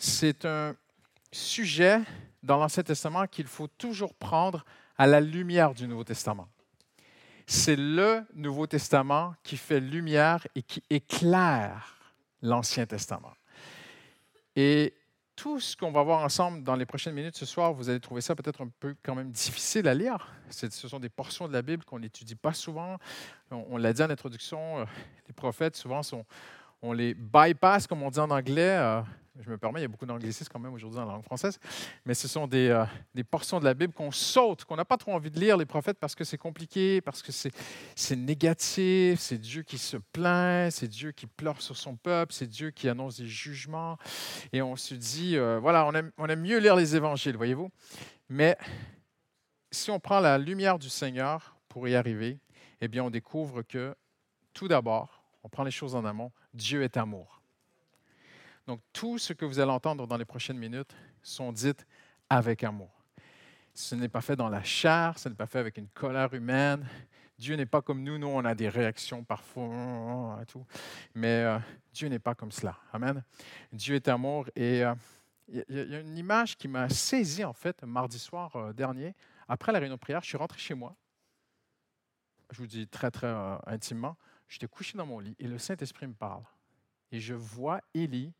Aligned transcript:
c'est 0.00 0.46
un 0.46 0.74
sujet 1.30 2.00
dans 2.42 2.56
l'Ancien 2.56 2.82
Testament 2.82 3.26
qu'il 3.26 3.46
faut 3.46 3.68
toujours 3.68 4.14
prendre 4.14 4.64
à 4.96 5.06
la 5.06 5.20
lumière 5.20 5.74
du 5.74 5.86
Nouveau 5.86 6.04
Testament. 6.04 6.48
C'est 7.46 7.76
le 7.76 8.22
Nouveau 8.34 8.66
Testament 8.66 9.34
qui 9.42 9.58
fait 9.58 9.78
lumière 9.78 10.46
et 10.54 10.62
qui 10.62 10.82
éclaire 10.88 12.14
l'Ancien 12.40 12.86
Testament. 12.86 13.34
Et 14.56 14.94
tout 15.36 15.60
ce 15.60 15.76
qu'on 15.76 15.92
va 15.92 16.02
voir 16.02 16.24
ensemble 16.24 16.64
dans 16.64 16.76
les 16.76 16.86
prochaines 16.86 17.14
minutes 17.14 17.36
ce 17.36 17.44
soir, 17.44 17.74
vous 17.74 17.90
allez 17.90 18.00
trouver 18.00 18.22
ça 18.22 18.34
peut-être 18.34 18.62
un 18.62 18.70
peu 18.80 18.96
quand 19.02 19.14
même 19.14 19.30
difficile 19.30 19.86
à 19.86 19.92
lire. 19.94 20.32
Ce 20.48 20.88
sont 20.88 20.98
des 20.98 21.10
portions 21.10 21.46
de 21.46 21.52
la 21.52 21.60
Bible 21.60 21.84
qu'on 21.84 21.98
n'étudie 21.98 22.36
pas 22.36 22.54
souvent. 22.54 22.96
On, 23.50 23.76
l'a 23.76 23.92
dit 23.92 24.02
en 24.02 24.08
introduction, 24.08 24.78
euh, 24.78 24.84
les 25.28 25.34
prophètes 25.34 25.76
souvent 25.76 26.02
sont, 26.02 26.24
on 26.80 26.94
les 26.94 27.12
bypass, 27.12 27.86
comme 27.86 28.02
on 28.02 28.10
dit 28.10 28.18
en 28.18 28.30
anglais. 28.30 29.02
Je 29.42 29.48
me 29.48 29.56
permets, 29.56 29.80
il 29.80 29.82
y 29.82 29.86
a 29.86 29.88
beaucoup 29.88 30.04
d'anglicisme 30.04 30.50
quand 30.52 30.58
même 30.58 30.74
aujourd'hui 30.74 30.98
dans 30.98 31.06
la 31.06 31.12
langue 31.12 31.24
française, 31.24 31.58
mais 32.04 32.12
ce 32.12 32.28
sont 32.28 32.46
des, 32.46 32.68
euh, 32.68 32.84
des 33.14 33.24
portions 33.24 33.58
de 33.58 33.64
la 33.64 33.72
Bible 33.72 33.94
qu'on 33.94 34.10
saute, 34.10 34.64
qu'on 34.64 34.76
n'a 34.76 34.84
pas 34.84 34.98
trop 34.98 35.12
envie 35.12 35.30
de 35.30 35.40
lire, 35.40 35.56
les 35.56 35.64
prophètes, 35.64 35.98
parce 35.98 36.14
que 36.14 36.24
c'est 36.24 36.36
compliqué, 36.36 37.00
parce 37.00 37.22
que 37.22 37.32
c'est 37.32 38.16
négatif, 38.16 39.18
c'est 39.18 39.38
Dieu 39.38 39.62
qui 39.62 39.78
se 39.78 39.96
plaint, 39.96 40.70
c'est 40.70 40.88
Dieu 40.88 41.12
qui 41.12 41.26
pleure 41.26 41.62
sur 41.62 41.76
son 41.76 41.96
peuple, 41.96 42.34
c'est 42.34 42.46
Dieu 42.46 42.70
qui 42.70 42.88
annonce 42.88 43.16
des 43.16 43.26
jugements. 43.26 43.96
Et 44.52 44.60
on 44.60 44.76
se 44.76 44.94
dit, 44.94 45.36
euh, 45.36 45.58
voilà, 45.58 45.86
on 45.86 45.92
on 46.18 46.26
aime 46.26 46.40
mieux 46.40 46.58
lire 46.58 46.76
les 46.76 46.94
évangiles, 46.94 47.36
voyez-vous. 47.36 47.70
Mais 48.28 48.56
si 49.70 49.90
on 49.90 50.00
prend 50.00 50.20
la 50.20 50.36
lumière 50.38 50.78
du 50.78 50.88
Seigneur 50.88 51.56
pour 51.68 51.88
y 51.88 51.94
arriver, 51.94 52.38
eh 52.80 52.88
bien, 52.88 53.04
on 53.04 53.10
découvre 53.10 53.62
que, 53.62 53.94
tout 54.52 54.68
d'abord, 54.68 55.22
on 55.42 55.48
prend 55.48 55.64
les 55.64 55.70
choses 55.70 55.94
en 55.94 56.04
amont, 56.04 56.32
Dieu 56.52 56.82
est 56.82 56.96
amour. 56.96 57.39
Donc, 58.70 58.82
tout 58.92 59.18
ce 59.18 59.32
que 59.32 59.44
vous 59.44 59.58
allez 59.58 59.72
entendre 59.72 60.06
dans 60.06 60.16
les 60.16 60.24
prochaines 60.24 60.56
minutes 60.56 60.94
sont 61.24 61.50
dites 61.50 61.84
avec 62.28 62.62
amour. 62.62 63.02
Ce 63.74 63.96
n'est 63.96 64.08
pas 64.08 64.20
fait 64.20 64.36
dans 64.36 64.48
la 64.48 64.62
chair, 64.62 65.18
ce 65.18 65.28
n'est 65.28 65.34
pas 65.34 65.48
fait 65.48 65.58
avec 65.58 65.76
une 65.76 65.88
colère 65.88 66.32
humaine. 66.34 66.86
Dieu 67.36 67.56
n'est 67.56 67.66
pas 67.66 67.82
comme 67.82 68.04
nous, 68.04 68.16
nous 68.16 68.28
on 68.28 68.44
a 68.44 68.54
des 68.54 68.68
réactions 68.68 69.24
parfois 69.24 70.38
et 70.40 70.46
tout, 70.46 70.64
mais 71.16 71.42
euh, 71.42 71.58
Dieu 71.92 72.06
n'est 72.06 72.20
pas 72.20 72.36
comme 72.36 72.52
cela. 72.52 72.78
Amen. 72.92 73.24
Dieu 73.72 73.96
est 73.96 74.06
amour 74.06 74.48
et 74.54 74.84
euh, 74.84 74.94
il 75.48 75.64
y, 75.68 75.96
a 75.96 75.98
une 75.98 76.16
image 76.16 76.56
qui 76.56 76.68
m'a 76.68 76.88
saisi 76.88 77.44
en 77.44 77.52
fait 77.52 77.82
mardi 77.82 78.20
soir 78.20 78.54
euh, 78.54 78.72
dernier. 78.72 79.16
Après 79.48 79.72
la 79.72 79.80
réunion 79.80 79.96
de 79.96 80.00
prière, 80.00 80.22
je 80.22 80.28
suis 80.28 80.38
rentré 80.38 80.60
chez 80.60 80.74
moi. 80.74 80.94
Je 82.52 82.58
vous 82.58 82.68
dis 82.68 82.86
très 82.86 83.10
très 83.10 83.34
intimement, 83.66 84.16
j'étais 84.48 84.68
couché 84.68 84.96
dans 84.96 85.06
mon 85.06 85.18
lit 85.18 85.34
et 85.40 85.48
le 85.48 85.58
Saint-Esprit 85.58 86.06
me 86.06 86.14
parle. 86.14 86.44
Et 87.10 87.18
je 87.18 87.34
vois 87.34 87.80
Élie 87.94 88.32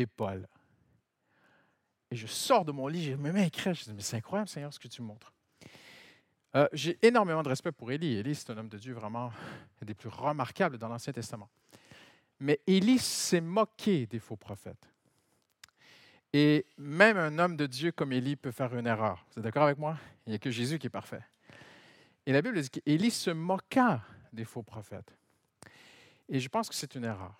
et 0.00 0.06
Paul. 0.06 0.48
Et 2.10 2.16
je 2.16 2.26
sors 2.26 2.64
de 2.64 2.72
mon 2.72 2.88
lit, 2.88 3.04
je 3.04 3.14
me 3.14 3.30
mets 3.30 3.42
à 3.42 3.46
écrire, 3.46 3.74
je 3.74 3.84
dis, 3.84 3.92
mais 3.92 4.02
c'est 4.02 4.16
incroyable 4.16 4.48
Seigneur 4.48 4.72
ce 4.72 4.78
que 4.78 4.88
tu 4.88 5.02
montres. 5.02 5.32
Euh, 6.56 6.66
j'ai 6.72 6.98
énormément 7.06 7.42
de 7.44 7.48
respect 7.48 7.70
pour 7.70 7.92
Élie. 7.92 8.16
Élie, 8.16 8.34
c'est 8.34 8.50
un 8.50 8.58
homme 8.58 8.68
de 8.68 8.78
Dieu 8.78 8.92
vraiment 8.92 9.32
des 9.82 9.94
plus 9.94 10.08
remarquables 10.08 10.78
dans 10.78 10.88
l'Ancien 10.88 11.12
Testament. 11.12 11.48
Mais 12.40 12.60
Élie 12.66 12.98
s'est 12.98 13.40
moqué 13.40 14.06
des 14.06 14.18
faux 14.18 14.36
prophètes. 14.36 14.88
Et 16.32 16.66
même 16.78 17.16
un 17.16 17.38
homme 17.38 17.56
de 17.56 17.66
Dieu 17.66 17.92
comme 17.92 18.12
Élie 18.12 18.36
peut 18.36 18.50
faire 18.50 18.74
une 18.76 18.86
erreur. 18.86 19.24
Vous 19.30 19.38
êtes 19.38 19.44
d'accord 19.44 19.64
avec 19.64 19.78
moi? 19.78 19.96
Il 20.26 20.30
n'y 20.30 20.36
a 20.36 20.38
que 20.38 20.50
Jésus 20.50 20.78
qui 20.78 20.88
est 20.88 20.90
parfait. 20.90 21.22
Et 22.26 22.32
la 22.32 22.42
Bible 22.42 22.60
dit 22.60 22.70
qu'Élie 22.70 23.10
se 23.10 23.30
moqua 23.30 24.02
des 24.32 24.44
faux 24.44 24.62
prophètes. 24.62 25.12
Et 26.28 26.40
je 26.40 26.48
pense 26.48 26.68
que 26.68 26.74
c'est 26.74 26.94
une 26.94 27.04
erreur. 27.04 27.34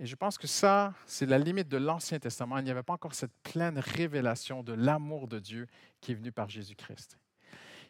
Et 0.00 0.06
je 0.06 0.14
pense 0.14 0.38
que 0.38 0.46
ça, 0.46 0.94
c'est 1.06 1.26
la 1.26 1.38
limite 1.38 1.68
de 1.68 1.76
l'Ancien 1.76 2.20
Testament. 2.20 2.58
Il 2.58 2.64
n'y 2.64 2.70
avait 2.70 2.84
pas 2.84 2.92
encore 2.92 3.14
cette 3.14 3.34
pleine 3.42 3.78
révélation 3.78 4.62
de 4.62 4.72
l'amour 4.72 5.26
de 5.26 5.40
Dieu 5.40 5.66
qui 6.00 6.12
est 6.12 6.14
venu 6.14 6.30
par 6.30 6.48
Jésus-Christ. 6.48 7.18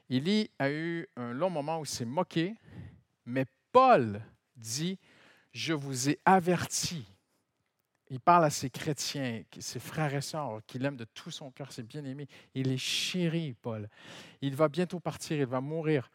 Élie 0.09 0.50
a 0.59 0.70
eu 0.70 1.06
un 1.17 1.34
long 1.34 1.50
moment 1.50 1.81
où 1.81 1.84
il 1.84 1.89
s'est 1.89 2.06
moqué, 2.06 2.55
mais 3.27 3.44
Paul 3.72 4.22
dit, 4.56 4.99
je 5.53 5.75
vous 5.75 6.09
ai 6.09 6.19
averti. 6.25 7.06
Il 8.09 8.21
parle 8.21 8.47
à 8.47 8.50
ses 8.50 8.71
chrétiens, 8.71 9.43
ses 9.59 9.78
frères 9.78 10.15
et 10.15 10.22
sœurs 10.22 10.62
qu'il 10.66 10.83
aime 10.87 10.97
de 10.97 11.04
tout 11.04 11.31
son 11.31 11.50
cœur, 11.50 11.72
ses 11.72 11.83
bien-aimés. 11.83 12.27
Il 12.54 12.72
est 12.72 12.78
chéri, 12.78 13.54
Paul. 13.60 13.87
Il 14.41 14.56
va 14.56 14.69
bientôt 14.69 14.99
partir, 14.99 15.37
il 15.37 15.44
va 15.44 15.60
mourir. 15.60 16.10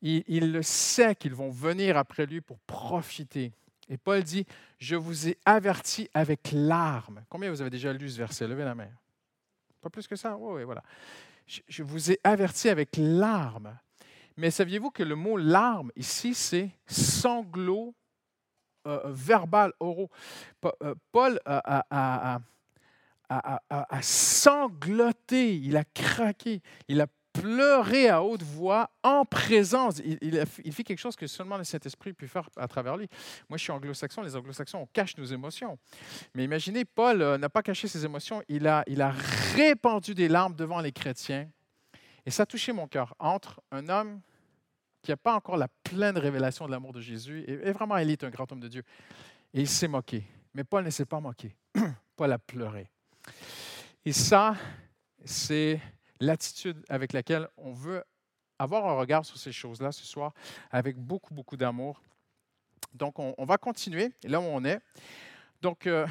Il, 0.00 0.22
il 0.28 0.52
le 0.52 0.62
sait 0.62 1.16
qu'ils 1.16 1.34
vont 1.34 1.50
venir 1.50 1.96
après 1.96 2.24
lui 2.24 2.40
pour 2.40 2.60
profiter. 2.60 3.52
Et 3.88 3.96
Paul 3.96 4.22
dit, 4.22 4.46
je 4.78 4.96
vous 4.96 5.28
ai 5.28 5.38
averti 5.44 6.08
avec 6.14 6.50
larmes. 6.52 7.24
Combien 7.28 7.50
vous 7.50 7.60
avez 7.60 7.70
déjà 7.70 7.92
lu 7.92 8.08
ce 8.08 8.18
verset? 8.18 8.48
Levez 8.48 8.64
la 8.64 8.74
main. 8.74 8.88
Pas 9.80 9.90
plus 9.90 10.06
que 10.06 10.16
ça? 10.16 10.36
Oui, 10.36 10.64
voilà. 10.64 10.82
Je, 11.46 11.82
vous 11.82 12.10
ai 12.10 12.18
averti 12.24 12.70
avec 12.70 12.96
larmes. 12.96 13.78
Mais 14.36 14.50
saviez-vous 14.50 14.90
que 14.90 15.02
le 15.02 15.14
mot 15.14 15.36
larmes 15.36 15.92
ici, 15.96 16.34
c'est 16.34 16.70
sanglot 16.86 17.94
euh, 18.86 19.00
verbal, 19.06 19.72
oraux. 19.80 20.10
Euh, 20.82 20.94
Paul 21.12 21.38
a, 21.44 22.40
a, 23.28 24.02
sangloté, 24.02 25.56
il 25.56 25.76
a 25.76 25.84
craqué, 25.84 26.62
il 26.88 27.00
a 27.00 27.06
pleurer 27.34 28.08
à 28.08 28.22
haute 28.22 28.42
voix 28.42 28.90
en 29.02 29.24
présence. 29.24 30.00
Il, 30.04 30.72
fait 30.72 30.84
quelque 30.84 30.98
chose 30.98 31.16
que 31.16 31.26
seulement 31.26 31.58
le 31.58 31.64
Saint-Esprit 31.64 32.12
peut 32.12 32.26
faire 32.26 32.48
à 32.56 32.68
travers 32.68 32.96
lui. 32.96 33.08
Moi, 33.50 33.58
je 33.58 33.64
suis 33.64 33.72
anglo-saxon. 33.72 34.22
Les 34.22 34.34
anglo-saxons, 34.36 34.78
on 34.78 34.86
cache 34.86 35.16
nos 35.18 35.24
émotions. 35.24 35.76
Mais 36.34 36.44
imaginez, 36.44 36.84
Paul 36.84 37.20
euh, 37.20 37.36
n'a 37.36 37.50
pas 37.50 37.62
caché 37.62 37.88
ses 37.88 38.04
émotions. 38.04 38.42
Il 38.48 38.66
a, 38.68 38.84
il 38.86 39.02
répandu 39.56 40.14
des 40.14 40.28
larmes 40.28 40.54
devant 40.54 40.80
les 40.80 40.92
chrétiens. 40.92 41.50
Et 42.24 42.30
ça 42.30 42.44
a 42.44 42.46
touché 42.46 42.72
mon 42.72 42.86
cœur. 42.86 43.14
Entre 43.18 43.60
un 43.72 43.88
homme 43.88 44.20
qui 45.02 45.10
n'a 45.10 45.16
pas 45.16 45.34
encore 45.34 45.56
la 45.56 45.68
pleine 45.82 46.16
révélation 46.16 46.66
de 46.66 46.70
l'amour 46.70 46.92
de 46.92 47.00
Jésus, 47.00 47.44
et, 47.46 47.72
vraiment, 47.72 47.96
il 47.98 48.10
est 48.10 48.24
un 48.24 48.30
grand 48.30 48.50
homme 48.50 48.60
de 48.60 48.68
Dieu. 48.68 48.84
Et 49.52 49.60
il 49.60 49.68
s'est 49.68 49.88
moqué. 49.88 50.24
Mais 50.54 50.64
Paul 50.64 50.84
ne 50.84 50.90
s'est 50.90 51.04
pas 51.04 51.20
moqué. 51.20 51.54
Paul 52.16 52.32
a 52.32 52.38
pleuré. 52.38 52.88
Et 54.04 54.12
ça, 54.12 54.54
c'est 55.24 55.80
l'attitude 56.24 56.84
avec 56.88 57.12
laquelle 57.12 57.48
on 57.56 57.72
veut 57.72 58.02
avoir 58.58 58.86
un 58.86 58.94
regard 58.94 59.24
sur 59.24 59.36
ces 59.36 59.52
choses-là 59.52 59.92
ce 59.92 60.04
soir 60.04 60.32
avec 60.70 60.96
beaucoup, 60.96 61.34
beaucoup 61.34 61.56
d'amour. 61.56 62.00
Donc, 62.92 63.18
on, 63.18 63.44
va 63.44 63.58
continuer 63.58 64.12
là 64.22 64.40
où 64.40 64.44
on 64.44 64.64
est. 64.64 64.80
Donc, 65.60 65.86
euh, 65.86 66.06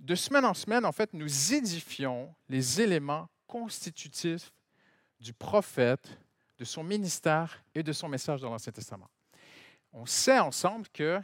de 0.00 0.14
semaine 0.14 0.44
en 0.44 0.54
semaine, 0.54 0.84
en 0.84 0.92
fait, 0.92 1.12
nous 1.12 1.54
édifions 1.54 2.34
les 2.48 2.80
éléments 2.80 3.28
constitutifs 3.46 4.52
du 5.20 5.32
prophète, 5.32 6.18
de 6.58 6.64
son 6.64 6.82
ministère 6.82 7.62
et 7.74 7.82
de 7.82 7.92
son 7.92 8.08
message 8.08 8.40
dans 8.40 8.50
l'Ancien 8.50 8.72
Testament. 8.72 9.08
On 9.92 10.06
sait 10.06 10.38
ensemble 10.40 10.88
que 10.88 11.20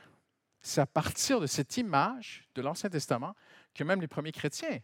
c'est 0.63 0.81
à 0.81 0.87
partir 0.87 1.41
de 1.41 1.47
cette 1.47 1.77
image 1.77 2.45
de 2.55 2.63
l'Ancien 2.63 2.91
Testament 2.91 3.35
que 3.75 3.83
même 3.83 4.01
les 4.01 4.09
premiers 4.09 4.33
chrétiens 4.33 4.79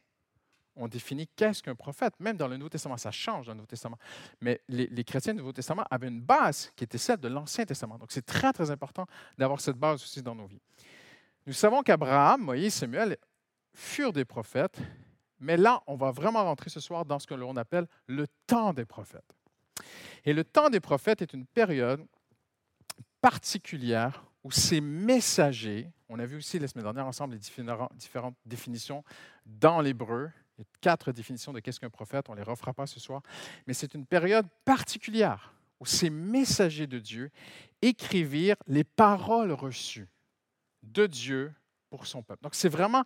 on 0.76 0.88
définit 0.88 1.26
qu'est-ce 1.34 1.62
qu'un 1.62 1.75
prophète. 1.75 2.14
Même 2.20 2.37
dans 2.37 2.48
le 2.48 2.56
Nouveau 2.56 2.69
Testament, 2.69 2.97
ça 2.97 3.10
change 3.10 3.47
dans 3.47 3.53
le 3.53 3.56
Nouveau 3.56 3.66
Testament. 3.66 3.98
Mais 4.41 4.60
les, 4.69 5.04
chrétiens 5.04 5.32
du 5.32 5.38
Nouveau 5.38 5.53
Testament 5.53 5.84
avaient 5.91 6.09
une 6.09 6.20
base 6.20 6.70
qui 6.76 6.84
était 6.84 6.98
celle 6.98 7.19
de 7.19 7.28
l'Ancien 7.28 7.64
Testament. 7.64 7.98
Donc 7.98 8.12
c'est 8.12 8.25
très, 8.25 8.53
très 8.53 8.70
important 8.70 9.06
d'avoir 9.38 9.60
cette 9.60 9.76
base 9.76 10.03
aussi 10.03 10.22
dans 10.22 10.34
nos 10.34 10.47
vies. 10.47 10.60
Nous 11.47 11.53
savons 11.53 11.82
qu'Abraham, 11.82 12.42
Moïse, 12.42 12.75
Samuel 12.75 13.16
furent 13.72 14.12
des 14.12 14.25
prophètes, 14.25 14.78
mais 15.38 15.56
là, 15.56 15.82
on 15.86 15.97
va 15.97 16.10
vraiment 16.10 16.42
rentrer 16.42 16.70
ce 16.70 16.81
soir 16.81 17.04
dans 17.04 17.19
ce 17.19 17.26
que 17.26 17.34
l'on 17.34 17.56
appelle 17.56 17.86
le 18.06 18.26
temps 18.47 18.72
des 18.72 18.84
prophètes. 18.84 19.34
Et 20.25 20.32
le 20.32 20.44
temps 20.44 20.70
des 20.70 20.81
prophètes 20.81 21.22
est 21.22 21.32
une 21.32 21.47
période 21.47 22.04
particulière 23.20 24.25
où 24.42 24.50
ces 24.50 24.81
messagers, 24.81 25.91
on 26.09 26.19
a 26.19 26.26
vu 26.26 26.36
aussi 26.36 26.59
la 26.59 26.69
semaine 26.69 26.84
dernière 26.84 27.06
ensemble 27.06 27.34
les 27.34 27.41
différentes 27.41 28.36
définitions 28.44 29.03
dans 29.44 29.81
l'hébreu, 29.81 30.31
il 30.58 30.62
y 30.62 30.64
a 30.64 30.66
quatre 30.80 31.12
définitions 31.12 31.53
de 31.53 31.60
qu'est-ce 31.60 31.80
qu'un 31.80 31.91
prophète, 31.91 32.28
on 32.28 32.32
ne 32.32 32.38
les 32.38 32.42
refera 32.42 32.72
pas 32.72 32.86
ce 32.86 33.00
soir, 33.00 33.22
mais 33.66 33.74
c'est 33.74 33.94
une 33.94 34.06
période 34.06 34.47
particulière 34.64 35.54
où 35.80 35.86
ces 35.86 36.10
messagers 36.10 36.86
de 36.86 36.98
Dieu 36.98 37.30
écrivirent 37.82 38.56
les 38.66 38.84
paroles 38.84 39.53
reçues 39.53 40.08
de 40.82 41.06
Dieu 41.06 41.53
pour 41.91 42.06
son 42.06 42.22
peuple. 42.22 42.42
Donc 42.42 42.54
c'est 42.54 42.68
vraiment 42.68 43.04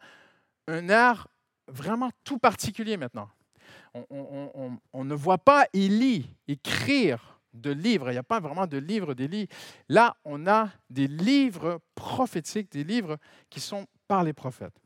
un 0.69 0.89
art 0.89 1.29
vraiment 1.67 2.11
tout 2.25 2.39
particulier 2.39 2.97
maintenant. 2.97 3.29
On, 3.95 5.05
ne 5.05 5.15
voit 5.15 5.39
pas 5.39 5.67
Élie 5.73 6.29
écrire 6.47 7.41
de 7.53 7.71
livres, 7.71 8.09
il 8.11 8.13
n'y 8.13 8.19
a 8.19 8.23
pas 8.23 8.41
vraiment 8.41 8.67
de 8.67 8.79
livres 8.79 9.15
d'Élie. 9.15 9.49
Là, 9.89 10.17
on 10.25 10.47
a 10.47 10.71
des 10.89 11.09
livres 11.09 11.81
prophétiques, 11.95 12.71
des 12.71 12.85
livres 12.85 13.19
qui 13.49 13.61
sont 13.61 13.87
par 14.07 14.23
les 14.23 14.33
prophètes. 14.33 14.81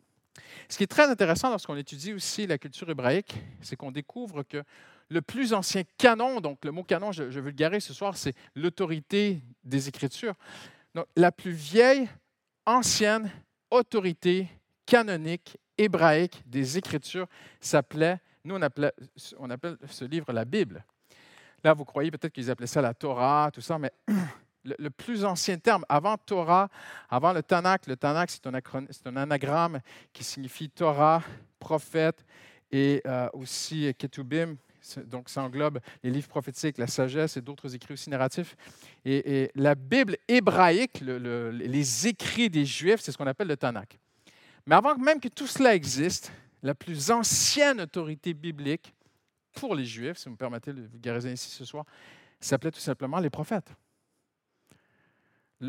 Ce 0.69 0.77
qui 0.77 0.85
est 0.85 0.89
très 0.89 1.09
intéressant 1.09 1.51
lorsqu'on 1.51 1.77
étudie 1.77 2.13
aussi 2.13 2.47
la 2.47 2.59
culture 2.59 2.89
hébraïque, 2.91 3.35
c'est 3.61 3.77
qu'on 3.77 3.93
découvre 3.93 4.43
que 4.43 4.63
le 5.11 5.23
plus 5.23 5.53
ancien 5.53 5.83
canon, 5.99 6.41
donc 6.41 6.65
le 6.65 6.73
mot 6.73 6.83
canon, 6.83 7.13
je, 7.13 7.31
je 7.31 7.41
vulgarise 7.41 7.85
ce 7.85 7.95
soir, 7.95 8.17
c'est 8.17 8.35
l'autorité 8.55 9.43
des 9.63 9.89
Écritures. 9.89 10.35
Donc, 10.95 11.07
la 11.17 11.31
plus 11.31 11.53
vieille, 11.53 12.09
ancienne 12.67 13.31
autorité 13.71 14.49
canonique 14.87 15.59
hébraïque 15.77 16.43
des 16.47 16.79
Écritures 16.79 17.27
s'appelait, 17.61 18.19
nous 18.45 18.55
on, 18.55 18.63
appelait, 18.63 18.93
on 19.39 19.51
appelle 19.51 19.77
ce 19.89 20.05
livre 20.05 20.33
la 20.33 20.45
Bible. 20.45 20.85
Là, 21.63 21.73
vous 21.73 21.85
croyez 21.85 22.11
peut-être 22.11 22.33
qu'ils 22.33 22.51
appelaient 22.51 22.67
ça 22.67 22.83
la 22.83 22.95
Torah, 22.95 23.51
tout 23.53 23.61
ça, 23.61 23.79
mais 23.79 23.91
le, 24.65 24.91
plus 24.91 25.25
ancien 25.25 25.59
terme, 25.59 25.85
avant 25.89 26.17
Torah, 26.17 26.69
avant 27.09 27.33
le 27.33 27.43
Tanakh, 27.43 27.87
le 27.87 27.97
Tanakh, 27.97 28.31
c'est 28.31 28.47
un, 28.47 28.55
un, 28.55 29.17
anagramme 29.17 29.81
qui 30.13 30.25
signifie 30.25 30.71
Torah, 30.71 31.23
prophète, 31.59 32.25
et 32.73 33.03
euh, 33.07 33.29
aussi 33.35 33.93
Ketubim, 33.97 34.57
donc 35.07 35.29
ça 35.29 35.43
englobe 35.43 35.79
les 36.03 36.11
livres 36.11 36.29
prophétiques, 36.29 36.79
la 36.79 36.87
sagesse 36.87 37.37
et 37.37 37.41
d'autres 37.41 37.75
écrits 37.75 37.95
aussi 37.95 38.11
narratifs. 38.11 38.57
Et, 39.05 39.51
la 39.55 39.75
Bible 39.75 40.17
hébraïque, 40.29 41.01
les 41.01 42.07
écrits 42.07 42.51
des 42.51 42.65
Juifs, 42.65 43.01
c'est 43.01 43.13
ce 43.13 43.17
qu'on 43.17 43.27
appelle 43.27 43.49
le 43.49 43.57
Tanakh. 43.57 43.99
Mais 44.67 44.75
avant 44.75 44.97
même 44.97 45.21
que 45.21 45.29
tout 45.29 45.47
cela 45.47 45.75
existe, 45.75 46.33
la 46.63 46.75
plus 46.75 47.11
ancienne 47.11 47.81
autorité 47.83 48.35
biblique 48.35 48.95
pour 49.53 49.75
les 49.75 49.85
Juifs, 49.85 50.19
si 50.19 50.25
vous 50.25 50.33
me 50.33 50.37
permettez 50.37 50.73
de 50.73 50.83
vulgariser 50.83 51.33
ici 51.33 51.51
ce 51.51 51.65
soir, 51.65 51.85
s'appelait 52.41 52.71
tout 52.71 52.81
simplement 52.81 53.21
les 53.21 53.31
prophètes. 53.31 53.71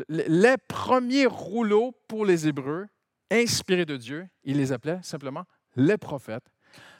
Les 0.08 0.56
premiers 0.68 1.26
rouleaux 1.26 1.92
pour 2.08 2.26
les 2.26 2.48
Hébreux, 2.48 2.86
inspirés 3.30 3.86
de 3.86 3.96
Dieu, 3.96 4.28
ils 4.44 4.56
les 4.56 4.72
appelaient 4.72 5.00
simplement 5.02 5.44
les 5.74 5.98
prophètes. 5.98 6.50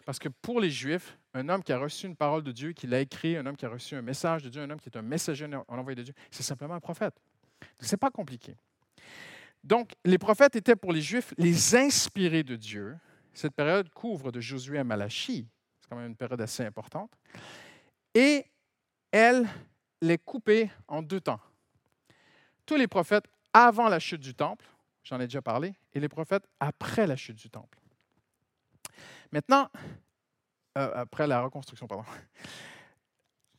Parce 0.04 0.18
que 0.18 0.28
pour 0.28 0.60
les 0.60 0.70
Juifs, 0.70 1.18
un 1.34 1.48
homme 1.48 1.62
qui 1.62 1.72
a 1.72 1.78
reçu 1.78 2.06
une 2.06 2.16
parole 2.16 2.42
de 2.42 2.52
Dieu, 2.52 2.72
qui 2.72 2.86
l'a 2.86 3.00
écrit, 3.00 3.36
un 3.36 3.44
homme 3.44 3.56
qui 3.56 3.66
a 3.66 3.68
reçu 3.68 3.96
un 3.96 4.02
message 4.02 4.42
de 4.42 4.48
Dieu, 4.48 4.62
un 4.62 4.70
homme 4.70 4.80
qui 4.80 4.88
est 4.88 4.96
un 4.96 5.02
messager 5.02 5.46
en 5.46 5.78
envoyé 5.78 5.96
de 5.96 6.02
Dieu, 6.02 6.14
c'est 6.30 6.42
simplement 6.42 6.74
un 6.74 6.80
prophète. 6.80 7.14
Ce 7.80 7.92
n'est 7.92 7.98
pas 7.98 8.10
compliqué. 8.10 8.54
Donc, 9.64 9.94
les 10.04 10.18
prophètes 10.18 10.54
étaient 10.54 10.76
pour 10.76 10.92
les 10.92 11.00
Juifs 11.00 11.34
les 11.38 11.74
inspirés 11.74 12.44
de 12.44 12.54
Dieu. 12.54 12.96
Cette 13.34 13.54
période 13.54 13.90
couvre 13.90 14.30
de 14.30 14.40
Josué 14.40 14.78
à 14.78 14.84
Malachie. 14.84 15.46
C'est 15.80 15.88
quand 15.88 15.96
même 15.96 16.06
une 16.06 16.16
période 16.16 16.40
assez 16.40 16.64
importante. 16.64 17.10
Et 18.14 18.44
elle 19.10 19.46
les 20.00 20.18
coupée 20.18 20.70
en 20.86 21.02
deux 21.02 21.20
temps. 21.20 21.40
Tous 22.66 22.76
les 22.76 22.88
prophètes 22.88 23.24
avant 23.52 23.88
la 23.88 23.98
chute 23.98 24.20
du 24.20 24.34
temple, 24.34 24.66
j'en 25.02 25.20
ai 25.20 25.24
déjà 25.24 25.40
parlé, 25.40 25.74
et 25.94 26.00
les 26.00 26.08
prophètes 26.08 26.46
après 26.60 27.06
la 27.06 27.16
chute 27.16 27.36
du 27.36 27.48
temple. 27.48 27.78
Maintenant, 29.32 29.70
euh, 30.76 30.90
après 30.94 31.26
la 31.26 31.40
reconstruction, 31.40 31.86
pardon. 31.86 32.04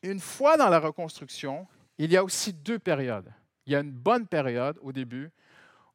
Une 0.03 0.19
fois 0.19 0.57
dans 0.57 0.69
la 0.69 0.79
reconstruction, 0.79 1.67
il 1.97 2.11
y 2.11 2.17
a 2.17 2.23
aussi 2.23 2.53
deux 2.53 2.79
périodes. 2.79 3.33
Il 3.65 3.73
y 3.73 3.75
a 3.75 3.79
une 3.79 3.91
bonne 3.91 4.27
période 4.27 4.77
au 4.81 4.91
début 4.91 5.31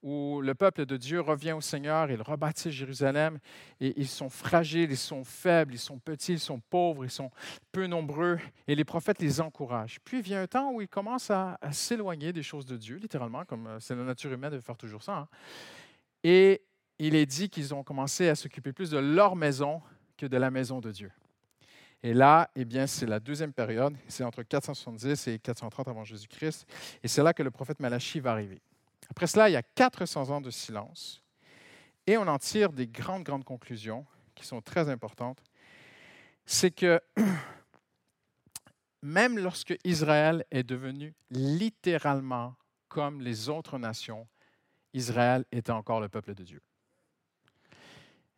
où 0.02 0.40
le 0.40 0.54
peuple 0.54 0.84
de 0.84 0.96
Dieu 0.96 1.20
revient 1.20 1.52
au 1.52 1.60
Seigneur, 1.60 2.10
il 2.10 2.20
rebâtit 2.20 2.72
Jérusalem, 2.72 3.38
et 3.80 3.92
ils 3.96 4.08
sont 4.08 4.28
fragiles, 4.28 4.90
ils 4.90 4.96
sont 4.96 5.22
faibles, 5.22 5.74
ils 5.74 5.78
sont 5.78 5.98
petits, 5.98 6.32
ils 6.32 6.40
sont 6.40 6.60
pauvres, 6.60 7.04
ils 7.04 7.10
sont 7.10 7.30
peu 7.70 7.86
nombreux, 7.86 8.38
et 8.66 8.74
les 8.74 8.84
prophètes 8.84 9.20
les 9.20 9.40
encouragent. 9.40 10.00
Puis 10.04 10.20
vient 10.20 10.42
un 10.42 10.46
temps 10.46 10.72
où 10.72 10.80
ils 10.80 10.88
commencent 10.88 11.30
à, 11.30 11.58
s'éloigner 11.70 12.32
des 12.32 12.42
choses 12.42 12.66
de 12.66 12.76
Dieu, 12.76 12.96
littéralement, 12.96 13.44
comme 13.44 13.66
euh, 13.66 13.80
c'est 13.80 13.94
la 13.94 14.04
nature 14.04 14.32
humaine 14.32 14.52
de 14.52 14.60
faire 14.60 14.76
toujours 14.76 15.02
ça. 15.02 15.16
Hein. 15.16 15.28
Et 16.24 16.62
il 16.98 17.14
est 17.14 17.26
dit 17.26 17.48
qu'ils 17.48 17.72
ont 17.74 17.82
commencé 17.82 18.28
à 18.28 18.34
s'occuper 18.34 18.72
plus 18.72 18.90
de 18.90 18.98
leur 18.98 19.36
maison 19.36 19.82
que 20.16 20.26
de 20.26 20.36
la 20.36 20.50
maison 20.50 20.80
de 20.80 20.90
Dieu. 20.90 21.10
Et 22.02 22.14
là, 22.14 22.50
eh 22.56 22.64
bien, 22.64 22.88
c'est 22.88 23.06
la 23.06 23.20
deuxième 23.20 23.52
période, 23.52 23.96
c'est 24.08 24.24
entre 24.24 24.42
470 24.42 25.28
et 25.28 25.38
430 25.38 25.86
avant 25.86 26.04
Jésus-Christ, 26.04 26.66
et 27.02 27.08
c'est 27.08 27.22
là 27.22 27.32
que 27.32 27.44
le 27.44 27.52
prophète 27.52 27.78
Malachie 27.78 28.18
va 28.18 28.32
arriver. 28.32 28.60
Après 29.10 29.26
cela, 29.26 29.48
il 29.48 29.52
y 29.52 29.56
a 29.56 29.62
400 29.62 30.30
ans 30.30 30.40
de 30.40 30.50
silence, 30.50 31.22
et 32.06 32.16
on 32.16 32.26
en 32.26 32.38
tire 32.38 32.72
des 32.72 32.86
grandes, 32.86 33.22
grandes 33.22 33.44
conclusions 33.44 34.06
qui 34.34 34.46
sont 34.46 34.60
très 34.60 34.88
importantes. 34.88 35.42
C'est 36.46 36.70
que 36.70 37.00
même 39.02 39.38
lorsque 39.38 39.74
Israël 39.84 40.44
est 40.50 40.64
devenu 40.64 41.14
littéralement 41.30 42.54
comme 42.88 43.20
les 43.20 43.48
autres 43.48 43.78
nations, 43.78 44.26
Israël 44.92 45.44
était 45.52 45.70
encore 45.70 46.00
le 46.00 46.08
peuple 46.08 46.34
de 46.34 46.42
Dieu. 46.42 46.62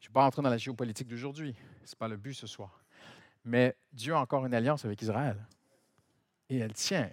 Je 0.01 0.07
ne 0.07 0.11
vais 0.11 0.13
pas 0.13 0.27
entrer 0.27 0.43
dans 0.43 0.51
la 0.51 0.59
géopolitique 0.59 1.09
d'aujourd'hui, 1.09 1.57
ce 1.85 1.93
n'est 1.93 1.99
pas 1.99 2.09
le 2.09 2.17
but 2.17 2.35
ce 2.35 2.47
soir. 2.47 2.85
Mais 3.45 3.77
Dieu 3.93 4.15
a 4.15 4.21
encore 4.21 4.47
une 4.47 4.55
alliance 4.55 4.85
avec 4.85 5.01
Israël. 5.03 5.45
Et 6.49 6.59
elle 6.59 6.75
tient. 6.75 7.11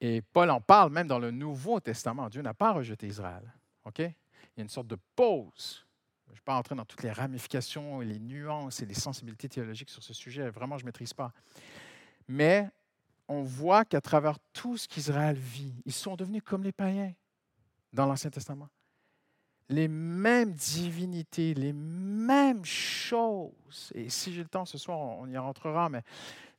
Et 0.00 0.22
Paul 0.22 0.50
en 0.50 0.60
parle 0.60 0.92
même 0.92 1.06
dans 1.06 1.18
le 1.18 1.30
Nouveau 1.30 1.80
Testament. 1.80 2.28
Dieu 2.28 2.42
n'a 2.42 2.54
pas 2.54 2.72
rejeté 2.72 3.06
Israël. 3.06 3.42
OK? 3.84 3.98
Il 3.98 4.04
y 4.56 4.60
a 4.60 4.62
une 4.62 4.68
sorte 4.68 4.86
de 4.86 4.96
pause. 5.14 5.86
Je 6.26 6.32
ne 6.32 6.36
vais 6.36 6.42
pas 6.44 6.54
entrer 6.54 6.74
dans 6.74 6.84
toutes 6.84 7.02
les 7.02 7.12
ramifications 7.12 8.00
et 8.00 8.04
les 8.04 8.18
nuances 8.18 8.80
et 8.80 8.86
les 8.86 8.94
sensibilités 8.94 9.48
théologiques 9.48 9.90
sur 9.90 10.02
ce 10.02 10.14
sujet. 10.14 10.48
Vraiment, 10.48 10.78
je 10.78 10.84
ne 10.84 10.86
maîtrise 10.86 11.12
pas. 11.12 11.32
Mais 12.28 12.68
on 13.28 13.42
voit 13.42 13.84
qu'à 13.84 14.00
travers 14.00 14.38
tout 14.52 14.76
ce 14.76 14.88
qu'Israël 14.88 15.36
vit, 15.36 15.74
ils 15.84 15.92
sont 15.92 16.16
devenus 16.16 16.42
comme 16.44 16.62
les 16.62 16.72
païens 16.72 17.12
dans 17.92 18.06
l'Ancien 18.06 18.30
Testament 18.30 18.68
les 19.70 19.86
mêmes 19.86 20.52
divinités, 20.52 21.54
les 21.54 21.72
mêmes 21.72 22.64
choses. 22.64 23.92
Et 23.94 24.10
si 24.10 24.32
j'ai 24.32 24.42
le 24.42 24.48
temps 24.48 24.64
ce 24.64 24.76
soir, 24.76 24.98
on 24.98 25.28
y 25.28 25.38
rentrera, 25.38 25.88
mais 25.88 26.02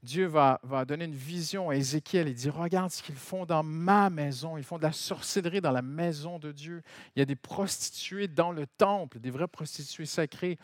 Dieu 0.04 0.26
va, 0.26 0.60
va, 0.64 0.84
donner 0.84 1.06
une 1.06 1.14
vision 1.14 1.70
à 1.70 1.76
Ézéchiel 1.76 2.28
et 2.28 2.34
dire, 2.34 2.56
regarde 2.56 2.90
ce 2.90 3.04
qu'ils 3.04 3.16
font 3.16 3.46
dans 3.46 3.62
ma 3.62 4.10
maison. 4.10 4.58
Ils 4.58 4.64
font 4.64 4.80
de 4.80 4.84
la 4.84 4.92
sorcellerie 4.92 5.62
dans 5.62 5.72
la 5.72 5.84
maison 5.84 6.40
de 6.40 6.52
Dieu. 6.52 6.82
Il 7.16 7.20
y 7.20 7.22
a 7.22 7.26
des 7.26 7.36
prostituées 7.36 8.28
dans 8.28 8.52
le 8.52 8.66
temple, 8.66 9.20
des 9.20 9.30
vraies 9.30 9.48
prostituées 9.48 10.08
sacrées. 10.08 10.58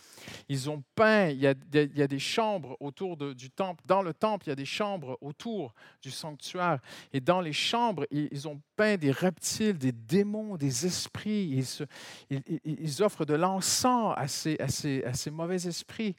Ils 0.49 0.71
ont 0.71 0.83
peint, 0.95 1.27
il 1.29 1.37
y 1.37 1.45
a, 1.45 1.53
il 1.73 1.95
y 1.95 2.01
a 2.01 2.07
des 2.07 2.19
chambres 2.19 2.77
autour 2.79 3.15
du 3.15 3.51
temple. 3.51 3.83
Dans 3.85 4.01
le 4.01 4.13
temple, 4.13 4.47
il 4.47 4.49
y 4.49 4.53
a 4.53 4.55
des 4.55 4.65
chambres 4.65 5.19
autour 5.21 5.75
du 6.01 6.09
sanctuaire. 6.09 6.79
Et 7.13 7.21
dans 7.21 7.41
les 7.41 7.53
chambres, 7.53 8.07
ils 8.09 8.47
ont 8.47 8.59
peint 8.75 8.97
des 8.97 9.11
reptiles, 9.11 9.77
des 9.77 9.91
démons, 9.91 10.57
des 10.57 10.87
esprits. 10.87 11.49
Ils, 11.51 11.87
ils, 12.31 12.61
ils 12.63 13.03
offrent 13.03 13.25
de 13.25 13.35
l'encens 13.35 14.15
à 14.17 14.27
ces, 14.27 14.57
à, 14.59 14.67
ces, 14.67 15.03
à 15.03 15.13
ces 15.13 15.29
mauvais 15.29 15.67
esprits. 15.67 16.15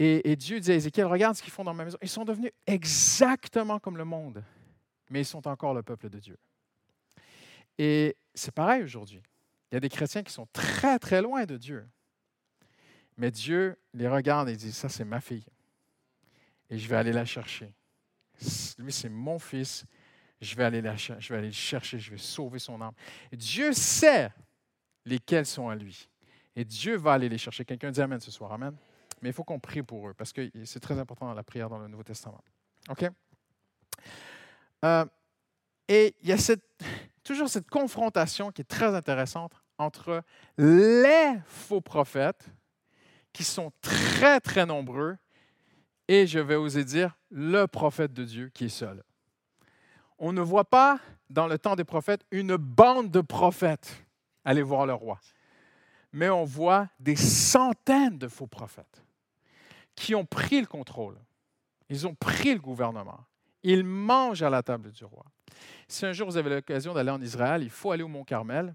Et, 0.00 0.36
Dieu 0.36 0.60
dit 0.60 0.70
à 0.70 0.74
Ézéchiel, 0.74 1.06
regarde 1.06 1.34
ce 1.34 1.42
qu'ils 1.42 1.52
font 1.52 1.64
dans 1.64 1.74
ma 1.74 1.84
maison. 1.84 1.98
Ils 2.00 2.08
sont 2.08 2.24
devenus 2.24 2.52
exactement 2.66 3.80
comme 3.80 3.96
le 3.96 4.04
monde, 4.04 4.44
mais 5.10 5.22
ils 5.22 5.26
sont 5.26 5.48
encore 5.48 5.74
le 5.74 5.82
peuple 5.82 6.08
de 6.08 6.20
Dieu. 6.20 6.38
Et 7.78 8.16
c'est 8.34 8.54
pareil 8.54 8.84
aujourd'hui. 8.84 9.20
Il 9.70 9.74
y 9.74 9.76
a 9.76 9.80
des 9.80 9.88
chrétiens 9.88 10.22
qui 10.22 10.32
sont 10.32 10.46
très, 10.52 10.98
très 11.00 11.20
loin 11.20 11.46
de 11.46 11.56
Dieu. 11.56 11.84
Mais 13.16 13.32
Dieu 13.32 13.76
les 13.92 14.06
regarde 14.06 14.48
et 14.48 14.56
dit, 14.56 14.72
ça 14.72 14.88
c'est 14.88 15.04
ma 15.04 15.20
fille. 15.20 15.44
Et 16.70 16.78
je 16.78 16.88
vais 16.88 16.96
aller 16.96 17.12
la 17.12 17.24
chercher. 17.24 17.72
Lui, 18.78 18.92
c'est 18.92 19.08
mon 19.08 19.40
fils. 19.40 19.84
Je 20.40 20.54
vais, 20.54 20.62
aller 20.62 20.80
la, 20.80 20.94
je 20.94 21.12
vais 21.32 21.38
aller 21.38 21.48
le 21.48 21.52
chercher, 21.52 21.98
je 21.98 22.12
vais 22.12 22.18
sauver 22.18 22.60
son 22.60 22.80
âme. 22.80 22.94
Et 23.32 23.36
Dieu 23.36 23.72
sait 23.72 24.30
lesquels 25.04 25.46
sont 25.46 25.68
à 25.68 25.74
lui. 25.74 26.08
Et 26.54 26.64
Dieu 26.64 26.96
va 26.96 27.14
aller 27.14 27.28
les 27.28 27.38
chercher. 27.38 27.64
Quelqu'un 27.64 27.90
dit 27.90 28.00
Amen 28.00 28.20
ce 28.20 28.30
soir. 28.30 28.52
Amen 28.52 28.76
mais 29.22 29.30
il 29.30 29.32
faut 29.32 29.44
qu'on 29.44 29.60
prie 29.60 29.82
pour 29.82 30.08
eux 30.08 30.14
parce 30.14 30.32
que 30.32 30.50
c'est 30.64 30.80
très 30.80 30.98
important 30.98 31.26
dans 31.26 31.34
la 31.34 31.42
prière 31.42 31.68
dans 31.68 31.78
le 31.78 31.88
Nouveau 31.88 32.02
Testament. 32.04 32.42
OK? 32.88 33.08
Euh, 34.84 35.04
et 35.88 36.14
il 36.22 36.28
y 36.28 36.32
a 36.32 36.36
toujours 37.24 37.48
cette 37.48 37.68
confrontation 37.68 38.50
qui 38.50 38.62
est 38.62 38.68
très 38.68 38.94
intéressante 38.94 39.52
entre 39.78 40.22
les 40.56 41.34
faux 41.46 41.80
prophètes, 41.80 42.48
qui 43.32 43.44
sont 43.44 43.72
très, 43.80 44.40
très 44.40 44.66
nombreux, 44.66 45.16
et 46.08 46.26
je 46.26 46.38
vais 46.38 46.56
oser 46.56 46.84
dire 46.84 47.16
le 47.30 47.66
prophète 47.66 48.12
de 48.12 48.24
Dieu 48.24 48.48
qui 48.48 48.64
est 48.64 48.70
seul. 48.70 49.02
On 50.18 50.32
ne 50.32 50.40
voit 50.40 50.68
pas 50.68 50.98
dans 51.30 51.46
le 51.46 51.58
temps 51.58 51.76
des 51.76 51.84
prophètes 51.84 52.24
une 52.30 52.56
bande 52.56 53.10
de 53.10 53.20
prophètes 53.20 54.04
aller 54.44 54.62
voir 54.62 54.86
le 54.86 54.94
roi, 54.94 55.20
mais 56.12 56.30
on 56.30 56.44
voit 56.44 56.88
des 56.98 57.16
centaines 57.16 58.18
de 58.18 58.28
faux 58.28 58.46
prophètes 58.46 59.04
qui 59.98 60.14
ont 60.14 60.24
pris 60.24 60.60
le 60.60 60.66
contrôle. 60.66 61.18
Ils 61.88 62.06
ont 62.06 62.14
pris 62.14 62.54
le 62.54 62.60
gouvernement. 62.60 63.20
Ils 63.62 63.84
mangent 63.84 64.42
à 64.42 64.50
la 64.50 64.62
table 64.62 64.92
du 64.92 65.04
roi. 65.04 65.24
Si 65.88 66.06
un 66.06 66.12
jour 66.12 66.28
vous 66.28 66.36
avez 66.36 66.50
l'occasion 66.50 66.94
d'aller 66.94 67.10
en 67.10 67.20
Israël, 67.20 67.62
il 67.62 67.70
faut 67.70 67.90
aller 67.90 68.04
au 68.04 68.08
Mont 68.08 68.24
Carmel. 68.24 68.74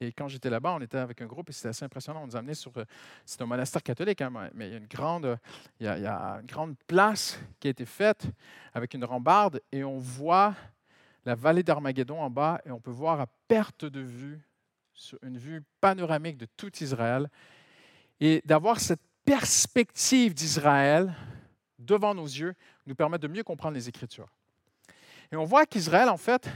Et 0.00 0.12
quand 0.12 0.28
j'étais 0.28 0.50
là-bas, 0.50 0.74
on 0.74 0.80
était 0.80 0.98
avec 0.98 1.20
un 1.22 1.26
groupe 1.26 1.50
et 1.50 1.52
c'était 1.52 1.68
assez 1.68 1.84
impressionnant. 1.84 2.22
On 2.22 2.26
nous 2.26 2.36
a 2.36 2.38
amenés 2.38 2.54
sur. 2.54 2.70
Euh, 2.76 2.84
c'est 3.24 3.40
un 3.42 3.46
monastère 3.46 3.82
catholique, 3.82 4.20
hein, 4.20 4.30
mais 4.54 4.68
il 4.68 4.72
y, 4.72 4.74
a 4.74 4.78
une 4.78 4.86
grande, 4.86 5.38
il, 5.80 5.86
y 5.86 5.88
a, 5.88 6.38
une 6.40 6.46
grande 6.46 6.76
place 6.86 7.40
qui 7.58 7.68
a 7.68 7.70
été 7.70 7.86
faite 7.86 8.26
avec 8.74 8.94
une 8.94 9.04
rambarde 9.04 9.60
et 9.72 9.82
on 9.82 9.98
voit 9.98 10.54
la 11.24 11.34
vallée 11.34 11.62
d'Armageddon 11.62 12.20
en 12.20 12.30
bas 12.30 12.60
et 12.66 12.70
on 12.70 12.80
peut 12.80 12.90
voir 12.90 13.20
à 13.20 13.26
perte 13.48 13.84
de 13.84 14.00
vue, 14.00 14.40
une 15.22 15.38
vue 15.38 15.62
panoramique 15.80 16.36
de 16.36 16.46
tout 16.56 16.76
Israël. 16.82 17.28
Et 18.20 18.42
d'avoir 18.44 18.78
cette 18.78 19.02
perspective 19.24 20.34
d'Israël 20.34 21.14
devant 21.78 22.14
nos 22.14 22.26
yeux 22.26 22.54
nous 22.86 22.94
permet 22.94 23.18
de 23.18 23.28
mieux 23.28 23.42
comprendre 23.42 23.74
les 23.74 23.88
Écritures. 23.88 24.28
Et 25.32 25.36
on 25.36 25.44
voit 25.44 25.66
qu'Israël, 25.66 26.08
en 26.08 26.16
fait, 26.16 26.48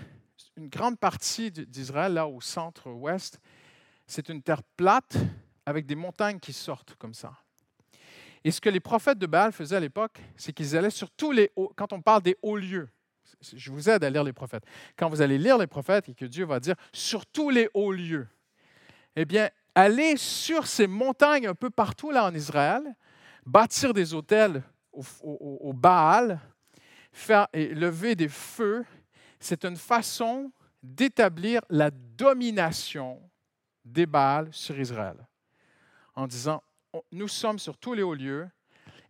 une 0.56 0.68
grande 0.68 0.98
partie 0.98 1.50
d'Israël, 1.50 2.14
là 2.14 2.26
au 2.26 2.40
centre-ouest, 2.40 3.40
c'est 4.06 4.28
une 4.28 4.42
terre 4.42 4.62
plate 4.62 5.16
avec 5.66 5.87
des 5.87 5.94
montagnes 5.94 6.38
qui 6.38 6.52
sortent 6.52 6.94
comme 6.96 7.14
ça. 7.14 7.32
Et 8.44 8.50
ce 8.50 8.60
que 8.60 8.70
les 8.70 8.80
prophètes 8.80 9.18
de 9.18 9.26
Baal 9.26 9.52
faisaient 9.52 9.76
à 9.76 9.80
l'époque, 9.80 10.20
c'est 10.37 10.52
qu'ils 10.52 10.76
allaient 10.76 10.90
sur 10.90 11.10
tous 11.10 11.32
les 11.32 11.50
hauts, 11.56 11.72
quand 11.76 11.92
on 11.92 12.00
parle 12.00 12.22
des 12.22 12.37
hauts 12.42 12.56
lieux, 12.56 12.88
je 13.42 13.70
vous 13.70 13.88
aide 13.88 14.04
à 14.04 14.10
lire 14.10 14.25
les 14.25 14.32
prophètes. 14.32 14.64
Quand 14.96 15.08
vous 15.08 15.20
allez 15.20 15.38
lire 15.38 15.58
les 15.58 15.66
prophètes 15.66 16.08
et 16.08 16.14
que 16.14 16.25
Dieu 16.25 16.44
va 16.44 16.60
dire 16.60 16.75
sur 16.92 17.26
tous 17.26 17.50
les 17.50 17.68
hauts 17.75 17.92
lieux, 17.92 18.26
eh 19.16 19.25
bien, 19.25 19.50
allez 19.78 20.16
sur 20.16 20.66
ces 20.66 20.88
montagnes 20.88 21.47
un 21.47 21.54
peu 21.54 21.70
partout 21.70 22.11
là 22.11 22.25
en 22.25 22.35
Israël, 22.35 22.82
bâtir 23.47 23.94
des 23.94 24.12
hôtels 24.12 24.62
au, 24.92 25.73
Baal, 25.73 26.40
faire 27.12 27.47
et 27.52 27.68
lever 27.68 28.16
des 28.16 28.28
feux, 28.28 28.85
c'est 29.38 29.64
une 29.64 29.76
façon 29.76 30.50
d'établir 30.82 31.61
la 31.70 31.92
domination 31.92 33.20
des 33.85 34.06
Baals 34.06 34.49
sur 34.50 34.78
Israël. 34.80 35.16
En 36.16 36.26
disant, 36.26 36.61
nous 37.12 37.28
sommes 37.28 37.61
sur 37.61 37.76
tous 37.78 37.94
les 37.94 38.02
hauts 38.02 38.14
lieux, 38.14 38.49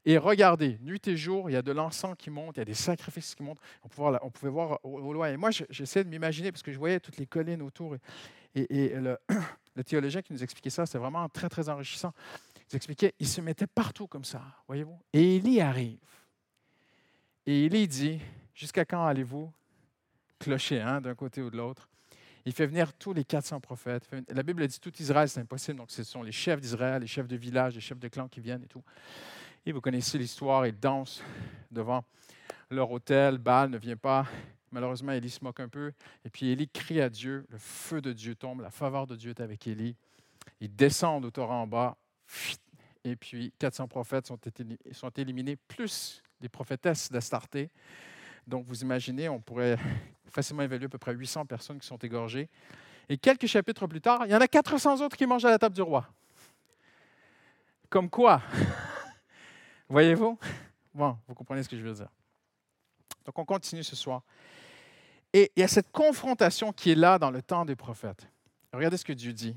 et 0.04 0.18
regardez, 0.18 0.78
nuit 0.82 1.06
et 1.08 1.16
jour, 1.16 1.48
il 1.48 1.54
y 1.54 1.56
a 1.56 1.62
de 1.62 1.72
l'encens 1.72 2.14
qui 2.18 2.28
monte, 2.28 2.56
il 2.56 2.60
y 2.60 2.62
a 2.62 2.66
des 2.66 2.74
sacrifices 2.74 3.34
qui 3.34 3.42
montent. 3.42 3.60
On 3.82 3.88
pouvait 3.88 4.10
voir, 4.10 4.20
on 4.22 4.30
pouvait 4.30 4.50
voir 4.50 4.78
au, 4.82 5.12
loin. 5.12 5.30
Et 5.30 5.36
moi, 5.36 5.50
j'essaie 5.50 6.04
de 6.04 6.08
m'imaginer, 6.10 6.52
parce 6.52 6.62
que 6.62 6.72
je 6.72 6.78
voyais 6.78 7.00
toutes 7.00 7.16
les 7.16 7.26
collines 7.26 7.62
autour. 7.62 7.96
Et, 8.54 8.94
le, 8.94 9.18
le, 9.78 9.84
théologien 9.84 10.22
qui 10.22 10.32
nous 10.32 10.42
expliquait 10.42 10.70
ça, 10.70 10.86
c'est 10.86 10.98
vraiment 10.98 11.28
très, 11.28 11.48
très 11.48 11.68
enrichissant. 11.68 12.12
Il 12.70 12.76
expliquait, 12.76 13.14
il 13.18 13.26
se 13.26 13.40
mettait 13.40 13.66
partout 13.66 14.06
comme 14.06 14.24
ça, 14.24 14.42
voyez-vous. 14.66 14.98
Et 15.12 15.36
Élie 15.36 15.60
arrive. 15.60 15.98
Et 17.46 17.64
Élie 17.64 17.88
dit, 17.88 18.20
jusqu'à 18.54 18.84
quand 18.84 19.06
allez-vous 19.06 19.50
clocher 20.38 20.80
hein, 20.80 21.00
d'un 21.00 21.14
côté 21.14 21.40
ou 21.40 21.50
de 21.50 21.56
l'autre? 21.56 21.88
Il 22.44 22.52
fait 22.52 22.66
venir 22.66 22.94
tous 22.94 23.12
les 23.12 23.24
400 23.24 23.60
prophètes. 23.60 24.08
La 24.30 24.42
Bible 24.42 24.66
dit 24.66 24.80
tout 24.80 24.92
Israël, 25.00 25.28
c'est 25.28 25.40
impossible. 25.40 25.76
Donc, 25.76 25.90
ce 25.90 26.02
sont 26.02 26.22
les 26.22 26.32
chefs 26.32 26.60
d'Israël, 26.60 27.02
les 27.02 27.06
chefs 27.06 27.28
de 27.28 27.36
village, 27.36 27.74
les 27.74 27.80
chefs 27.80 27.98
de 27.98 28.08
clan 28.08 28.26
qui 28.26 28.40
viennent 28.40 28.62
et 28.62 28.68
tout. 28.68 28.82
Et 29.66 29.72
vous 29.72 29.82
connaissez 29.82 30.16
l'histoire, 30.16 30.66
ils 30.66 30.78
dansent 30.78 31.22
devant 31.70 32.04
leur 32.70 32.90
hôtel. 32.90 33.36
Baal 33.36 33.68
ne 33.68 33.76
vient 33.76 33.96
pas. 33.96 34.26
Malheureusement, 34.72 35.12
Élie 35.12 35.30
se 35.30 35.42
moque 35.42 35.60
un 35.60 35.68
peu. 35.68 35.92
Et 36.24 36.30
puis 36.30 36.48
Élie 36.48 36.68
crie 36.68 37.00
à 37.00 37.08
Dieu. 37.08 37.46
Le 37.48 37.58
feu 37.58 38.00
de 38.00 38.12
Dieu 38.12 38.34
tombe. 38.34 38.60
La 38.60 38.70
faveur 38.70 39.06
de 39.06 39.16
Dieu 39.16 39.30
est 39.30 39.40
avec 39.40 39.66
Élie. 39.66 39.96
Ils 40.60 40.74
descendent 40.74 41.24
au 41.24 41.30
torrent 41.30 41.62
en 41.62 41.66
bas. 41.66 41.96
Et 43.04 43.16
puis 43.16 43.52
400 43.58 43.88
prophètes 43.88 44.26
sont, 44.26 45.10
éliminés, 45.16 45.56
plus 45.56 46.22
les 46.40 46.48
prophétesses 46.48 47.10
d'Astarté. 47.10 47.70
Donc 48.46 48.64
vous 48.66 48.82
imaginez, 48.82 49.28
on 49.28 49.40
pourrait 49.40 49.78
facilement 50.30 50.62
évaluer 50.62 50.86
à 50.86 50.88
peu 50.88 50.98
près 50.98 51.14
800 51.14 51.46
personnes 51.46 51.78
qui 51.78 51.86
sont 51.86 51.98
égorgées. 51.98 52.48
Et 53.08 53.16
quelques 53.16 53.46
chapitres 53.46 53.86
plus 53.86 54.00
tard, 54.00 54.26
il 54.26 54.32
y 54.32 54.34
en 54.34 54.40
a 54.40 54.48
400 54.48 55.00
autres 55.00 55.16
qui 55.16 55.26
mangent 55.26 55.44
à 55.44 55.50
la 55.50 55.58
table 55.58 55.74
du 55.74 55.82
roi. 55.82 56.06
Comme 57.88 58.10
quoi? 58.10 58.42
Voyez-vous? 59.88 60.38
Bon, 60.92 61.16
vous 61.26 61.34
comprenez 61.34 61.62
ce 61.62 61.68
que 61.68 61.76
je 61.76 61.82
veux 61.82 61.94
dire. 61.94 62.10
Donc 63.24 63.38
on 63.38 63.44
continue 63.44 63.84
ce 63.84 63.96
soir. 63.96 64.22
Et 65.32 65.52
il 65.56 65.60
y 65.60 65.62
a 65.62 65.68
cette 65.68 65.90
confrontation 65.90 66.72
qui 66.72 66.90
est 66.90 66.94
là 66.94 67.18
dans 67.18 67.30
le 67.30 67.42
temps 67.42 67.64
des 67.64 67.76
prophètes. 67.76 68.26
Regardez 68.72 68.96
ce 68.96 69.04
que 69.04 69.12
Dieu 69.12 69.32
dit. 69.32 69.56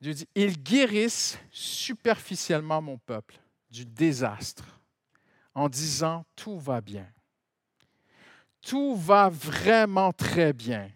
Dieu 0.00 0.14
dit, 0.14 0.28
ils 0.34 0.62
guérissent 0.62 1.38
superficiellement 1.50 2.80
mon 2.80 2.98
peuple 2.98 3.38
du 3.70 3.84
désastre 3.84 4.80
en 5.54 5.68
disant, 5.68 6.24
tout 6.36 6.58
va 6.58 6.80
bien. 6.80 7.06
Tout 8.62 8.94
va 8.96 9.28
vraiment 9.28 10.12
très 10.12 10.52
bien 10.52 10.90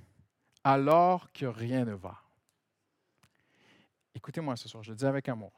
alors 0.63 1.31
que 1.33 1.47
rien 1.47 1.85
ne 1.85 1.95
va. 1.95 2.21
Écoutez-moi 4.15 4.57
ce 4.57 4.69
soir, 4.69 4.83
je 4.83 4.91
le 4.91 4.97
dis 4.97 5.05
avec 5.05 5.29
amour. 5.29 5.53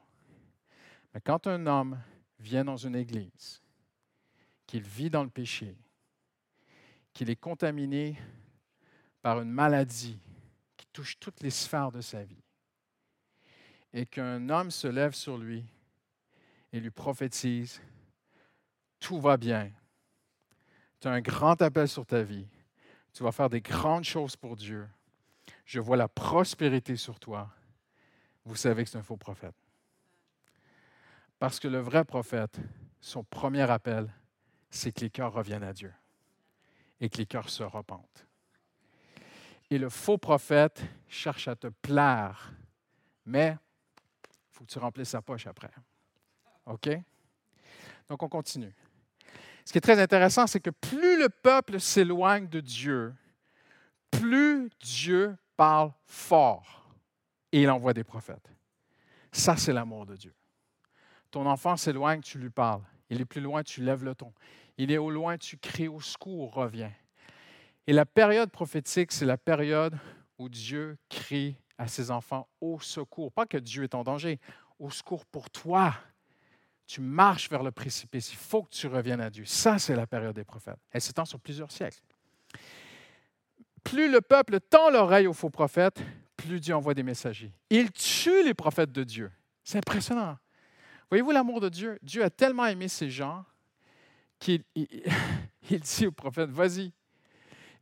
Mais 1.13 1.21
quand 1.21 1.47
un 1.47 1.65
homme 1.67 1.99
vient 2.39 2.65
dans 2.65 2.77
une 2.77 2.95
église, 2.95 3.61
qu'il 4.65 4.83
vit 4.83 5.09
dans 5.09 5.23
le 5.23 5.29
péché, 5.29 5.77
qu'il 7.17 7.31
est 7.31 7.35
contaminé 7.35 8.15
par 9.23 9.41
une 9.41 9.49
maladie 9.49 10.19
qui 10.77 10.85
touche 10.93 11.17
toutes 11.19 11.41
les 11.41 11.49
sphères 11.49 11.91
de 11.91 11.99
sa 11.99 12.23
vie, 12.23 12.43
et 13.91 14.05
qu'un 14.05 14.47
homme 14.49 14.69
se 14.69 14.85
lève 14.85 15.13
sur 15.13 15.39
lui 15.39 15.65
et 16.71 16.79
lui 16.79 16.91
prophétise, 16.91 17.81
tout 18.99 19.19
va 19.19 19.35
bien, 19.35 19.71
tu 20.99 21.07
as 21.07 21.11
un 21.11 21.21
grand 21.21 21.59
appel 21.59 21.87
sur 21.87 22.05
ta 22.05 22.21
vie, 22.21 22.45
tu 23.13 23.23
vas 23.23 23.31
faire 23.31 23.49
des 23.49 23.61
grandes 23.61 24.03
choses 24.03 24.35
pour 24.35 24.55
Dieu, 24.55 24.87
je 25.65 25.79
vois 25.79 25.97
la 25.97 26.07
prospérité 26.07 26.95
sur 26.97 27.19
toi, 27.19 27.49
vous 28.45 28.55
savez 28.55 28.83
que 28.83 28.91
c'est 28.91 28.99
un 28.99 29.01
faux 29.03 29.17
prophète. 29.17 29.55
Parce 31.39 31.59
que 31.59 31.67
le 31.67 31.79
vrai 31.79 32.05
prophète, 32.05 32.59
son 33.01 33.23
premier 33.23 33.67
appel, 33.71 34.13
c'est 34.69 34.91
que 34.91 35.01
les 35.01 35.09
cœurs 35.09 35.33
reviennent 35.33 35.63
à 35.63 35.73
Dieu 35.73 35.91
et 36.99 37.09
que 37.09 37.17
les 37.17 37.25
cœurs 37.25 37.49
se 37.49 37.63
repentent. 37.63 38.27
Et 39.69 39.77
le 39.77 39.89
faux 39.89 40.17
prophète 40.17 40.83
cherche 41.07 41.47
à 41.47 41.55
te 41.55 41.67
plaire, 41.67 42.53
mais 43.25 43.57
il 44.23 44.51
faut 44.51 44.63
que 44.63 44.71
tu 44.71 44.79
remplisses 44.79 45.09
sa 45.09 45.21
poche 45.21 45.47
après. 45.47 45.71
OK? 46.65 46.89
Donc, 48.09 48.23
on 48.23 48.29
continue. 48.29 48.73
Ce 49.65 49.71
qui 49.71 49.77
est 49.77 49.81
très 49.81 49.99
intéressant, 49.99 50.47
c'est 50.47 50.61
que 50.61 50.69
plus 50.69 51.19
le 51.19 51.27
peuple 51.27 51.79
s'éloigne 51.79 52.47
de 52.47 52.61
Dieu, 52.61 53.13
plus 54.09 54.69
Dieu 54.79 55.35
parle 55.57 55.91
fort 56.05 56.87
et 57.51 57.63
il 57.63 57.69
envoie 57.69 57.93
des 57.93 58.05
prophètes. 58.05 58.49
Ça, 59.31 59.57
c'est 59.57 59.73
l'amour 59.73 60.05
de 60.05 60.15
Dieu. 60.15 60.33
Ton 61.31 61.45
enfant 61.45 61.75
s'éloigne, 61.75 62.21
tu 62.21 62.39
lui 62.39 62.49
parles. 62.49 62.81
Il 63.09 63.19
est 63.19 63.25
plus 63.25 63.41
loin, 63.41 63.63
tu 63.63 63.83
lèves 63.83 64.03
le 64.03 64.15
ton. 64.15 64.33
Il 64.77 64.91
est 64.91 64.97
au 64.97 65.09
loin, 65.09 65.37
tu 65.37 65.57
cries 65.57 65.87
au 65.87 65.99
secours, 65.99 66.53
reviens. 66.53 66.91
Et 67.87 67.93
la 67.93 68.05
période 68.05 68.51
prophétique, 68.51 69.11
c'est 69.11 69.25
la 69.25 69.37
période 69.37 69.97
où 70.37 70.49
Dieu 70.49 70.97
crie 71.09 71.55
à 71.77 71.87
ses 71.87 72.11
enfants 72.11 72.47
au 72.61 72.79
secours. 72.79 73.31
Pas 73.31 73.45
que 73.45 73.57
Dieu 73.57 73.83
est 73.83 73.95
en 73.95 74.03
danger, 74.03 74.39
au 74.79 74.89
secours 74.89 75.25
pour 75.25 75.49
toi. 75.49 75.93
Tu 76.85 77.01
marches 77.01 77.49
vers 77.49 77.63
le 77.63 77.71
précipice. 77.71 78.31
Il 78.31 78.37
faut 78.37 78.63
que 78.63 78.69
tu 78.69 78.87
reviennes 78.87 79.21
à 79.21 79.29
Dieu. 79.29 79.45
Ça, 79.45 79.79
c'est 79.79 79.95
la 79.95 80.07
période 80.07 80.35
des 80.35 80.43
prophètes. 80.43 80.79
Elle 80.91 81.01
s'étend 81.01 81.25
sur 81.25 81.39
plusieurs 81.39 81.71
siècles. 81.71 81.99
Plus 83.83 84.11
le 84.11 84.21
peuple 84.21 84.59
tend 84.59 84.89
l'oreille 84.89 85.27
aux 85.27 85.33
faux 85.33 85.49
prophètes, 85.49 86.01
plus 86.35 86.59
Dieu 86.59 86.75
envoie 86.75 86.93
des 86.93 87.03
messagers. 87.03 87.51
Il 87.69 87.91
tue 87.91 88.43
les 88.43 88.53
prophètes 88.53 88.91
de 88.91 89.03
Dieu. 89.03 89.31
C'est 89.63 89.77
impressionnant. 89.77 90.37
Voyez-vous 91.09 91.31
l'amour 91.31 91.61
de 91.61 91.69
Dieu? 91.69 91.97
Dieu 92.01 92.23
a 92.23 92.29
tellement 92.29 92.65
aimé 92.65 92.87
ces 92.87 93.09
gens 93.09 93.45
qu'il 94.39 94.63
dit 95.69 96.07
aux 96.07 96.11
prophètes, 96.11 96.49
vas-y. 96.49 96.91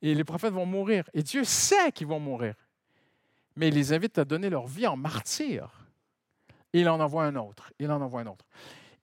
Et 0.01 0.13
les 0.13 0.23
prophètes 0.23 0.53
vont 0.53 0.65
mourir. 0.65 1.09
Et 1.13 1.23
Dieu 1.23 1.43
sait 1.43 1.91
qu'ils 1.91 2.07
vont 2.07 2.19
mourir. 2.19 2.55
Mais 3.55 3.69
il 3.69 3.73
les 3.73 3.93
invite 3.93 4.17
à 4.17 4.25
donner 4.25 4.49
leur 4.49 4.67
vie 4.67 4.87
en 4.87 4.97
martyr. 4.97 5.85
Et 6.73 6.81
il 6.81 6.89
en 6.89 6.99
envoie 6.99 7.23
un 7.23 7.35
autre. 7.35 7.71
Il 7.79 7.89
en 7.91 8.01
envoie 8.01 8.21
un 8.21 8.27
autre. 8.27 8.45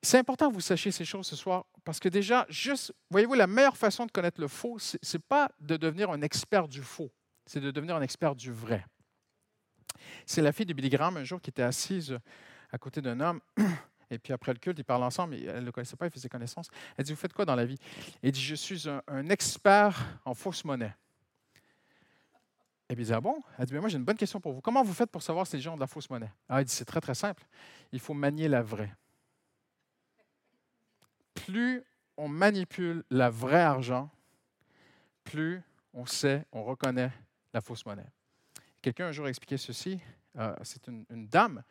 C'est 0.03 0.19
important 0.19 0.49
que 0.49 0.55
vous 0.55 0.61
sachiez 0.61 0.91
ces 0.91 1.05
choses 1.05 1.27
ce 1.27 1.37
soir 1.37 1.65
parce 1.85 1.99
que 2.01 2.09
déjà, 2.09 2.47
juste, 2.49 2.93
voyez-vous, 3.11 3.35
la 3.35 3.47
meilleure 3.47 3.77
façon 3.77 4.07
de 4.07 4.11
connaître 4.11 4.41
le 4.41 4.49
faux, 4.49 4.79
ce 4.79 4.97
n'est 4.97 5.23
pas 5.29 5.51
de 5.61 5.77
devenir 5.77 6.11
un 6.11 6.23
expert 6.23 6.69
du 6.69 6.83
faux, 6.83 7.11
c'est 7.47 7.61
de 7.61 7.71
devenir 7.71 7.97
un 7.97 8.03
expert 8.03 8.35
du 8.35 8.53
vrai. 8.53 8.85
C'est 10.27 10.43
la 10.43 10.53
fille 10.53 10.67
de 10.67 10.73
Billy 10.73 10.89
Graham 10.89 11.17
un 11.17 11.25
jour 11.25 11.41
qui 11.41 11.51
était 11.51 11.63
assise 11.63 12.19
à 12.71 12.79
côté 12.79 13.01
d'un 13.01 13.21
homme 13.21 13.41
Et 14.13 14.19
puis 14.19 14.33
après 14.33 14.53
le 14.53 14.59
culte, 14.59 14.79
ils 14.79 14.85
parlent 14.85 15.03
ensemble, 15.03 15.35
mais 15.35 15.43
elle 15.43 15.61
ne 15.61 15.67
le 15.67 15.73
connaissait 15.73 15.97
pas, 15.97 16.07
ils 16.07 16.13
faisaient 16.13 16.29
connaissance. 16.29 16.69
Elle 16.97 17.05
dit, 17.05 17.13
vous 17.13 17.19
faites 17.19 17.33
quoi 17.33 17.47
dans 17.47 17.55
la 17.55 17.65
vie? 17.65 17.79
Elle 18.23 18.33
dit, 18.33 18.43
je 18.43 18.55
suis 18.55 18.87
un, 18.89 19.29
expert 19.31 20.21
en 20.25 20.35
fausse 20.35 20.65
monnaie. 20.65 20.95
Et 22.91 22.95
puis 22.95 23.05
il 23.05 23.07
dit, 23.07 23.13
ah 23.15 23.21
bon? 23.23 23.41
Elle 23.59 23.65
dit, 23.65 23.73
mais 23.73 23.81
moi 23.81 23.89
j'ai 23.89 23.97
une 23.97 24.05
bonne 24.05 24.19
question 24.19 24.39
pour 24.39 24.53
vous. 24.53 24.61
Comment 24.61 24.83
vous 24.83 24.93
faites 24.93 25.11
pour 25.11 25.23
savoir 25.23 25.47
si 25.47 25.57
les 25.57 25.63
gens 25.63 25.73
ont 25.73 25.77
de 25.77 25.81
la 25.81 25.87
fausse 25.87 26.11
monnaie? 26.11 26.31
Ah, 26.49 26.61
elle 26.61 26.67
dit, 26.67 26.75
c'est 26.75 26.85
très 26.85 27.01
très 27.01 27.15
simple. 27.15 27.43
Il 27.91 28.01
faut 28.01 28.13
manier 28.13 28.49
la 28.49 28.63
vraie. 28.63 28.95
Plus 31.33 31.83
on 32.19 32.29
manipule 32.29 33.05
la 33.09 33.31
vraie 33.31 33.63
argent, 33.63 34.11
plus 35.25 35.63
on 35.95 36.05
sait, 36.05 36.45
on 36.53 36.65
reconnaît 36.65 37.11
la 37.55 37.63
fausse 37.63 37.87
monnaie. 37.87 38.07
Quelqu'un 38.83 39.07
un 39.07 39.13
jour 39.13 39.25
a 39.25 39.31
expliqué 39.31 39.57
ceci. 39.57 40.01
Euh, 40.39 40.55
c'est 40.63 40.87
une, 40.89 41.05
dame 41.29 41.63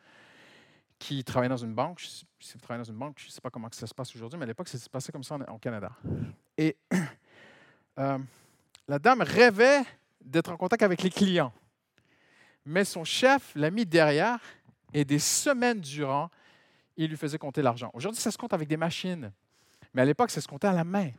qui 1.02 1.24
travaillait 1.24 1.48
dans 1.48 1.56
une 1.56 1.74
banque. 1.74 2.00
Si 2.00 2.24
vous 2.54 2.76
dans 2.76 2.84
une 2.84 2.96
banque, 2.96 3.16
je 3.18 3.26
ne 3.26 3.30
sais 3.32 3.40
pas 3.40 3.50
comment 3.50 3.66
ça 3.72 3.88
se 3.88 3.94
passe 3.94 4.14
aujourd'hui, 4.14 4.38
mais 4.38 4.44
à 4.44 4.46
l'époque, 4.46 4.68
ça 4.68 4.78
se 4.78 4.88
passait 4.88 5.10
comme 5.10 5.24
ça 5.24 5.36
au 5.52 5.58
Canada. 5.58 5.90
Et 6.56 6.76
euh, 7.98 8.18
la 8.86 8.98
dame 9.00 9.22
rêvait 9.22 9.82
d'être 10.20 10.52
en 10.52 10.56
contact 10.56 10.84
avec 10.84 11.02
les 11.02 11.10
clients. 11.10 11.52
Mais 12.64 12.84
son 12.84 13.02
chef 13.02 13.52
l'a 13.56 13.72
mis 13.72 13.84
derrière 13.84 14.38
et 14.94 15.04
des 15.04 15.18
semaines 15.18 15.80
durant, 15.80 16.30
il 16.96 17.10
lui 17.10 17.16
faisait 17.16 17.38
compter 17.38 17.62
l'argent. 17.62 17.90
Aujourd'hui, 17.94 18.20
ça 18.20 18.30
se 18.30 18.38
compte 18.38 18.52
avec 18.52 18.68
des 18.68 18.76
machines. 18.76 19.32
Mais 19.94 20.02
à 20.02 20.04
l'époque, 20.04 20.30
ça 20.30 20.40
se 20.40 20.46
comptait 20.46 20.68
à 20.68 20.72
la 20.72 20.84
main. 20.84 21.10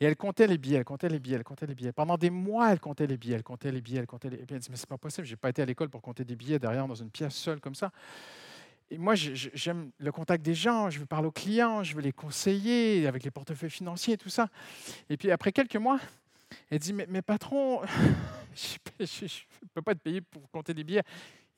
Et 0.00 0.06
elle 0.06 0.16
comptait 0.16 0.48
les 0.48 0.58
billets, 0.58 0.78
elle 0.78 0.84
comptait 0.84 1.08
les 1.08 1.20
billets, 1.20 1.36
elle 1.36 1.44
comptait 1.44 1.66
les 1.66 1.76
billets. 1.76 1.92
Pendant 1.92 2.16
des 2.16 2.30
mois, 2.30 2.72
elle 2.72 2.80
comptait 2.80 3.06
les 3.06 3.18
billets, 3.18 3.36
elle 3.36 3.44
comptait 3.44 3.70
les 3.70 3.82
billets, 3.82 4.00
elle 4.00 4.06
comptait 4.08 4.30
les 4.30 4.38
billets. 4.38 4.46
Elle 4.50 4.58
dit, 4.58 4.68
mais 4.70 4.76
c'est 4.76 4.88
pas 4.88 4.98
possible, 4.98 5.28
je 5.28 5.32
n'ai 5.32 5.36
pas 5.36 5.50
été 5.50 5.62
à 5.62 5.64
l'école 5.64 5.90
pour 5.90 6.02
compter 6.02 6.24
des 6.24 6.34
billets 6.34 6.58
derrière 6.58 6.88
dans 6.88 6.94
une 6.96 7.10
pièce 7.10 7.34
seule 7.34 7.60
comme 7.60 7.76
ça. 7.76 7.92
Moi, 8.98 9.14
j'aime 9.14 9.92
le 9.98 10.12
contact 10.12 10.44
des 10.44 10.54
gens, 10.54 10.90
je 10.90 10.98
veux 10.98 11.06
parler 11.06 11.28
aux 11.28 11.32
clients, 11.32 11.82
je 11.82 11.94
veux 11.94 12.00
les 12.00 12.12
conseiller 12.12 13.06
avec 13.06 13.22
les 13.22 13.30
portefeuilles 13.30 13.70
financiers 13.70 14.14
et 14.14 14.18
tout 14.18 14.28
ça. 14.28 14.48
Et 15.08 15.16
puis 15.16 15.30
après 15.30 15.52
quelques 15.52 15.76
mois, 15.76 16.00
elle 16.70 16.80
dit, 16.80 16.92
mais, 16.92 17.22
patron, 17.22 17.82
je 18.54 19.24
ne 19.24 19.68
peux 19.74 19.82
pas 19.82 19.94
te 19.94 20.00
payer 20.00 20.20
pour 20.20 20.50
compter 20.50 20.74
les 20.74 20.84
billets. 20.84 21.04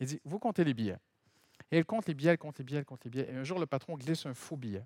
Il 0.00 0.06
dit, 0.06 0.20
vous 0.24 0.38
comptez 0.38 0.64
les 0.64 0.74
billets. 0.74 0.98
Et 1.70 1.78
elle 1.78 1.86
compte 1.86 2.06
les 2.06 2.14
billets, 2.14 2.32
elle 2.32 2.38
compte 2.38 2.58
les 2.58 2.64
billets, 2.64 2.78
elle 2.80 2.84
compte 2.84 3.04
les 3.04 3.10
billets. 3.10 3.30
Et 3.30 3.34
un 3.34 3.44
jour, 3.44 3.58
le 3.58 3.66
patron 3.66 3.96
glisse 3.96 4.26
un 4.26 4.34
faux 4.34 4.56
billet. 4.56 4.84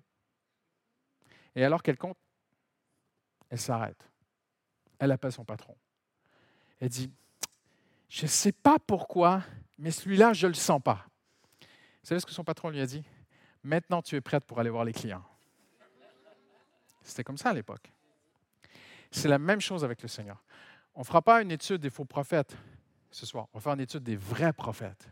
Et 1.55 1.65
alors 1.65 1.83
qu'elle 1.83 1.97
compte, 1.97 2.17
elle 3.49 3.59
s'arrête. 3.59 4.09
Elle 4.99 5.11
appelle 5.11 5.31
son 5.31 5.43
patron. 5.43 5.75
Elle 6.79 6.89
dit, 6.89 7.11
je 8.07 8.23
ne 8.23 8.27
sais 8.27 8.51
pas 8.51 8.77
pourquoi, 8.79 9.43
mais 9.77 9.91
celui-là, 9.91 10.33
je 10.33 10.47
ne 10.47 10.51
le 10.51 10.55
sens 10.55 10.81
pas. 10.81 11.05
Savez 12.07 12.21
ce 12.21 12.25
que 12.25 12.31
son 12.31 12.45
patron 12.45 12.69
lui 12.69 12.79
a 12.79 12.85
dit? 12.85 13.03
Maintenant, 13.65 14.01
tu 14.01 14.15
es 14.15 14.21
prête 14.21 14.45
pour 14.45 14.57
aller 14.61 14.69
voir 14.69 14.85
les 14.85 14.93
clients. 14.93 15.25
C'était 17.03 17.25
comme 17.25 17.37
ça 17.37 17.49
à 17.49 17.53
l'époque. 17.53 17.91
C'est 19.11 19.27
la 19.27 19.37
même 19.37 19.59
chose 19.59 19.83
avec 19.83 20.01
le 20.01 20.07
Seigneur. 20.07 20.41
On 20.95 21.01
ne 21.01 21.05
fera 21.05 21.21
pas 21.21 21.41
une 21.41 21.51
étude 21.51 21.81
des 21.81 21.89
faux 21.89 22.05
prophètes 22.05 22.55
ce 23.11 23.25
soir. 23.25 23.47
On 23.51 23.57
va 23.57 23.61
faire 23.61 23.73
une 23.73 23.81
étude 23.81 24.03
des 24.03 24.15
vrais 24.15 24.53
prophètes. 24.53 25.09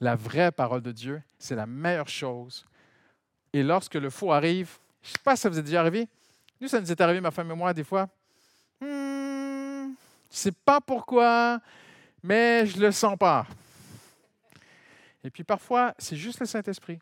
La 0.00 0.16
vraie 0.16 0.50
parole 0.50 0.82
de 0.82 0.90
Dieu, 0.90 1.22
c'est 1.38 1.54
la 1.54 1.66
meilleure 1.66 2.08
chose. 2.08 2.66
Et 3.52 3.62
lorsque 3.62 3.94
le 3.94 4.10
faux 4.10 4.32
arrive, 4.32 4.78
je 5.04 5.10
ne 5.10 5.12
sais 5.12 5.22
pas 5.22 5.36
si 5.36 5.42
ça 5.42 5.48
vous 5.48 5.60
est 5.60 5.62
déjà 5.62 5.78
arrivé. 5.78 6.08
Nous, 6.60 6.66
ça 6.66 6.80
nous 6.80 6.90
est 6.90 7.00
arrivé, 7.00 7.20
ma 7.20 7.30
femme 7.30 7.52
et 7.52 7.54
moi, 7.54 7.72
des 7.72 7.84
fois. 7.84 8.08
Hmm, 8.80 8.84
je 8.84 9.92
ne 9.92 9.94
sais 10.28 10.50
pas 10.50 10.80
pourquoi, 10.80 11.60
mais 12.20 12.66
je 12.66 12.80
le 12.80 12.90
sens 12.90 13.16
pas. 13.16 13.46
Et 15.24 15.30
puis 15.30 15.44
parfois, 15.44 15.94
c'est 15.98 16.16
juste 16.16 16.40
le 16.40 16.46
Saint-Esprit 16.46 16.98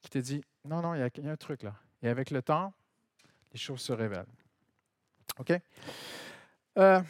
qui 0.00 0.10
te 0.10 0.18
dit, 0.18 0.42
non, 0.64 0.80
non, 0.80 0.94
il 0.94 1.00
y, 1.00 1.26
a 1.26 1.30
un 1.30 1.36
truc 1.36 1.62
là. 1.62 1.74
Et 2.02 2.08
avec 2.08 2.30
le 2.30 2.42
temps, 2.42 2.72
les 3.52 3.58
choses 3.58 3.80
se 3.80 3.92
révèlent. 3.92 4.26
OK? 5.38 5.52
Euh, 6.78 7.00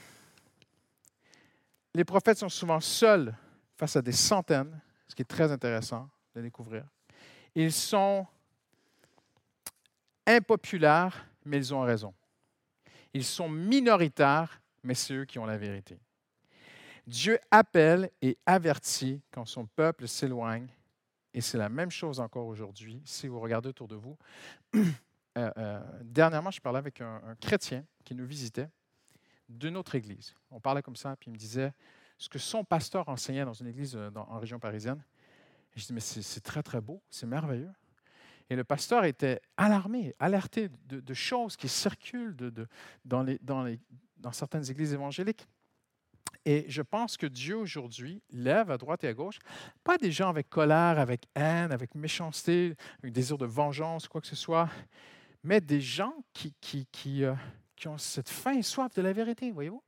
les 1.95 2.05
prophètes 2.05 2.39
sont 2.39 2.49
souvent 2.49 2.81
seuls 2.81 3.35
face 3.77 3.97
à 3.97 4.03
des 4.03 4.13
centaines, 4.13 4.81
ce 5.07 5.15
qui 5.15 5.23
est 5.23 5.27
très 5.27 5.53
intéressant 5.53 6.09
de 6.35 6.43
découvrir. 6.43 6.85
Ils 7.55 7.73
sont 7.73 8.27
impopulaires, 10.27 11.27
mais 11.45 11.59
ils 11.59 11.75
ont 11.75 11.81
raison. 11.81 12.15
Ils 13.15 13.25
sont 13.25 13.49
minoritaires, 13.49 14.61
mais 14.83 14.95
c'est 14.95 15.15
eux 15.15 15.25
qui 15.25 15.39
ont 15.39 15.47
la 15.47 15.57
vérité. 15.57 15.99
Dieu 17.09 17.39
appelle 17.51 18.11
et 18.21 18.37
avertit 18.45 19.23
quand 19.33 19.47
son 19.47 19.65
peuple 19.65 20.07
s'éloigne, 20.07 20.69
et 21.33 21.41
c'est 21.41 21.57
la 21.57 21.71
même 21.71 21.91
chose 21.91 22.21
encore 22.21 22.47
aujourd'hui. 22.47 23.01
Si 23.07 23.29
vous 23.29 23.41
regardez 23.41 23.71
autour 23.71 23.89
de 23.89 23.97
vous, 23.97 24.19
euh, 24.77 24.83
euh, 25.39 25.81
dernièrement, 26.03 26.51
je 26.51 26.61
parlais 26.61 26.79
avec 26.79 27.01
un, 27.01 27.35
chrétien 27.41 27.83
qui 28.05 28.15
nous 28.15 28.27
visitait 28.27 28.69
d'une 29.49 29.79
autre 29.79 29.95
église. 29.95 30.35
On 30.51 30.61
parlait 30.61 30.83
comme 30.83 30.97
ça, 30.97 31.17
puis 31.17 31.31
il 31.31 31.33
me 31.33 31.39
disait 31.39 31.73
ce 32.19 32.29
que 32.29 32.39
son 32.39 32.63
pasteur 32.63 33.09
enseignait 33.09 33.47
dans 33.47 33.55
une 33.55 33.69
église 33.69 33.97
euh, 33.97 34.11
en 34.15 34.39
région 34.39 34.59
parisienne. 34.59 35.03
Je 35.77 35.87
dis, 35.87 35.95
mais 35.95 36.01
c'est 36.01 36.41
très, 36.43 36.63
très 36.63 36.83
beau, 36.83 37.01
c'est 37.09 37.27
merveilleux. 37.27 37.73
Et 38.51 38.57
le 38.57 38.65
pasteur 38.65 39.07
était 39.07 39.41
alarmé, 39.57 40.15
alerté 40.19 40.69
de, 40.87 41.15
choses 41.15 41.57
qui 41.57 41.69
circulent 41.69 42.37
dans 43.05 44.33
certaines 44.33 44.71
églises 44.71 44.93
évangéliques. 44.93 45.47
Et 46.51 46.65
je 46.67 46.81
pense 46.81 47.19
que 47.19 47.27
Dieu 47.27 47.59
aujourd'hui 47.59 48.23
lève 48.31 48.71
à 48.71 48.79
droite 48.79 49.05
et 49.05 49.09
à 49.09 49.13
gauche, 49.13 49.39
pas 49.85 49.99
des 49.99 50.11
gens 50.11 50.31
avec 50.31 50.49
colère, 50.49 50.99
avec 50.99 51.27
haine, 51.35 51.73
avec 51.73 51.95
méchanceté, 51.95 52.75
avec 53.03 53.13
désir 53.13 53.37
de 53.37 53.45
vengeance, 53.45 54.09
quoi 54.09 54.23
que 54.23 54.27
ce 54.27 54.35
soit, 54.35 54.71
mais 55.45 55.61
des 55.61 55.83
gens 55.83 56.15
qui, 56.33 56.55
qui, 56.91 57.23
euh, 57.23 57.35
qui 57.77 57.87
ont 57.87 57.99
cette 57.99 58.31
faim 58.31 58.55
et 58.55 58.63
soif 58.63 58.95
de 58.95 59.03
la 59.03 59.13
vérité, 59.13 59.51
voyez-vous? 59.51 59.83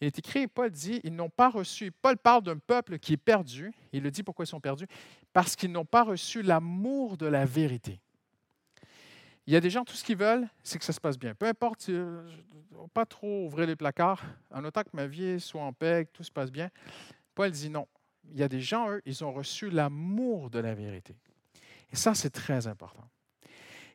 Il 0.00 0.06
est 0.06 0.16
écrit, 0.16 0.46
Paul 0.46 0.70
dit, 0.70 1.00
ils 1.02 1.16
n'ont 1.16 1.30
pas 1.30 1.48
reçu, 1.48 1.90
Paul 1.90 2.16
parle 2.16 2.44
d'un 2.44 2.58
peuple 2.58 3.00
qui 3.00 3.14
est 3.14 3.16
perdu, 3.16 3.72
il 3.92 4.04
le 4.04 4.12
dit 4.12 4.22
pourquoi 4.22 4.44
ils 4.44 4.48
sont 4.48 4.60
perdus, 4.60 4.86
parce 5.32 5.56
qu'ils 5.56 5.72
n'ont 5.72 5.84
pas 5.84 6.04
reçu 6.04 6.42
l'amour 6.42 7.16
de 7.16 7.26
la 7.26 7.44
vérité. 7.44 7.98
Il 9.48 9.52
y 9.52 9.56
a 9.56 9.60
des 9.60 9.70
gens, 9.70 9.82
tout 9.82 9.94
ce 9.94 10.04
qu'ils 10.04 10.18
veulent, 10.18 10.46
c'est 10.62 10.78
que 10.78 10.84
ça 10.84 10.92
se 10.92 11.00
passe 11.00 11.18
bien. 11.18 11.34
Peu 11.34 11.46
importe, 11.46 11.88
euh, 11.88 12.22
pas 12.92 13.06
trop 13.06 13.46
ouvrir 13.46 13.66
les 13.66 13.76
placards, 13.76 14.22
en 14.50 14.62
autant 14.62 14.82
que 14.82 14.90
ma 14.92 15.06
vie 15.06 15.40
soit 15.40 15.62
en 15.62 15.72
paix, 15.72 16.04
que 16.04 16.18
tout 16.18 16.22
se 16.22 16.30
passe 16.30 16.52
bien. 16.52 16.68
Paul 17.34 17.50
dit 17.50 17.70
non. 17.70 17.88
Il 18.30 18.38
y 18.38 18.42
a 18.42 18.48
des 18.48 18.60
gens, 18.60 18.90
eux, 18.90 19.00
ils 19.06 19.24
ont 19.24 19.32
reçu 19.32 19.70
l'amour 19.70 20.50
de 20.50 20.58
la 20.58 20.74
vérité. 20.74 21.16
Et 21.90 21.96
ça, 21.96 22.14
c'est 22.14 22.28
très 22.28 22.66
important. 22.66 23.08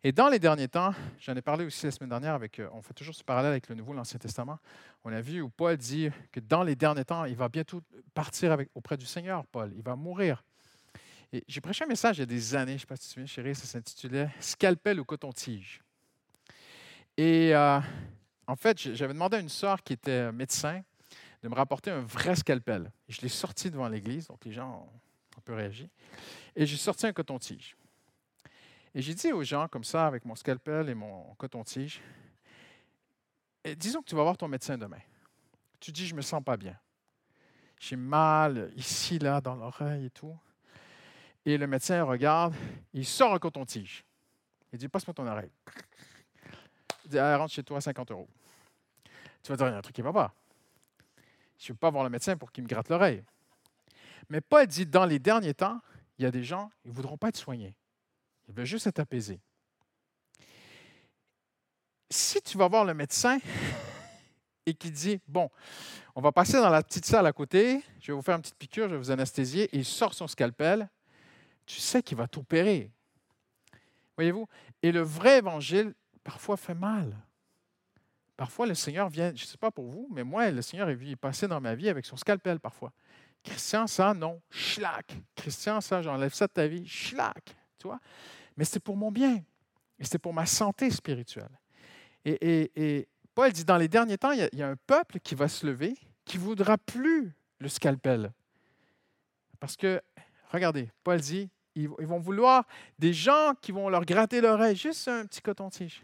Et 0.03 0.11
dans 0.11 0.27
les 0.27 0.39
derniers 0.39 0.69
temps, 0.69 0.95
j'en 1.19 1.35
ai 1.35 1.43
parlé 1.43 1.65
aussi 1.65 1.85
la 1.85 1.91
semaine 1.91 2.09
dernière, 2.09 2.33
avec, 2.33 2.57
euh, 2.57 2.67
on 2.73 2.81
fait 2.81 2.95
toujours 2.95 3.13
ce 3.13 3.23
parallèle 3.23 3.51
avec 3.51 3.69
le 3.69 3.75
Nouveau 3.75 3.93
l'Ancien 3.93 4.17
Testament. 4.17 4.57
On 5.03 5.13
a 5.13 5.21
vu 5.21 5.41
où 5.41 5.49
Paul 5.49 5.77
dit 5.77 6.09
que 6.31 6.39
dans 6.39 6.63
les 6.63 6.75
derniers 6.75 7.05
temps, 7.05 7.25
il 7.25 7.35
va 7.35 7.47
bientôt 7.47 7.79
partir 8.15 8.57
auprès 8.73 8.97
du 8.97 9.05
Seigneur, 9.05 9.45
Paul. 9.45 9.71
Il 9.75 9.83
va 9.83 9.95
mourir 9.95 10.43
j'ai 11.47 11.61
prêché 11.61 11.83
un 11.83 11.87
message 11.87 12.17
il 12.17 12.19
y 12.21 12.23
a 12.23 12.27
des 12.27 12.55
années, 12.55 12.73
je 12.73 12.75
ne 12.75 12.79
sais 12.79 12.85
pas 12.85 12.95
si 12.95 13.03
tu 13.03 13.07
te 13.07 13.13
souviens, 13.13 13.25
chérie, 13.25 13.55
ça 13.55 13.65
s'intitulait 13.65 14.29
Scalpel 14.39 14.99
ou 14.99 15.05
coton-tige. 15.05 15.81
Et 17.17 17.55
euh, 17.55 17.79
en 18.47 18.55
fait, 18.55 18.77
j'avais 18.95 19.13
demandé 19.13 19.37
à 19.37 19.39
une 19.39 19.49
sœur 19.49 19.81
qui 19.83 19.93
était 19.93 20.31
médecin 20.31 20.81
de 21.41 21.49
me 21.49 21.55
rapporter 21.55 21.91
un 21.91 22.01
vrai 22.01 22.35
scalpel. 22.35 22.91
je 23.07 23.21
l'ai 23.21 23.29
sorti 23.29 23.69
devant 23.69 23.87
l'église, 23.87 24.27
donc 24.27 24.45
les 24.45 24.51
gens 24.51 24.87
ont 24.87 24.99
un 25.37 25.41
peu 25.41 25.53
réagi. 25.53 25.89
Et 26.55 26.65
j'ai 26.65 26.77
sorti 26.77 27.05
un 27.05 27.13
coton-tige. 27.13 27.75
Et 28.95 29.01
j'ai 29.01 29.13
dit 29.13 29.31
aux 29.31 29.43
gens, 29.43 29.67
comme 29.67 29.83
ça, 29.83 30.07
avec 30.07 30.23
mon 30.25 30.35
scalpel 30.35 30.89
et 30.89 30.93
mon 30.93 31.33
coton-tige, 31.35 32.01
disons 33.75 34.01
que 34.01 34.07
tu 34.07 34.15
vas 34.15 34.23
voir 34.23 34.37
ton 34.37 34.47
médecin 34.47 34.77
demain. 34.77 35.01
Tu 35.79 35.91
dis, 35.91 36.05
je 36.05 36.13
ne 36.13 36.17
me 36.17 36.21
sens 36.21 36.43
pas 36.43 36.57
bien. 36.57 36.77
J'ai 37.79 37.95
mal 37.95 38.71
ici, 38.75 39.19
là, 39.19 39.41
dans 39.41 39.55
l'oreille 39.55 40.05
et 40.05 40.09
tout. 40.11 40.37
Et 41.45 41.57
le 41.57 41.67
médecin 41.67 42.03
regarde, 42.03 42.53
il 42.93 43.05
sort 43.05 43.33
un 43.33 43.39
coton-tige. 43.39 44.05
Il 44.71 44.79
dit 44.79 44.87
Passe-moi 44.87 45.13
ton 45.13 45.27
oreille. 45.27 45.51
Il 47.05 47.11
dit 47.11 47.19
ah, 47.19 47.37
Rentre 47.37 47.53
chez 47.53 47.63
toi, 47.63 47.81
50 47.81 48.11
euros. 48.11 48.27
Tu 49.41 49.51
vas 49.51 49.57
dire 49.57 49.67
Il 49.67 49.71
y 49.71 49.73
a 49.73 49.77
un 49.77 49.81
truc 49.81 49.95
qui 49.95 50.01
va 50.01 50.13
pas. 50.13 50.33
Je 51.59 51.71
ne 51.71 51.73
veux 51.73 51.79
pas 51.79 51.89
voir 51.89 52.03
le 52.03 52.09
médecin 52.09 52.35
pour 52.37 52.51
qu'il 52.51 52.63
me 52.63 52.69
gratte 52.69 52.89
l'oreille. 52.89 53.23
Mais 54.29 54.41
Paul 54.41 54.65
dit 54.67 54.85
Dans 54.85 55.05
les 55.05 55.19
derniers 55.19 55.53
temps, 55.53 55.79
il 56.17 56.23
y 56.23 56.25
a 56.25 56.31
des 56.31 56.43
gens, 56.43 56.71
ils 56.85 56.91
ne 56.91 56.95
voudront 56.95 57.17
pas 57.17 57.29
être 57.29 57.37
soignés. 57.37 57.75
Ils 58.47 58.53
veulent 58.53 58.65
juste 58.65 58.87
être 58.87 58.99
apaisés. 58.99 59.39
Si 62.09 62.41
tu 62.41 62.57
vas 62.57 62.67
voir 62.67 62.85
le 62.85 62.93
médecin 62.93 63.39
et 64.65 64.73
qu'il 64.73 64.91
dit 64.91 65.19
Bon, 65.27 65.49
on 66.15 66.21
va 66.21 66.31
passer 66.31 66.53
dans 66.53 66.69
la 66.69 66.83
petite 66.83 67.05
salle 67.05 67.25
à 67.25 67.33
côté, 67.33 67.83
je 67.99 68.11
vais 68.11 68.15
vous 68.15 68.21
faire 68.21 68.35
une 68.35 68.41
petite 68.41 68.57
piqûre, 68.57 68.87
je 68.87 68.93
vais 68.93 68.99
vous 68.99 69.11
anesthésier, 69.11 69.63
et 69.63 69.77
il 69.77 69.85
sort 69.85 70.13
son 70.13 70.27
scalpel, 70.27 70.89
tu 71.65 71.79
sais 71.79 72.03
qu'il 72.03 72.17
va 72.17 72.27
t'opérer. 72.27 72.91
Voyez-vous? 74.17 74.47
Et 74.81 74.91
le 74.91 75.01
vrai 75.01 75.39
évangile, 75.39 75.93
parfois, 76.23 76.57
fait 76.57 76.73
mal. 76.73 77.17
Parfois, 78.35 78.65
le 78.65 78.75
Seigneur 78.75 79.09
vient, 79.09 79.29
je 79.35 79.43
ne 79.43 79.47
sais 79.47 79.57
pas 79.57 79.71
pour 79.71 79.85
vous, 79.85 80.07
mais 80.11 80.23
moi, 80.23 80.49
le 80.51 80.61
Seigneur 80.61 80.89
est 80.89 81.15
passé 81.15 81.47
dans 81.47 81.61
ma 81.61 81.75
vie 81.75 81.89
avec 81.89 82.05
son 82.05 82.17
scalpel 82.17 82.59
parfois. 82.59 82.91
Christian, 83.43 83.87
ça, 83.87 84.13
non, 84.13 84.41
schlac. 84.49 85.15
Christian, 85.35 85.81
ça, 85.81 86.01
j'enlève 86.01 86.33
ça 86.33 86.47
de 86.47 86.53
ta 86.53 86.67
vie, 86.67 86.87
schlac. 86.87 87.55
Tu 87.77 87.87
vois? 87.87 87.99
Mais 88.57 88.65
c'est 88.65 88.79
pour 88.79 88.95
mon 88.95 89.11
bien. 89.11 89.43
Et 89.99 90.05
c'est 90.05 90.19
pour 90.19 90.33
ma 90.33 90.45
santé 90.45 90.89
spirituelle. 90.89 91.59
Et, 92.25 93.07
Paul 93.35 93.51
dit, 93.51 93.65
dans 93.65 93.77
les 93.77 93.87
derniers 93.87 94.17
temps, 94.17 94.31
il 94.31 94.39
y, 94.39 94.43
a, 94.43 94.49
il 94.53 94.59
y, 94.59 94.63
a, 94.63 94.69
un 94.69 94.75
peuple 94.75 95.19
qui 95.19 95.35
va 95.35 95.47
se 95.47 95.65
lever 95.65 95.95
qui 96.23 96.37
ne 96.37 96.43
voudra 96.43 96.77
plus 96.77 97.33
le 97.59 97.67
scalpel. 97.67 98.31
Parce 99.59 99.75
que 99.75 100.01
Regardez, 100.53 100.91
Paul 101.03 101.19
dit, 101.19 101.49
ils 101.75 101.87
vont 101.87 102.19
vouloir 102.19 102.65
des 102.99 103.13
gens 103.13 103.53
qui 103.61 103.71
vont 103.71 103.89
leur 103.89 104.05
gratter 104.05 104.41
l'oreille, 104.41 104.75
juste 104.75 105.07
un 105.07 105.25
petit 105.25 105.41
coton-tige. 105.41 106.03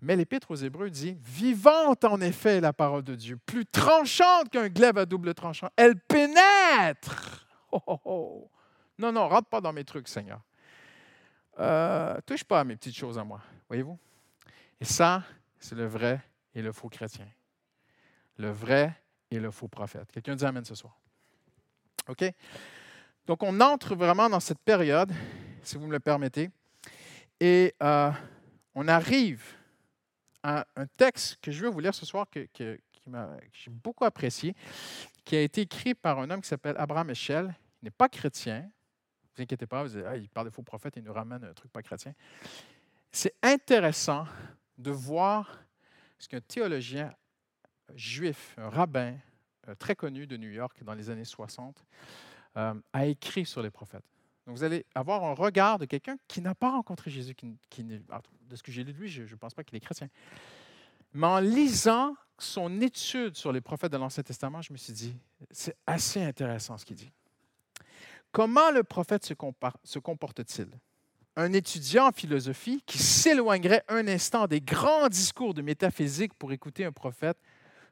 Mais 0.00 0.14
l'Épître 0.14 0.50
aux 0.50 0.56
Hébreux 0.56 0.90
dit 0.90 1.16
Vivante 1.20 2.04
en 2.04 2.20
effet 2.20 2.60
la 2.60 2.72
parole 2.72 3.02
de 3.02 3.14
Dieu, 3.14 3.36
plus 3.36 3.66
tranchante 3.66 4.48
qu'un 4.50 4.68
glaive 4.68 4.98
à 4.98 5.06
double 5.06 5.34
tranchant. 5.34 5.68
Elle 5.76 5.98
pénètre. 5.98 7.46
Oh, 7.70 7.82
oh, 7.86 8.00
oh. 8.04 8.50
Non, 8.98 9.12
non, 9.12 9.28
rentre 9.28 9.48
pas 9.48 9.60
dans 9.60 9.72
mes 9.72 9.84
trucs, 9.84 10.08
Seigneur. 10.08 10.40
Euh, 11.58 12.18
touche 12.24 12.44
pas 12.44 12.60
à 12.60 12.64
mes 12.64 12.76
petites 12.76 12.96
choses 12.96 13.18
à 13.18 13.24
moi, 13.24 13.40
voyez-vous? 13.68 13.98
Et 14.80 14.84
ça, 14.84 15.24
c'est 15.58 15.74
le 15.74 15.86
vrai 15.86 16.20
et 16.54 16.62
le 16.62 16.72
faux 16.72 16.88
chrétien. 16.88 17.26
Le 18.36 18.50
vrai 18.50 18.98
et 19.30 19.40
le 19.40 19.50
faux 19.50 19.68
prophète. 19.68 20.10
Quelqu'un 20.12 20.36
dit 20.36 20.44
Amen 20.44 20.64
ce 20.64 20.74
soir. 20.74 20.96
OK? 22.08 22.24
Donc, 23.28 23.42
on 23.42 23.60
entre 23.60 23.94
vraiment 23.94 24.30
dans 24.30 24.40
cette 24.40 24.60
période, 24.60 25.12
si 25.62 25.76
vous 25.76 25.86
me 25.86 25.92
le 25.92 26.00
permettez, 26.00 26.48
et 27.38 27.74
euh, 27.82 28.10
on 28.74 28.88
arrive 28.88 29.44
à 30.42 30.66
un 30.76 30.86
texte 30.86 31.36
que 31.42 31.52
je 31.52 31.62
vais 31.62 31.70
vous 31.70 31.78
lire 31.78 31.94
ce 31.94 32.06
soir, 32.06 32.26
que, 32.30 32.48
j'ai 33.52 33.70
beaucoup 33.70 34.06
apprécié, 34.06 34.54
qui 35.26 35.36
a 35.36 35.42
été 35.42 35.60
écrit 35.60 35.94
par 35.94 36.18
un 36.20 36.30
homme 36.30 36.40
qui 36.40 36.48
s'appelle 36.48 36.74
Abraham 36.78 37.10
Echel. 37.10 37.54
Il 37.82 37.84
n'est 37.84 37.90
pas 37.90 38.08
chrétien. 38.08 38.66
vous 39.36 39.42
inquiétez 39.42 39.66
pas, 39.66 39.84
il 40.16 40.30
parle 40.30 40.46
de 40.46 40.50
faux 40.50 40.62
prophètes, 40.62 40.94
il 40.96 41.02
nous 41.02 41.12
ramène 41.12 41.44
un 41.44 41.52
truc 41.52 41.70
pas 41.70 41.82
chrétien. 41.82 42.14
C'est 43.12 43.34
intéressant 43.42 44.26
de 44.78 44.90
voir 44.90 45.64
ce 46.18 46.28
qu'un 46.28 46.40
théologien 46.40 47.12
juif, 47.94 48.54
un 48.56 48.70
rabbin 48.70 49.16
euh, 49.68 49.74
très 49.74 49.94
connu 49.94 50.26
de 50.26 50.38
New 50.38 50.50
York 50.50 50.82
dans 50.82 50.94
les 50.94 51.10
années 51.10 51.26
60, 51.26 51.84
euh, 52.56 52.74
a 52.92 53.06
écrit 53.06 53.44
sur 53.44 53.62
les 53.62 53.70
prophètes. 53.70 54.04
Donc 54.46 54.56
vous 54.56 54.64
allez 54.64 54.86
avoir 54.94 55.24
un 55.24 55.34
regard 55.34 55.78
de 55.78 55.84
quelqu'un 55.84 56.16
qui 56.26 56.40
n'a 56.40 56.54
pas 56.54 56.70
rencontré 56.70 57.10
Jésus, 57.10 57.34
qui, 57.34 57.84
de 57.84 58.56
ce 58.56 58.62
que 58.62 58.72
j'ai 58.72 58.82
lu 58.82 58.92
de 58.92 58.98
lui, 58.98 59.08
je 59.08 59.22
ne 59.22 59.34
pense 59.36 59.52
pas 59.52 59.62
qu'il 59.62 59.76
est 59.76 59.80
chrétien. 59.80 60.08
Mais 61.12 61.26
en 61.26 61.38
lisant 61.38 62.14
son 62.38 62.80
étude 62.80 63.36
sur 63.36 63.52
les 63.52 63.60
prophètes 63.60 63.92
de 63.92 63.96
l'Ancien 63.96 64.22
Testament, 64.22 64.62
je 64.62 64.72
me 64.72 64.78
suis 64.78 64.92
dit, 64.92 65.14
c'est 65.50 65.76
assez 65.86 66.22
intéressant 66.22 66.78
ce 66.78 66.84
qu'il 66.84 66.96
dit. 66.96 67.10
Comment 68.32 68.70
le 68.70 68.84
prophète 68.84 69.24
se, 69.24 69.34
se 69.84 69.98
comporte-t-il? 69.98 70.68
Un 71.36 71.52
étudiant 71.52 72.08
en 72.08 72.12
philosophie 72.12 72.82
qui 72.86 72.98
s'éloignerait 72.98 73.84
un 73.88 74.06
instant 74.08 74.46
des 74.46 74.60
grands 74.60 75.08
discours 75.08 75.54
de 75.54 75.62
métaphysique 75.62 76.34
pour 76.34 76.52
écouter 76.52 76.84
un 76.84 76.92
prophète 76.92 77.38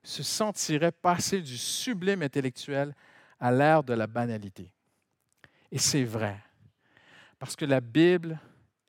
se 0.02 0.22
sentirait 0.22 0.92
passer 0.92 1.40
du 1.40 1.56
sublime 1.56 2.22
intellectuel 2.22 2.94
à 3.38 3.52
l'ère 3.52 3.82
de 3.82 3.94
la 3.94 4.06
banalité. 4.06 4.72
Et 5.70 5.78
c'est 5.78 6.04
vrai, 6.04 6.36
parce 7.38 7.56
que 7.56 7.64
la 7.64 7.80
Bible, 7.80 8.38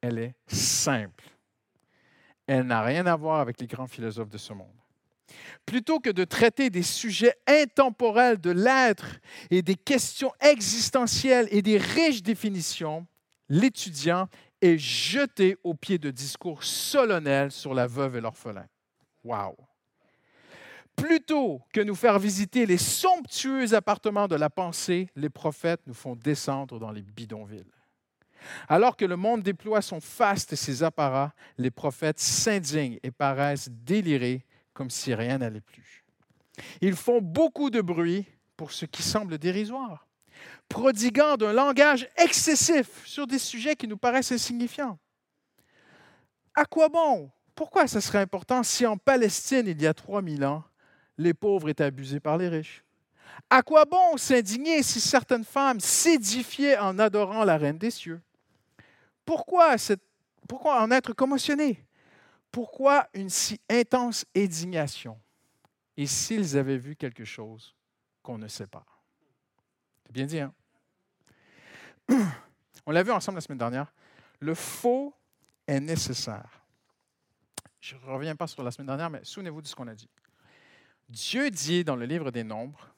elle 0.01 0.19
est 0.19 0.35
simple. 0.47 1.25
Elle 2.45 2.65
n'a 2.65 2.81
rien 2.81 3.05
à 3.05 3.15
voir 3.15 3.41
avec 3.41 3.59
les 3.59 3.67
grands 3.67 3.87
philosophes 3.87 4.29
de 4.29 4.37
ce 4.37 4.53
monde. 4.53 4.67
Plutôt 5.65 5.99
que 5.99 6.09
de 6.09 6.23
traiter 6.23 6.69
des 6.69 6.83
sujets 6.83 7.35
intemporels 7.45 8.39
de 8.39 8.51
l'être 8.51 9.19
et 9.49 9.61
des 9.61 9.75
questions 9.75 10.31
existentielles 10.39 11.49
et 11.51 11.61
des 11.61 11.77
riches 11.77 12.23
définitions, 12.23 13.05
l'étudiant 13.49 14.29
est 14.61 14.77
jeté 14.77 15.57
au 15.63 15.73
pied 15.73 15.97
de 15.97 16.09
discours 16.09 16.63
solennels 16.63 17.51
sur 17.51 17.73
la 17.73 17.87
veuve 17.87 18.15
et 18.15 18.21
l'orphelin. 18.21 18.65
Wow! 19.23 19.57
Plutôt 20.97 21.61
que 21.71 21.79
nous 21.79 21.95
faire 21.95 22.17
visiter 22.17 22.65
les 22.65 22.79
somptueux 22.79 23.73
appartements 23.75 24.27
de 24.27 24.35
la 24.35 24.49
pensée, 24.49 25.09
les 25.15 25.29
prophètes 25.29 25.81
nous 25.85 25.93
font 25.93 26.15
descendre 26.15 26.79
dans 26.79 26.91
les 26.91 27.03
bidonvilles. 27.03 27.71
Alors 28.67 28.97
que 28.97 29.05
le 29.05 29.15
monde 29.15 29.43
déploie 29.43 29.81
son 29.81 30.01
faste 30.01 30.53
et 30.53 30.57
ses 30.57 30.83
apparats, 30.83 31.33
les 31.57 31.71
prophètes 31.71 32.19
s'indignent 32.19 32.99
et 33.03 33.11
paraissent 33.11 33.69
délirés 33.69 34.43
comme 34.73 34.89
si 34.89 35.13
rien 35.13 35.37
n'allait 35.37 35.61
plus. 35.61 36.03
Ils 36.81 36.95
font 36.95 37.21
beaucoup 37.21 37.69
de 37.69 37.81
bruit 37.81 38.25
pour 38.55 38.71
ce 38.71 38.85
qui 38.85 39.03
semble 39.03 39.37
dérisoire, 39.37 40.07
prodiguant 40.67 41.37
d'un 41.37 41.53
langage 41.53 42.09
excessif 42.17 43.05
sur 43.05 43.27
des 43.27 43.39
sujets 43.39 43.75
qui 43.75 43.87
nous 43.87 43.97
paraissent 43.97 44.31
insignifiants. 44.31 44.97
À 46.55 46.65
quoi 46.65 46.89
bon? 46.89 47.29
Pourquoi 47.53 47.87
ce 47.87 47.99
serait 47.99 48.19
important 48.19 48.63
si 48.63 48.85
en 48.85 48.97
Palestine, 48.97 49.67
il 49.67 49.79
y 49.79 49.87
a 49.87 49.93
3000 49.93 50.43
ans, 50.45 50.63
les 51.17 51.33
pauvres 51.33 51.69
étaient 51.69 51.83
abusés 51.83 52.19
par 52.19 52.37
les 52.37 52.49
riches? 52.49 52.83
À 53.49 53.61
quoi 53.61 53.85
bon 53.85 54.17
s'indigner 54.17 54.83
si 54.83 54.99
certaines 54.99 55.43
femmes 55.43 55.79
s'édifiaient 55.79 56.77
en 56.77 56.97
adorant 56.99 57.43
la 57.43 57.57
reine 57.57 57.77
des 57.77 57.91
cieux? 57.91 58.21
Pourquoi, 59.25 59.75
pourquoi 60.47 60.81
en 60.81 60.91
être 60.91 61.13
commotionné? 61.13 61.85
Pourquoi 62.51 63.07
une 63.13 63.29
si 63.29 63.59
intense 63.69 64.25
indignation? 64.35 65.19
Et 65.95 66.07
s'ils 66.07 66.57
avaient 66.57 66.77
vu 66.77 66.95
quelque 66.95 67.25
chose 67.25 67.75
qu'on 68.21 68.37
ne 68.37 68.47
sait 68.47 68.67
pas? 68.67 68.85
C'est 70.05 70.13
bien 70.13 70.25
dit, 70.25 70.39
hein? 70.39 70.53
On 72.85 72.91
l'a 72.91 73.03
vu 73.03 73.11
ensemble 73.11 73.37
la 73.37 73.41
semaine 73.41 73.57
dernière. 73.57 73.93
Le 74.39 74.53
faux 74.53 75.13
est 75.67 75.79
nécessaire. 75.79 76.61
Je 77.81 77.95
ne 77.95 78.01
reviens 78.01 78.35
pas 78.35 78.47
sur 78.47 78.63
la 78.63 78.71
semaine 78.71 78.87
dernière, 78.87 79.09
mais 79.09 79.19
souvenez-vous 79.23 79.61
de 79.61 79.67
ce 79.67 79.75
qu'on 79.75 79.87
a 79.87 79.95
dit. 79.95 80.09
Dieu 81.09 81.49
dit 81.49 81.83
dans 81.83 81.95
le 81.95 82.05
livre 82.05 82.31
des 82.31 82.43
Nombres, 82.43 82.89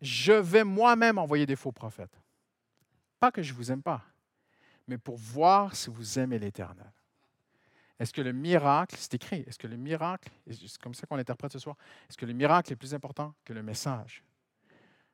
je 0.00 0.32
vais 0.32 0.64
moi-même 0.64 1.18
envoyer 1.18 1.46
des 1.46 1.56
faux 1.56 1.72
prophètes. 1.72 2.18
Pas 3.18 3.30
que 3.30 3.42
je 3.42 3.52
ne 3.52 3.56
vous 3.56 3.70
aime 3.70 3.82
pas, 3.82 4.02
mais 4.88 4.98
pour 4.98 5.16
voir 5.16 5.76
si 5.76 5.90
vous 5.90 6.18
aimez 6.18 6.38
l'Éternel. 6.38 6.90
Est-ce 7.98 8.14
que 8.14 8.22
le 8.22 8.32
miracle, 8.32 8.96
c'est 8.98 9.14
écrit, 9.14 9.44
est-ce 9.46 9.58
que 9.58 9.66
le 9.66 9.76
miracle, 9.76 10.30
c'est 10.50 10.78
comme 10.78 10.94
ça 10.94 11.06
qu'on 11.06 11.16
l'interprète 11.16 11.52
ce 11.52 11.58
soir, 11.58 11.76
est-ce 12.08 12.16
que 12.16 12.24
le 12.24 12.32
miracle 12.32 12.72
est 12.72 12.76
plus 12.76 12.94
important 12.94 13.34
que 13.44 13.52
le 13.52 13.62
message? 13.62 14.24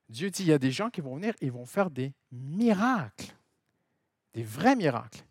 Dieu 0.08 0.30
dit, 0.30 0.44
il 0.44 0.48
y 0.48 0.52
a 0.52 0.58
des 0.58 0.70
gens 0.70 0.88
qui 0.88 1.00
vont 1.00 1.16
venir 1.16 1.34
et 1.40 1.50
vont 1.50 1.66
faire 1.66 1.90
des 1.90 2.12
miracles, 2.30 3.34
des 4.34 4.44
vrais 4.44 4.76
miracles, 4.76 5.24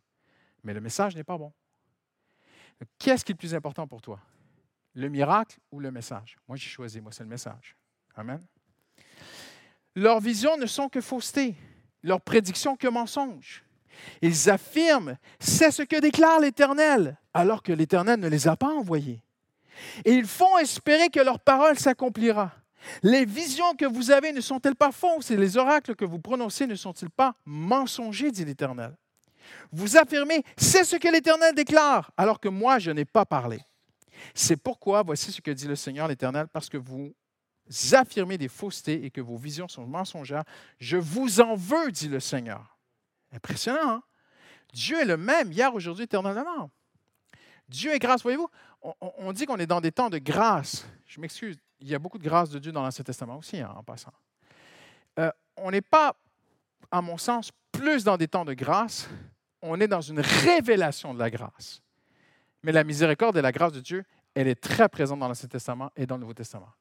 mais 0.66 0.74
le 0.74 0.82
message 0.82 1.16
n'est 1.16 1.24
pas 1.24 1.38
bon. 1.38 1.54
Qu'est-ce 3.00 3.24
qui 3.24 3.32
est 3.32 3.36
le 3.36 3.40
plus 3.40 3.56
important 3.56 3.88
pour 3.88 4.02
toi? 4.02 4.20
Le 4.96 5.10
miracle 5.10 5.60
ou 5.72 5.80
le 5.80 5.92
message? 5.92 6.38
Moi, 6.48 6.58
j'ai 6.58 6.70
choisi, 6.70 7.02
moi, 7.02 7.12
c'est 7.12 7.24
le 7.24 7.30
message. 7.30 7.76
Amen. 8.16 8.40
Leurs 9.94 10.22
visions 10.22 10.58
ne 10.58 10.66
sont 10.66 10.90
que 10.90 11.02
fausseté, 11.02 11.56
leurs 12.02 12.22
prédictions 12.22 12.76
que 12.76 12.88
mensonges. 12.88 13.64
Ils 14.22 14.50
affirment, 14.50 15.18
c'est 15.40 15.72
ce 15.72 15.82
que 15.84 16.00
déclare 16.00 16.40
l'Éternel, 16.40 17.18
alors 17.34 17.62
que 17.62 17.72
l'Éternel 17.74 18.20
ne 18.20 18.28
les 18.28 18.48
a 18.48 18.56
pas 18.56 18.74
envoyés. 18.74 19.22
Et 20.06 20.14
ils 20.14 20.28
font 20.28 20.58
espérer 20.58 21.10
que 21.10 21.20
leur 21.20 21.40
parole 21.40 21.78
s'accomplira. 21.78 22.52
Les 23.04 23.26
visions 23.26 23.74
que 23.76 23.86
vous 23.86 24.12
avez 24.12 24.32
ne 24.32 24.42
sont-elles 24.42 24.76
pas 24.76 24.92
fausses 24.92 25.32
et 25.32 25.38
les 25.38 25.58
oracles 25.58 25.96
que 25.96 26.06
vous 26.06 26.20
prononcez 26.20 26.68
ne 26.68 26.76
sont-ils 26.76 27.10
pas 27.10 27.36
mensongers, 27.46 28.32
dit 28.32 28.46
l'Éternel? 28.46 28.96
Vous 29.72 29.98
affirmez, 29.98 30.44
c'est 30.58 30.84
ce 30.84 30.96
que 30.96 31.08
l'Éternel 31.08 31.54
déclare, 31.54 32.12
alors 32.16 32.40
que 32.40 32.50
moi, 32.50 32.80
je 32.80 32.92
n'ai 32.92 33.06
pas 33.06 33.26
parlé. 33.26 33.60
C'est 34.34 34.58
pourquoi, 34.58 35.04
voici 35.04 35.32
ce 35.32 35.42
que 35.42 35.52
dit 35.52 35.68
le 35.68 35.76
Seigneur 35.76 36.08
l'Éternel, 36.08 36.48
parce 36.48 36.70
que 36.70 36.78
vous 36.78 37.14
affirmez 37.94 38.38
des 38.38 38.48
faussetés 38.48 39.06
et 39.06 39.12
que 39.12 39.22
vos 39.22 39.38
visions 39.38 39.68
sont 39.68 39.86
mensongères, 39.86 40.44
je 40.80 40.98
vous 40.98 41.42
en 41.42 41.56
veux, 41.56 41.92
dit 41.92 42.08
le 42.08 42.20
Seigneur. 42.20 42.78
Impressionnant, 43.32 43.90
hein? 43.90 44.04
Dieu 44.74 45.00
est 45.00 45.06
le 45.06 45.18
même 45.18 45.52
hier, 45.52 45.74
aujourd'hui, 45.74 46.04
éternellement. 46.04 46.70
Dieu 47.70 47.94
est 47.94 48.00
grâce. 48.00 48.22
Voyez-vous, 48.22 48.50
on, 49.00 49.32
dit 49.32 49.46
qu'on 49.46 49.58
est 49.58 49.66
dans 49.66 49.82
des 49.82 49.92
temps 49.92 50.10
de 50.10 50.18
grâce. 50.18 50.86
Je 51.06 51.20
m'excuse, 51.20 51.58
il 51.80 51.88
y 51.88 51.96
a 51.96 52.00
beaucoup 52.00 52.18
de 52.18 52.24
grâce 52.24 52.50
de 52.50 52.60
Dieu 52.60 52.72
dans 52.72 52.84
l'Ancien 52.84 53.04
Testament 53.04 53.38
aussi, 53.38 53.60
hein, 53.60 53.74
en 53.76 53.84
passant. 53.84 54.12
Euh, 55.20 55.32
on 55.58 55.72
n'est 55.72 55.82
pas, 55.82 56.16
à 56.92 57.02
mon 57.02 57.18
sens, 57.18 57.52
plus 57.72 58.04
dans 58.04 58.18
des 58.18 58.28
temps 58.28 58.46
de 58.46 58.54
grâce, 58.54 59.10
on 59.62 59.80
est 59.80 59.88
dans 59.88 60.02
une 60.02 60.20
révélation 60.20 61.14
de 61.14 61.20
la 61.20 61.30
grâce. 61.30 61.82
Mais 62.62 62.72
la 62.72 62.84
miséricorde 62.84 63.38
et 63.38 63.42
la 63.42 63.52
grâce 63.52 63.72
de 63.74 63.80
Dieu, 63.80 64.04
elle 64.36 64.48
est 64.48 64.62
très 64.62 64.88
présente 64.90 65.20
dans 65.20 65.28
l'Ancien 65.28 65.50
Testament 65.50 65.92
et 65.96 66.06
dans 66.06 66.16
le 66.16 66.22
Nouveau 66.22 66.34
Testament. 66.34 66.72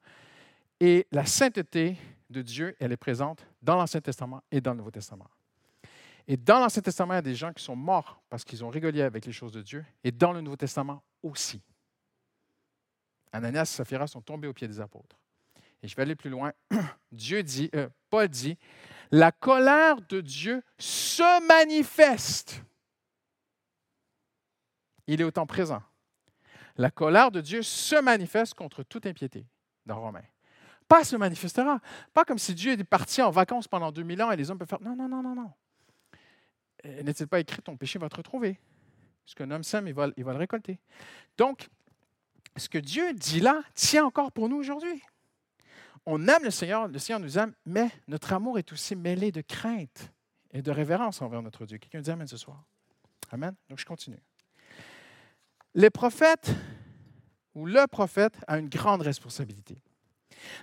Et 0.79 1.07
la 1.11 1.25
sainteté 1.25 1.97
de 2.29 2.41
Dieu, 2.41 2.75
elle 2.79 2.91
est 2.91 2.97
présente 2.97 3.47
dans 3.61 3.77
l'Ancien 3.77 4.01
Testament 4.01 4.43
et 4.51 4.59
dans 4.61 4.71
le 4.71 4.77
Nouveau 4.77 4.91
Testament. 4.91 5.29
Et 6.27 6.37
dans 6.37 6.59
l'Ancien 6.59 6.81
Testament, 6.81 7.13
il 7.13 7.17
y 7.17 7.19
a 7.19 7.23
des 7.23 7.35
gens 7.35 7.53
qui 7.53 7.63
sont 7.63 7.75
morts 7.75 8.21
parce 8.29 8.43
qu'ils 8.43 8.63
ont 8.63 8.69
rigolé 8.69 9.01
avec 9.01 9.25
les 9.25 9.31
choses 9.31 9.53
de 9.53 9.61
Dieu. 9.61 9.85
Et 10.03 10.11
dans 10.11 10.33
le 10.33 10.41
Nouveau 10.41 10.57
Testament 10.57 11.01
aussi. 11.23 11.61
Ananias 13.31 13.63
et 13.63 13.65
Saphira 13.65 14.07
sont 14.07 14.21
tombés 14.21 14.47
aux 14.47 14.53
pieds 14.53 14.67
des 14.67 14.79
apôtres. 14.79 15.17
Et 15.81 15.87
je 15.87 15.95
vais 15.95 16.01
aller 16.01 16.15
plus 16.15 16.29
loin. 16.29 16.51
Dieu 17.11 17.43
dit, 17.43 17.69
euh, 17.75 17.87
Paul 18.09 18.27
dit, 18.27 18.57
la 19.11 19.31
colère 19.31 20.01
de 20.01 20.19
Dieu 20.19 20.63
se 20.79 21.47
manifeste. 21.47 22.63
Il 25.07 25.21
est 25.21 25.23
au 25.23 25.31
temps 25.31 25.45
présent. 25.45 25.83
La 26.77 26.91
colère 26.91 27.31
de 27.31 27.41
Dieu 27.41 27.61
se 27.61 28.01
manifeste 28.01 28.53
contre 28.53 28.83
toute 28.83 29.05
impiété 29.05 29.45
dans 29.85 29.99
Romains. 29.99 30.25
Pas 30.87 31.03
se 31.03 31.15
manifestera. 31.15 31.79
Pas 32.13 32.25
comme 32.25 32.37
si 32.37 32.53
Dieu 32.53 32.73
était 32.73 32.83
parti 32.83 33.21
en 33.21 33.31
vacances 33.31 33.67
pendant 33.67 33.91
2000 33.91 34.21
ans 34.23 34.31
et 34.31 34.35
les 34.35 34.51
hommes 34.51 34.57
peuvent 34.57 34.67
faire 34.67 34.81
non, 34.81 34.95
non, 34.95 35.07
non, 35.07 35.23
non, 35.23 35.35
non. 35.35 35.51
Euh, 36.85 37.03
n'est-il 37.03 37.27
pas 37.27 37.39
écrit 37.39 37.61
ton 37.61 37.75
péché 37.75 37.97
va 37.97 38.09
te 38.09 38.15
retrouver? 38.15 38.59
Ce 39.25 39.33
qu'un 39.33 39.49
homme 39.49 39.63
sème, 39.63 39.87
il 39.87 39.93
va, 39.93 40.09
il 40.17 40.23
va 40.23 40.33
le 40.33 40.37
récolter. 40.37 40.79
Donc, 41.37 41.69
ce 42.57 42.69
que 42.69 42.77
Dieu 42.77 43.13
dit 43.13 43.39
là 43.39 43.61
tient 43.73 44.05
encore 44.05 44.31
pour 44.31 44.49
nous 44.49 44.57
aujourd'hui. 44.57 45.01
On 46.05 46.27
aime 46.27 46.43
le 46.43 46.51
Seigneur, 46.51 46.87
le 46.87 46.99
Seigneur 46.99 47.19
nous 47.19 47.39
aime, 47.39 47.53
mais 47.65 47.89
notre 48.07 48.31
amour 48.33 48.59
est 48.59 48.71
aussi 48.71 48.95
mêlé 48.95 49.31
de 49.31 49.41
crainte 49.41 50.11
et 50.51 50.61
de 50.61 50.69
révérence 50.69 51.21
envers 51.23 51.41
notre 51.41 51.65
Dieu. 51.65 51.79
Quelqu'un 51.79 52.01
dit 52.01 52.11
Amen 52.11 52.27
ce 52.27 52.37
soir. 52.37 52.63
Amen. 53.31 53.55
Donc, 53.69 53.79
je 53.79 53.85
continue. 53.85 54.21
Les 55.75 55.89
prophètes, 55.89 56.55
ou 57.53 57.65
le 57.65 57.85
prophète, 57.87 58.37
a 58.47 58.57
une 58.57 58.69
grande 58.69 59.01
responsabilité. 59.01 59.77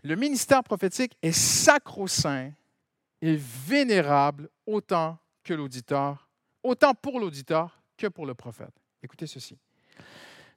Le 0.02 0.16
ministère 0.16 0.64
prophétique 0.64 1.18
est 1.20 1.32
sacro-saint 1.32 2.52
et 3.20 3.36
vénérable 3.36 4.48
autant 4.66 5.18
que 5.44 5.52
l'auditeur, 5.52 6.30
autant 6.62 6.94
pour 6.94 7.20
l'auditeur 7.20 7.82
que 7.98 8.06
pour 8.06 8.24
le 8.24 8.34
prophète. 8.34 8.72
Écoutez 9.02 9.26
ceci. 9.26 9.58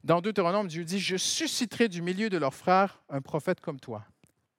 Dans 0.06 0.22
Deutéronome, 0.22 0.68
Dieu 0.68 0.86
dit, 0.86 1.00
Je 1.00 1.18
susciterai 1.18 1.90
du 1.90 2.02
milieu 2.02 2.30
de 2.30 2.38
leurs 2.38 2.54
frères 2.54 3.04
un 3.10 3.22
prophète 3.22 3.60
comme 3.60 3.80
toi. 3.80 4.06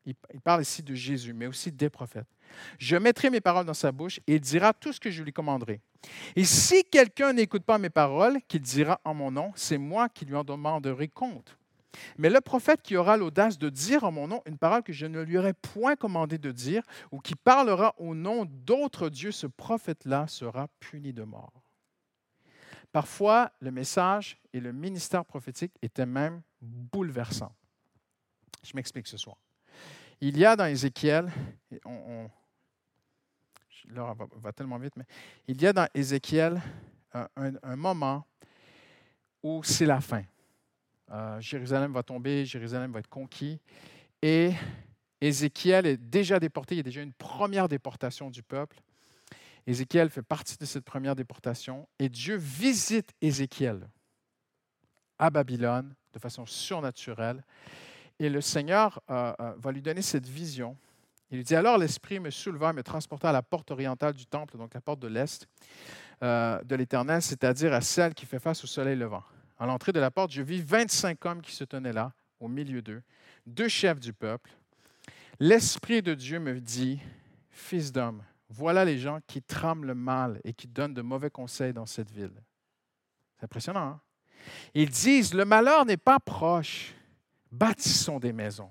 Il 0.06 0.40
parle 0.40 0.62
ici 0.62 0.82
de 0.82 0.94
Jésus, 0.94 1.32
mais 1.32 1.46
aussi 1.46 1.72
des 1.72 1.90
prophètes. 1.90 2.28
Je 2.78 2.96
mettrai 2.96 3.30
mes 3.30 3.40
paroles 3.40 3.66
dans 3.66 3.74
sa 3.74 3.92
bouche 3.92 4.20
et 4.26 4.36
il 4.36 4.40
dira 4.40 4.72
tout 4.72 4.92
ce 4.92 5.00
que 5.00 5.10
je 5.10 5.22
lui 5.22 5.32
commanderai. 5.32 5.80
Et 6.36 6.44
si 6.44 6.84
quelqu'un 6.84 7.32
n'écoute 7.32 7.64
pas 7.64 7.78
mes 7.78 7.90
paroles, 7.90 8.38
qu'il 8.48 8.60
dira 8.60 9.00
en 9.04 9.14
mon 9.14 9.30
nom, 9.30 9.52
c'est 9.56 9.78
moi 9.78 10.08
qui 10.08 10.24
lui 10.24 10.36
en 10.36 10.44
demanderai 10.44 11.08
compte. 11.08 11.58
Mais 12.18 12.28
le 12.28 12.40
prophète 12.40 12.82
qui 12.82 12.96
aura 12.96 13.16
l'audace 13.16 13.58
de 13.58 13.70
dire 13.70 14.04
en 14.04 14.12
mon 14.12 14.28
nom 14.28 14.42
une 14.46 14.58
parole 14.58 14.82
que 14.82 14.92
je 14.92 15.06
ne 15.06 15.22
lui 15.22 15.38
aurais 15.38 15.54
point 15.54 15.96
commandé 15.96 16.38
de 16.38 16.52
dire, 16.52 16.82
ou 17.10 17.20
qui 17.20 17.34
parlera 17.34 17.94
au 17.98 18.14
nom 18.14 18.44
d'autres 18.44 19.08
dieux, 19.08 19.32
ce 19.32 19.46
prophète-là 19.46 20.26
sera 20.28 20.68
puni 20.78 21.12
de 21.12 21.22
mort. 21.22 21.52
Parfois, 22.92 23.50
le 23.60 23.70
message 23.70 24.38
et 24.52 24.60
le 24.60 24.72
ministère 24.72 25.24
prophétique 25.24 25.72
étaient 25.82 26.06
même 26.06 26.42
bouleversants. 26.60 27.54
Je 28.62 28.72
m'explique 28.74 29.06
ce 29.06 29.16
soir. 29.16 29.36
Il 30.20 30.38
y 30.38 30.44
a 30.44 30.57
dans 30.57 30.66
Ézéchiel, 30.66 31.31
on, 31.85 32.29
on 33.94 34.14
va, 34.40 34.52
tellement 34.52 34.79
vite, 34.79 34.94
mais 34.96 35.05
il 35.46 35.61
y 35.61 35.66
a 35.66 35.72
dans 35.72 35.87
Ézéchiel 35.94 36.61
un 37.12 37.76
moment 37.76 38.26
où 39.42 39.62
c'est 39.62 39.87
la 39.87 40.00
fin. 40.00 40.22
Euh, 41.11 41.40
Jérusalem 41.40 41.92
va 41.92 42.02
tomber, 42.02 42.44
Jérusalem 42.44 42.92
va 42.92 42.98
être 42.98 43.09
conquis. 43.09 43.61
Et 44.22 44.52
Ézéchiel 45.20 45.87
est 45.87 45.96
déjà 45.96 46.40
déporté, 46.40 46.74
il 46.74 46.79
y 46.79 46.81
a 46.81 46.85
déjà 46.85 47.02
une 47.02 47.12
première 47.12 47.68
déportation 47.68 48.31
du 48.31 48.42
peuple. 48.42 48.81
Ézéchiel 49.66 50.11
fait 50.11 50.22
partie 50.22 50.57
de 50.57 50.64
cette 50.64 50.85
première 50.85 51.16
déportation 51.16 51.88
et 51.98 52.09
Dieu 52.09 52.37
visite 52.37 53.12
Ézéchiel 53.20 53.88
à 55.18 55.31
Babylone 55.31 55.94
de 56.12 56.18
façon 56.18 56.46
surnaturelle. 56.46 57.42
Et 58.18 58.29
le 58.29 58.40
Seigneur 58.40 59.00
euh, 59.11 59.33
euh, 59.40 59.55
va 59.59 59.72
lui 59.72 59.83
donner 59.83 60.02
cette 60.02 60.26
vision. 60.26 60.76
Il 61.31 61.38
lui 61.38 61.44
dit 61.44 61.57
Alors 61.57 61.79
l'Esprit 61.79 62.20
me 62.20 62.31
souleva 62.31 62.70
et 62.70 62.72
me 62.72 62.83
transporta 62.83 63.31
à 63.31 63.33
la 63.33 63.42
porte 63.42 63.70
orientale 63.70 64.14
du 64.14 64.26
temple, 64.26 64.57
donc 64.57 64.74
la 64.74 64.81
porte 64.81 65.00
de 65.00 65.09
l'Est 65.09 65.46
de 66.22 66.74
l'Éternel, 66.74 67.20
c'est-à-dire 67.20 67.74
à 67.74 67.83
celle 67.83 68.14
qui 68.14 68.24
fait 68.24 68.38
face 68.38 68.64
au 68.64 68.66
soleil 68.66 68.96
levant. 68.96 69.22
À 69.59 69.66
l'entrée 69.66 69.92
de 69.92 70.00
la 70.00 70.11
porte, 70.11 70.31
je 70.31 70.40
vis 70.40 70.62
25 70.62 71.22
hommes 71.26 71.42
qui 71.42 71.52
se 71.52 71.64
tenaient 71.64 71.92
là, 71.92 72.12
au 72.40 72.48
milieu 72.48 72.81
d'eux, 72.81 73.02
deux 73.46 73.68
chefs 73.68 74.00
du 74.00 74.14
peuple. 74.14 74.50
L'Esprit 75.38 76.00
de 76.00 76.14
Dieu 76.14 76.38
me 76.38 76.59
dit, 76.59 77.00
Fils 77.50 77.90
d'homme, 77.90 78.22
voilà 78.50 78.85
les 78.85 78.98
gens 78.98 79.18
qui 79.26 79.42
trament 79.42 79.85
le 79.85 79.94
mal 79.94 80.40
et 80.44 80.52
qui 80.52 80.68
donnent 80.68 80.94
de 80.94 81.02
mauvais 81.02 81.31
conseils 81.31 81.72
dans 81.72 81.87
cette 81.87 82.11
ville. 82.11 82.42
C'est 83.37 83.44
impressionnant. 83.44 83.81
Hein? 83.81 84.00
Ils 84.74 84.90
disent, 84.90 85.35
le 85.35 85.44
malheur 85.44 85.87
n'est 85.87 85.96
pas 85.96 86.20
proche, 86.20 86.94
bâtissons 87.50 88.18
des 88.18 88.32
maisons. 88.32 88.70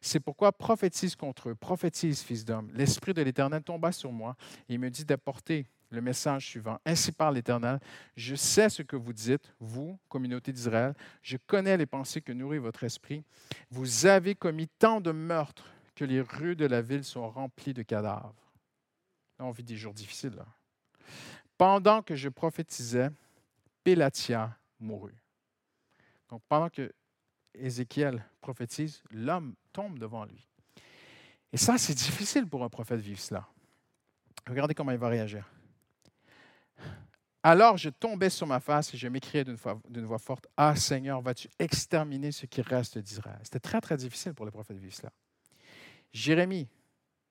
C'est 0.00 0.20
pourquoi 0.20 0.52
prophétise 0.52 1.16
contre 1.16 1.50
eux, 1.50 1.54
prophétise, 1.54 2.20
fils 2.20 2.44
d'homme. 2.44 2.70
L'Esprit 2.74 3.14
de 3.14 3.22
l'Éternel 3.22 3.62
tomba 3.62 3.92
sur 3.92 4.12
moi 4.12 4.36
et 4.68 4.74
il 4.74 4.78
me 4.78 4.90
dit 4.90 5.04
d'apporter 5.04 5.66
le 5.90 6.00
message 6.00 6.46
suivant. 6.46 6.78
Ainsi 6.84 7.12
parle 7.12 7.34
l'Éternel, 7.34 7.80
je 8.16 8.34
sais 8.34 8.68
ce 8.68 8.82
que 8.82 8.96
vous 8.96 9.12
dites, 9.12 9.52
vous, 9.60 9.98
communauté 10.08 10.52
d'Israël, 10.52 10.94
je 11.22 11.36
connais 11.46 11.76
les 11.76 11.86
pensées 11.86 12.20
que 12.20 12.32
nourrit 12.32 12.58
votre 12.58 12.84
esprit. 12.84 13.22
Vous 13.70 14.06
avez 14.06 14.34
commis 14.34 14.68
tant 14.78 15.00
de 15.00 15.12
meurtres 15.12 15.72
que 15.94 16.04
les 16.04 16.20
rues 16.20 16.56
de 16.56 16.66
la 16.66 16.82
ville 16.82 17.04
sont 17.04 17.28
remplies 17.28 17.74
de 17.74 17.82
cadavres. 17.82 18.34
on 19.38 19.50
vit 19.50 19.64
des 19.64 19.76
jours 19.76 19.94
difficiles. 19.94 20.36
Pendant 21.56 22.02
que 22.02 22.14
je 22.14 22.28
prophétisais, 22.28 23.08
Pélatia 23.82 24.56
mourut. 24.78 25.16
Donc 26.28 26.42
pendant 26.48 26.68
que 26.68 26.92
Ézéchiel 27.58 28.24
prophétise, 28.40 29.02
l'homme 29.10 29.54
tombe 29.72 29.98
devant 29.98 30.24
lui. 30.24 30.46
Et 31.52 31.56
ça, 31.56 31.78
c'est 31.78 31.94
difficile 31.94 32.46
pour 32.46 32.62
un 32.64 32.68
prophète 32.68 33.00
vivre 33.00 33.20
cela. 33.20 33.46
Regardez 34.48 34.74
comment 34.74 34.92
il 34.92 34.98
va 34.98 35.08
réagir. 35.08 35.50
Alors 37.42 37.76
je 37.76 37.90
tombais 37.90 38.28
sur 38.28 38.46
ma 38.46 38.58
face 38.58 38.92
et 38.92 38.96
je 38.96 39.06
m'écriais 39.06 39.44
d'une 39.44 40.04
voix, 40.04 40.18
forte, 40.18 40.48
Ah 40.56 40.74
Seigneur, 40.74 41.22
vas-tu 41.22 41.48
exterminer 41.60 42.32
ce 42.32 42.44
qui 42.46 42.60
reste 42.60 42.98
d'Israël? 42.98 43.38
C'était 43.44 43.60
très, 43.60 43.80
très 43.80 43.96
difficile 43.96 44.34
pour 44.34 44.44
le 44.44 44.50
prophète 44.50 44.76
de 44.76 44.82
vivre 44.82 44.94
cela. 44.94 45.12
Jérémie 46.12 46.68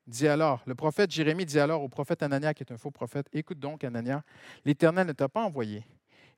dit 0.06 0.26
alors, 0.26 0.62
le 0.64 0.74
prophète 0.74 1.10
Jérémie 1.10 1.44
dit 1.44 1.58
alors 1.58 1.82
au 1.82 1.88
prophète 1.90 2.22
Anania, 2.22 2.54
qui 2.54 2.62
est 2.62 2.72
un 2.72 2.78
faux 2.78 2.90
prophète, 2.90 3.28
Écoute 3.34 3.58
donc, 3.58 3.84
Anania, 3.84 4.24
l'Éternel 4.64 5.06
ne 5.06 5.12
t'a 5.12 5.28
pas 5.28 5.44
envoyé 5.44 5.84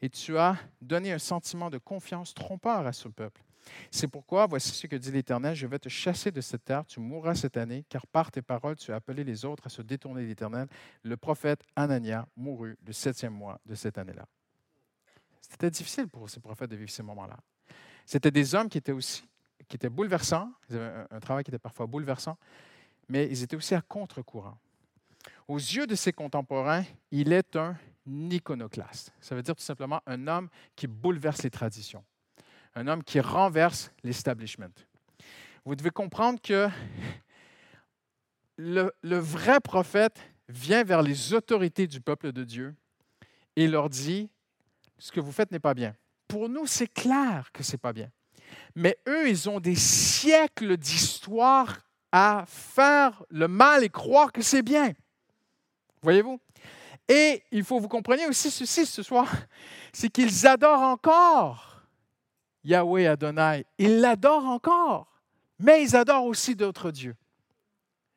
et 0.00 0.10
tu 0.10 0.36
as 0.36 0.56
donné 0.80 1.12
un 1.12 1.18
sentiment 1.18 1.70
de 1.70 1.78
confiance 1.78 2.34
trompeur 2.34 2.84
à 2.84 2.92
ce 2.92 3.08
peuple. 3.08 3.42
C'est 3.90 4.08
pourquoi, 4.08 4.46
voici 4.46 4.70
ce 4.70 4.86
que 4.86 4.96
dit 4.96 5.10
l'Éternel, 5.10 5.54
je 5.54 5.66
vais 5.66 5.78
te 5.78 5.88
chasser 5.88 6.30
de 6.30 6.40
cette 6.40 6.64
terre, 6.64 6.84
tu 6.86 7.00
mourras 7.00 7.34
cette 7.34 7.56
année, 7.56 7.84
car 7.88 8.06
par 8.06 8.30
tes 8.30 8.42
paroles 8.42 8.76
tu 8.76 8.92
as 8.92 8.96
appelé 8.96 9.24
les 9.24 9.44
autres 9.44 9.66
à 9.66 9.68
se 9.68 9.82
détourner 9.82 10.22
de 10.22 10.26
l'Éternel. 10.26 10.68
Le 11.02 11.16
prophète 11.16 11.62
Anania 11.76 12.26
mourut 12.36 12.76
le 12.86 12.92
septième 12.92 13.34
mois 13.34 13.60
de 13.66 13.74
cette 13.74 13.98
année-là. 13.98 14.26
C'était 15.40 15.70
difficile 15.70 16.08
pour 16.08 16.28
ces 16.28 16.40
prophètes 16.40 16.70
de 16.70 16.76
vivre 16.76 16.90
ces 16.90 17.02
moments-là. 17.02 17.38
C'était 18.04 18.30
des 18.30 18.54
hommes 18.54 18.68
qui 18.68 18.78
étaient 18.78 18.92
aussi 18.92 19.24
qui 19.68 19.76
étaient 19.76 19.90
bouleversants, 19.90 20.50
ils 20.70 20.76
avaient 20.76 21.04
un, 21.10 21.20
travail 21.20 21.44
qui 21.44 21.50
était 21.50 21.58
parfois 21.58 21.86
bouleversant, 21.86 22.38
mais 23.08 23.28
ils 23.30 23.42
étaient 23.42 23.56
aussi 23.56 23.74
à 23.74 23.82
contre-courant. 23.82 24.58
Aux 25.46 25.58
yeux 25.58 25.86
de 25.86 25.94
ses 25.94 26.12
contemporains, 26.12 26.84
il 27.10 27.32
est 27.32 27.56
un 27.56 27.76
iconoclaste. 28.06 29.12
Ça 29.20 29.34
veut 29.34 29.42
dire 29.42 29.54
tout 29.54 29.62
simplement 29.62 30.00
un 30.06 30.26
homme 30.26 30.48
qui 30.74 30.86
bouleverse 30.86 31.42
les 31.42 31.50
traditions 31.50 32.04
un 32.74 32.86
homme 32.86 33.02
qui 33.02 33.20
renverse 33.20 33.90
l'establishment. 34.02 34.72
Vous 35.64 35.74
devez 35.74 35.90
comprendre 35.90 36.40
que 36.40 36.68
le, 38.56 38.90
vrai 39.02 39.60
prophète 39.60 40.18
vient 40.48 40.82
vers 40.82 41.02
les 41.02 41.34
autorités 41.34 41.86
du 41.86 42.00
peuple 42.00 42.32
de 42.32 42.44
Dieu 42.44 42.74
et 43.56 43.68
leur 43.68 43.88
dit, 43.88 44.30
ce 44.98 45.12
que 45.12 45.20
vous 45.20 45.32
faites 45.32 45.52
n'est 45.52 45.58
pas 45.58 45.74
bien. 45.74 45.94
Pour 46.26 46.48
nous, 46.48 46.66
c'est 46.66 46.92
clair 46.92 47.50
que 47.52 47.62
ce 47.62 47.72
n'est 47.72 47.78
pas 47.78 47.92
bien. 47.92 48.10
Mais 48.74 48.98
eux, 49.06 49.28
ils 49.28 49.48
ont 49.48 49.60
des 49.60 49.76
siècles 49.76 50.76
d'histoire 50.76 51.78
à 52.12 52.44
faire 52.46 53.22
le 53.28 53.48
mal 53.48 53.84
et 53.84 53.90
croire 53.90 54.32
que 54.32 54.42
c'est 54.42 54.62
bien. 54.62 54.92
Voyez-vous? 56.02 56.40
Et 57.08 57.42
il 57.50 57.64
faut 57.64 57.78
vous 57.78 57.88
compreniez 57.88 58.26
aussi 58.26 58.50
ceci 58.50 58.86
ce 58.86 59.02
soir, 59.02 59.30
c'est 59.92 60.10
qu'ils 60.10 60.46
adorent 60.46 60.80
encore 60.80 61.67
Yahweh 62.68 63.06
Adonai. 63.06 63.64
Ils 63.78 64.00
l'adorent 64.00 64.46
encore, 64.46 65.08
mais 65.58 65.82
ils 65.82 65.96
adorent 65.96 66.26
aussi 66.26 66.54
d'autres 66.54 66.90
dieux. 66.90 67.16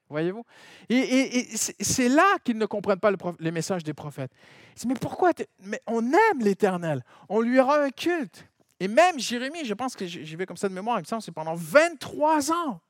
Voyez-vous? 0.10 0.44
Et, 0.90 1.48
c'est 1.56 2.10
là 2.10 2.38
qu'ils 2.44 2.58
ne 2.58 2.66
comprennent 2.66 3.00
pas 3.00 3.12
le, 3.12 3.18
les 3.40 3.52
messages 3.52 3.84
des 3.84 3.94
prophètes. 3.94 4.32
Ils 4.72 4.76
disent, 4.76 4.86
mais 4.88 4.96
pourquoi? 4.96 5.32
Mais 5.62 5.82
on 5.88 6.06
aime 6.06 6.40
l'Éternel. 6.40 7.02
On 7.30 7.40
lui 7.40 7.62
rend 7.62 7.76
un 7.76 7.92
culte. 7.92 8.46
Et 8.82 8.90
même 8.90 9.18
Jérémie, 9.20 9.64
je 9.64 9.74
pense 9.74 9.96
que 9.96 10.06
j'y 10.06 10.36
vais 10.36 10.46
comme 10.46 10.58
ça 10.58 10.68
de 10.68 10.74
mémoire, 10.74 10.98
il 10.98 11.04
me 11.04 11.06
semble, 11.06 11.22
c'est 11.22 11.32
pendant 11.32 11.56
23 11.56 12.52
ans. 12.52 12.82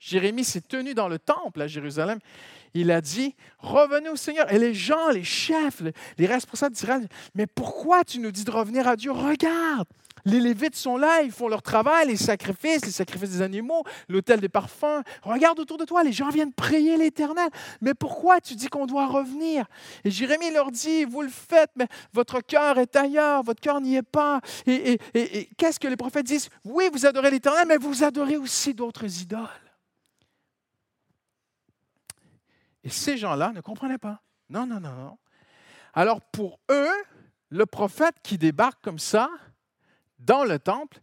Jérémie 0.00 0.44
s'est 0.44 0.62
tenu 0.62 0.94
dans 0.94 1.08
le 1.08 1.18
temple 1.18 1.60
à 1.60 1.66
Jérusalem. 1.66 2.18
Il 2.72 2.90
a 2.90 3.00
dit, 3.00 3.36
revenez 3.58 4.08
au 4.08 4.16
Seigneur. 4.16 4.50
Et 4.52 4.58
les 4.58 4.74
gens, 4.74 5.10
les 5.10 5.24
chefs, 5.24 5.82
les 6.16 6.26
responsables 6.26 6.74
d'Israël, 6.74 7.06
mais 7.34 7.46
pourquoi 7.46 8.02
tu 8.02 8.18
nous 8.18 8.30
dis 8.30 8.44
de 8.44 8.50
revenir 8.50 8.88
à 8.88 8.96
Dieu? 8.96 9.12
Regarde, 9.12 9.86
les 10.24 10.40
Lévites 10.40 10.76
sont 10.76 10.96
là, 10.96 11.22
ils 11.22 11.30
font 11.32 11.48
leur 11.48 11.62
travail, 11.62 12.08
les 12.08 12.16
sacrifices, 12.16 12.84
les 12.84 12.92
sacrifices 12.92 13.30
des 13.30 13.42
animaux, 13.42 13.84
l'autel 14.08 14.40
des 14.40 14.48
parfums. 14.48 15.02
Regarde 15.22 15.58
autour 15.60 15.78
de 15.78 15.84
toi, 15.84 16.02
les 16.02 16.12
gens 16.12 16.28
viennent 16.28 16.52
prier 16.52 16.96
l'Éternel. 16.96 17.48
Mais 17.80 17.94
pourquoi 17.94 18.40
tu 18.40 18.54
dis 18.54 18.68
qu'on 18.68 18.86
doit 18.86 19.06
revenir? 19.06 19.66
Et 20.04 20.10
Jérémie 20.10 20.50
leur 20.50 20.70
dit, 20.70 21.04
vous 21.04 21.22
le 21.22 21.28
faites, 21.28 21.70
mais 21.76 21.86
votre 22.12 22.40
cœur 22.40 22.78
est 22.78 22.96
ailleurs, 22.96 23.42
votre 23.42 23.60
cœur 23.60 23.80
n'y 23.80 23.96
est 23.96 24.02
pas. 24.02 24.40
Et, 24.66 24.98
qu'est-ce 25.56 25.80
que 25.80 25.88
les 25.88 25.96
prophètes 25.96 26.26
disent? 26.26 26.48
Oui, 26.64 26.88
vous 26.92 27.06
adorez 27.06 27.30
l'Éternel, 27.30 27.66
mais 27.66 27.76
vous 27.76 28.04
adorez 28.04 28.36
aussi 28.36 28.74
d'autres 28.74 29.22
idoles. 29.22 29.69
Et 32.84 32.90
ces 32.90 33.16
gens-là 33.16 33.52
ne 33.52 33.60
comprenaient 33.60 33.98
pas. 33.98 34.22
Non, 34.48 34.66
non, 34.66 34.80
non, 34.80 34.92
non. 34.92 35.18
Alors 35.92 36.20
pour 36.20 36.60
eux, 36.70 37.04
le 37.48 37.66
prophète 37.66 38.16
qui 38.22 38.38
débarque 38.38 38.82
comme 38.82 38.98
ça, 38.98 39.28
dans 40.18 40.44
le 40.44 40.58
temple, 40.58 41.00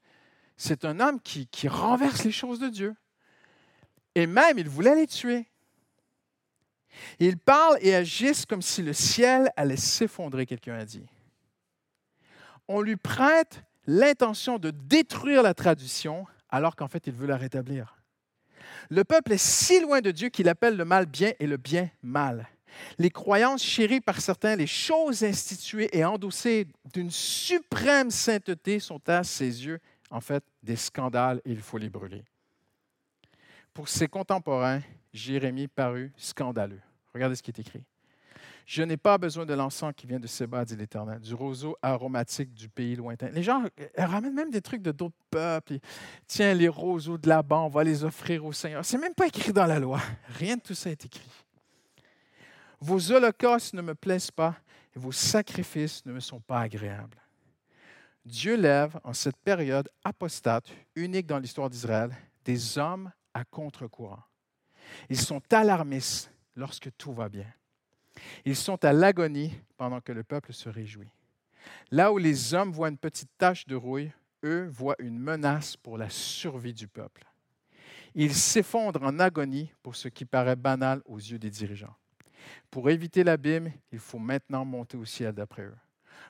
c'est 0.56 0.86
un 0.86 1.00
homme 1.00 1.20
qui, 1.22 1.48
renverse 1.68 2.24
les 2.24 2.32
choses 2.32 2.60
de 2.60 2.70
Dieu. 2.70 2.96
Et 4.16 4.26
même, 4.26 4.58
il 4.58 4.68
voulait 4.68 4.96
les 4.96 5.08
tuer. 5.08 5.48
Ils 7.20 7.38
parlent 7.38 7.78
et 7.82 7.94
agissent 7.94 8.46
comme 8.46 8.63
si 8.63 8.82
le 8.82 8.94
ciel 8.94 9.52
allait 9.56 9.78
s'effondrer, 9.78 10.48
quelqu'un 10.48 10.76
a 10.76 10.86
dit. 10.86 11.06
On 12.68 12.82
lui 12.82 12.96
prête 12.96 13.63
l'intention 13.86 14.58
de 14.58 14.72
détruire 14.72 15.44
la 15.44 15.54
tradition 15.54 16.26
alors 16.50 16.76
qu'en 16.76 16.88
fait, 16.88 17.06
il 17.08 17.13
veut 17.13 17.28
la 17.28 17.38
rétablir. 17.38 17.97
Le 18.89 19.03
peuple 19.03 19.34
est 19.34 19.43
si 19.43 19.80
loin 19.80 20.01
de 20.01 20.12
Dieu 20.12 20.30
qu'il 20.30 20.49
appelle 20.49 20.77
le 20.77 20.86
mal 20.86 21.06
bien 21.06 21.32
et 21.39 21.47
le 21.47 21.58
bien 21.58 21.89
mal 22.01 22.47
les 22.97 23.10
croyances 23.10 23.63
chéries 23.63 24.01
par 24.01 24.21
certains, 24.21 24.56
les 24.56 24.67
choses 24.67 25.23
instituées 25.23 25.89
et 25.97 26.03
endossées 26.06 26.67
d'une 26.93 27.12
suprême 27.12 28.12
sainteté 28.12 28.80
sont 28.80 29.01
à 29.08 29.23
ses 29.23 29.65
yeux, 29.65 29.80
en 30.10 30.21
fait, 30.21 30.43
des 30.63 30.75
scandales 30.75 31.41
et 31.45 31.51
il 31.51 31.62
faut 31.62 31.77
les 31.77 31.89
brûler. 31.89 32.23
Pour 33.73 33.89
ses 33.89 34.08
contemporains, 34.08 34.82
Jérémie 35.13 35.67
parut 35.67 36.12
scandaleux. 36.17 36.82
Regardez 37.13 37.36
ce 37.36 37.43
qui 37.43 37.51
est 37.51 37.60
écrit. 37.60 37.84
Je 38.67 38.84
n'ai 38.84 38.97
pas 38.97 39.17
besoin 39.17 39.45
de 39.45 39.53
l'encens 39.53 39.93
qui 39.95 40.08
vient 40.08 40.19
de 40.19 40.27
Séba, 40.27 40.65
dit 40.65 40.75
l'Éternel, 40.75 41.21
du 41.21 41.34
roseau 41.34 41.77
aromatique 41.82 42.53
du 42.53 42.67
pays 42.67 42.97
lointain. 42.97 43.30
Les 43.30 43.41
gens 43.41 43.63
ramènent 43.97 44.34
même 44.34 44.51
des 44.51 44.62
trucs 44.62 44.82
de 44.82 44.91
d'autres 44.91 45.15
peuples. 45.32 45.77
Tiens, 46.27 46.53
les 46.53 46.67
roseaux 46.67 47.17
de 47.17 47.30
là-bas, 47.30 47.60
on 47.60 47.69
va 47.69 47.86
les 47.86 48.03
offrir 48.03 48.43
au 48.43 48.51
Seigneur. 48.51 48.84
C'est 48.84 48.97
même 48.97 49.13
pas 49.13 49.27
écrit 49.27 49.53
dans 49.53 49.65
la 49.65 49.80
loi. 49.80 50.01
Rien 50.36 50.58
de 50.58 50.62
tout 50.62 50.73
ça 50.75 50.89
est 50.89 51.06
écrit. 51.06 51.32
Vos 52.82 53.13
holocaustes 53.13 53.73
ne 53.73 53.82
me 53.82 53.95
plaisent 53.95 54.32
pas 54.32 54.58
et 54.93 54.99
vos 54.99 55.13
sacrifices 55.13 56.06
ne 56.06 56.12
me 56.12 56.19
sont 56.19 56.41
pas 56.41 56.60
agréables. 56.60 57.21
Dieu 58.25 58.58
lève 58.58 58.99
en 59.06 59.13
cette 59.13 59.38
période 59.38 59.89
apostate, 60.03 60.67
unique 60.93 61.25
dans 61.25 61.39
l'histoire 61.39 61.69
d'Israël, 61.69 62.12
des 62.43 62.77
hommes 62.77 63.13
à 63.34 63.45
contre-courant. 63.45 64.23
Ils 65.10 65.21
sont 65.21 65.41
alarmistes 65.53 66.30
lorsque 66.58 66.89
tout 66.97 67.13
va 67.13 67.30
bien. 67.30 67.47
Ils 68.45 68.56
sont 68.56 68.84
à 68.84 68.93
l'agonie 68.93 69.54
pendant 69.78 70.02
que 70.02 70.12
le 70.12 70.23
peuple 70.23 70.54
se 70.54 70.69
réjouit. 70.69 71.10
Là 71.91 72.12
où 72.12 72.17
les 72.17 72.54
hommes 72.54 72.71
voient 72.71 72.89
une 72.89 72.97
petite 72.97 73.30
tache 73.38 73.65
de 73.67 73.76
rouille, 73.76 74.12
eux 74.43 74.67
voient 74.67 74.95
une 75.00 75.19
menace 75.19 75.76
pour 75.76 75.97
la 75.97 76.10
survie 76.10 76.73
du 76.73 76.88
peuple. 76.88 77.26
Ils 78.15 78.34
s'effondrent 78.34 79.04
en 79.04 79.19
agonie 79.19 79.71
pour 79.84 79.95
ce 79.95 80.08
qui 80.08 80.26
paraît 80.26 80.56
banal 80.56 81.02
aux 81.06 81.17
yeux 81.17 81.39
des 81.39 81.50
dirigeants. 81.50 81.95
Pour 82.71 82.89
éviter 82.89 83.23
l'abîme, 83.23 83.71
il 83.91 84.00
faut 84.00 84.19
maintenant 84.19 84.65
monter 84.65 84.97
au 84.97 85.06
ciel 85.06 85.34
d'après 85.34 85.63
eux. 85.63 85.76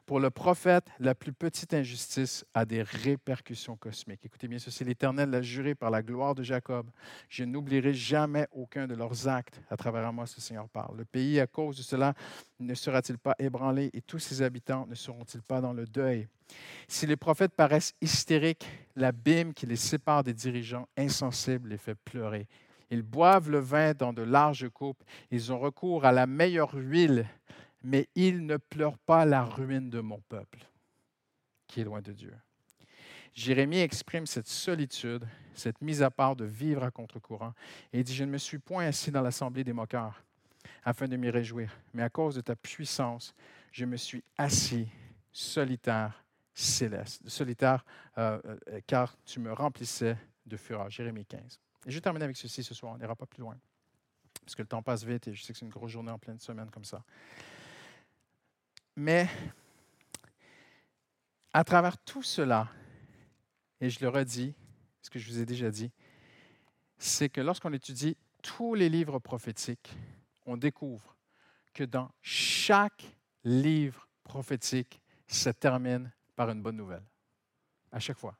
Pour 0.05 0.19
le 0.19 0.29
prophète, 0.29 0.87
la 0.99 1.15
plus 1.15 1.33
petite 1.33 1.73
injustice 1.73 2.45
a 2.53 2.65
des 2.65 2.81
répercussions 2.81 3.75
cosmiques. 3.75 4.25
Écoutez 4.25 4.47
bien 4.47 4.59
ceci, 4.59 4.83
l'Éternel 4.83 5.29
l'a 5.29 5.41
juré 5.41 5.75
par 5.75 5.91
la 5.91 6.01
gloire 6.01 6.35
de 6.35 6.43
Jacob. 6.43 6.89
Je 7.29 7.43
n'oublierai 7.43 7.93
jamais 7.93 8.47
aucun 8.51 8.87
de 8.87 8.95
leurs 8.95 9.27
actes 9.27 9.61
à 9.69 9.77
travers 9.77 10.11
moi, 10.13 10.25
ce 10.25 10.41
Seigneur 10.41 10.69
parle. 10.69 10.97
Le 10.97 11.05
pays, 11.05 11.39
à 11.39 11.47
cause 11.47 11.77
de 11.77 11.81
cela, 11.81 12.13
ne 12.59 12.73
sera-t-il 12.73 13.17
pas 13.17 13.35
ébranlé 13.39 13.89
et 13.93 14.01
tous 14.01 14.19
ses 14.19 14.41
habitants 14.41 14.85
ne 14.87 14.95
seront-ils 14.95 15.41
pas 15.41 15.61
dans 15.61 15.73
le 15.73 15.85
deuil? 15.85 16.27
Si 16.87 17.05
les 17.05 17.17
prophètes 17.17 17.53
paraissent 17.53 17.93
hystériques, 18.01 18.67
l'abîme 18.95 19.53
qui 19.53 19.65
les 19.65 19.75
sépare 19.75 20.23
des 20.23 20.33
dirigeants 20.33 20.87
insensibles 20.97 21.69
les 21.69 21.77
fait 21.77 21.95
pleurer. 21.95 22.47
Ils 22.89 23.01
boivent 23.01 23.49
le 23.49 23.59
vin 23.59 23.93
dans 23.93 24.13
de 24.13 24.21
larges 24.21 24.69
coupes. 24.69 25.03
Ils 25.29 25.51
ont 25.51 25.59
recours 25.59 26.05
à 26.05 26.11
la 26.11 26.25
meilleure 26.25 26.73
huile 26.73 27.27
mais 27.83 28.07
il 28.15 28.45
ne 28.45 28.57
pleure 28.57 28.97
pas 28.97 29.25
la 29.25 29.43
ruine 29.43 29.89
de 29.89 29.99
mon 29.99 30.19
peuple 30.29 30.59
qui 31.67 31.81
est 31.81 31.83
loin 31.83 32.01
de 32.01 32.13
Dieu. 32.13 32.33
Jérémie 33.33 33.79
exprime 33.79 34.25
cette 34.25 34.47
solitude, 34.47 35.27
cette 35.53 35.81
mise 35.81 36.01
à 36.01 36.09
part 36.09 36.35
de 36.35 36.45
vivre 36.45 36.83
à 36.83 36.89
contre-courant, 36.89 37.53
et 37.93 38.03
dit, 38.03 38.15
je 38.15 38.23
ne 38.23 38.31
me 38.31 38.37
suis 38.37 38.57
point 38.57 38.85
assis 38.87 39.11
dans 39.11 39.21
l'assemblée 39.21 39.63
des 39.63 39.73
moqueurs 39.73 40.23
afin 40.83 41.07
de 41.07 41.15
m'y 41.17 41.29
réjouir, 41.29 41.71
mais 41.93 42.01
à 42.01 42.09
cause 42.09 42.35
de 42.35 42.41
ta 42.41 42.55
puissance, 42.55 43.35
je 43.71 43.85
me 43.85 43.97
suis 43.97 44.23
assis 44.37 44.87
solitaire, 45.31 46.23
céleste, 46.53 47.27
solitaire, 47.29 47.85
euh, 48.17 48.41
euh, 48.69 48.79
car 48.87 49.15
tu 49.23 49.39
me 49.39 49.53
remplissais 49.53 50.17
de 50.45 50.57
fureur. 50.57 50.89
Jérémie 50.89 51.25
15. 51.25 51.59
Et 51.85 51.91
je 51.91 51.99
vais 51.99 52.07
avec 52.07 52.37
ceci 52.37 52.63
ce 52.63 52.73
soir, 52.73 52.93
on 52.93 52.97
n'ira 52.97 53.15
pas 53.15 53.25
plus 53.27 53.41
loin, 53.41 53.55
parce 54.41 54.55
que 54.55 54.61
le 54.61 54.67
temps 54.67 54.81
passe 54.81 55.03
vite 55.03 55.27
et 55.27 55.33
je 55.33 55.43
sais 55.43 55.53
que 55.53 55.59
c'est 55.59 55.65
une 55.65 55.71
grosse 55.71 55.91
journée 55.91 56.11
en 56.11 56.17
pleine 56.17 56.39
semaine 56.39 56.71
comme 56.71 56.85
ça. 56.85 57.03
Mais 58.99 59.29
à 61.53 61.63
travers 61.63 61.99
tout 61.99 62.23
cela, 62.23 62.67
et 63.79 63.91
je 63.91 63.99
le 63.99 64.09
redis, 64.09 64.55
ce 65.03 65.11
que 65.11 65.19
je 65.19 65.29
vous 65.29 65.39
ai 65.39 65.45
déjà 65.45 65.69
dit, 65.69 65.91
c'est 66.97 67.29
que 67.29 67.39
lorsqu'on 67.39 67.71
étudie 67.73 68.17
tous 68.41 68.73
les 68.73 68.89
livres 68.89 69.19
prophétiques, 69.19 69.95
on 70.47 70.57
découvre 70.57 71.15
que 71.75 71.83
dans 71.83 72.09
chaque 72.23 73.05
livre 73.43 74.09
prophétique, 74.23 74.99
ça 75.27 75.53
termine 75.53 76.11
par 76.35 76.49
une 76.49 76.63
bonne 76.63 76.77
nouvelle. 76.77 77.05
À 77.91 77.99
chaque 77.99 78.17
fois. 78.17 78.35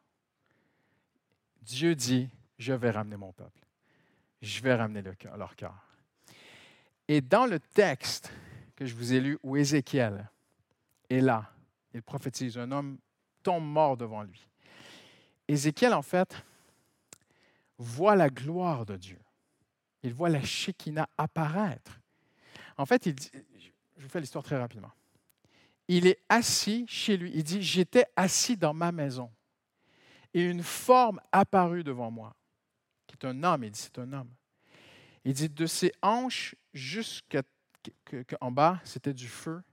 Dieu 1.62 1.94
dit, 1.94 2.30
je 2.58 2.74
vais 2.74 2.90
ramener 2.90 3.18
mon 3.18 3.32
peuple. 3.32 3.62
Je 4.42 4.60
vais 4.64 4.74
ramener 4.74 5.04
leur 5.04 5.56
cœur. 5.56 5.76
Et 7.08 7.22
dans 7.22 7.46
le 7.46 7.60
texte 7.60 8.34
que 8.76 8.88
je 8.88 8.96
vous 8.96 9.14
ai 9.14 9.20
lu, 9.20 9.38
où 9.44 9.56
Ézéchiel 9.56 10.28
et 11.10 11.22
là. 11.22 11.52
Il 11.94 12.02
prophétise. 12.02 12.58
Un 12.58 12.72
homme 12.72 12.98
tombe 13.44 13.64
mort 13.64 13.98
devant 13.98 14.24
lui. 14.24 14.48
Ézéchiel, 15.48 15.94
en 15.94 16.02
fait, 16.02 16.36
voit 17.78 18.16
la 18.16 18.30
gloire 18.30 18.86
de 18.86 18.98
Dieu. 18.98 19.20
Il 20.04 20.14
voit 20.14 20.30
la 20.30 20.44
Shekinah 20.44 21.10
apparaître. 21.18 22.00
En 22.78 22.86
fait, 22.86 23.06
il 23.06 23.16
dit, 23.16 23.32
je 23.98 24.04
vous 24.04 24.10
fais 24.10 24.20
l'histoire 24.20 24.44
très 24.44 24.58
rapidement. 24.58 24.92
Il 25.88 26.06
est 26.06 26.20
assis 26.30 26.86
chez 26.88 27.18
lui. 27.18 27.32
Il 27.34 27.44
dit, 27.44 27.62
j'étais 27.64 28.06
assis 28.16 28.58
dans 28.58 28.74
ma 28.74 28.92
maison. 28.92 29.32
Et 30.34 30.44
une 30.44 30.64
forme 30.64 31.22
apparut 31.32 31.84
devant 31.84 32.12
moi, 32.12 32.36
qui 33.08 33.16
est 33.16 33.26
un 33.26 33.44
homme. 33.44 33.64
Il 33.64 33.72
dit, 33.72 33.80
c'est 33.80 33.98
un 34.00 34.12
homme. 34.14 34.30
Il 35.24 35.34
dit, 35.34 35.50
de 35.50 35.66
ses 35.66 35.94
hanches 36.02 36.56
jusqu'en 36.74 37.42
bas, 38.52 38.80
c'était 38.84 39.14
du 39.14 39.28
feu 39.28 39.64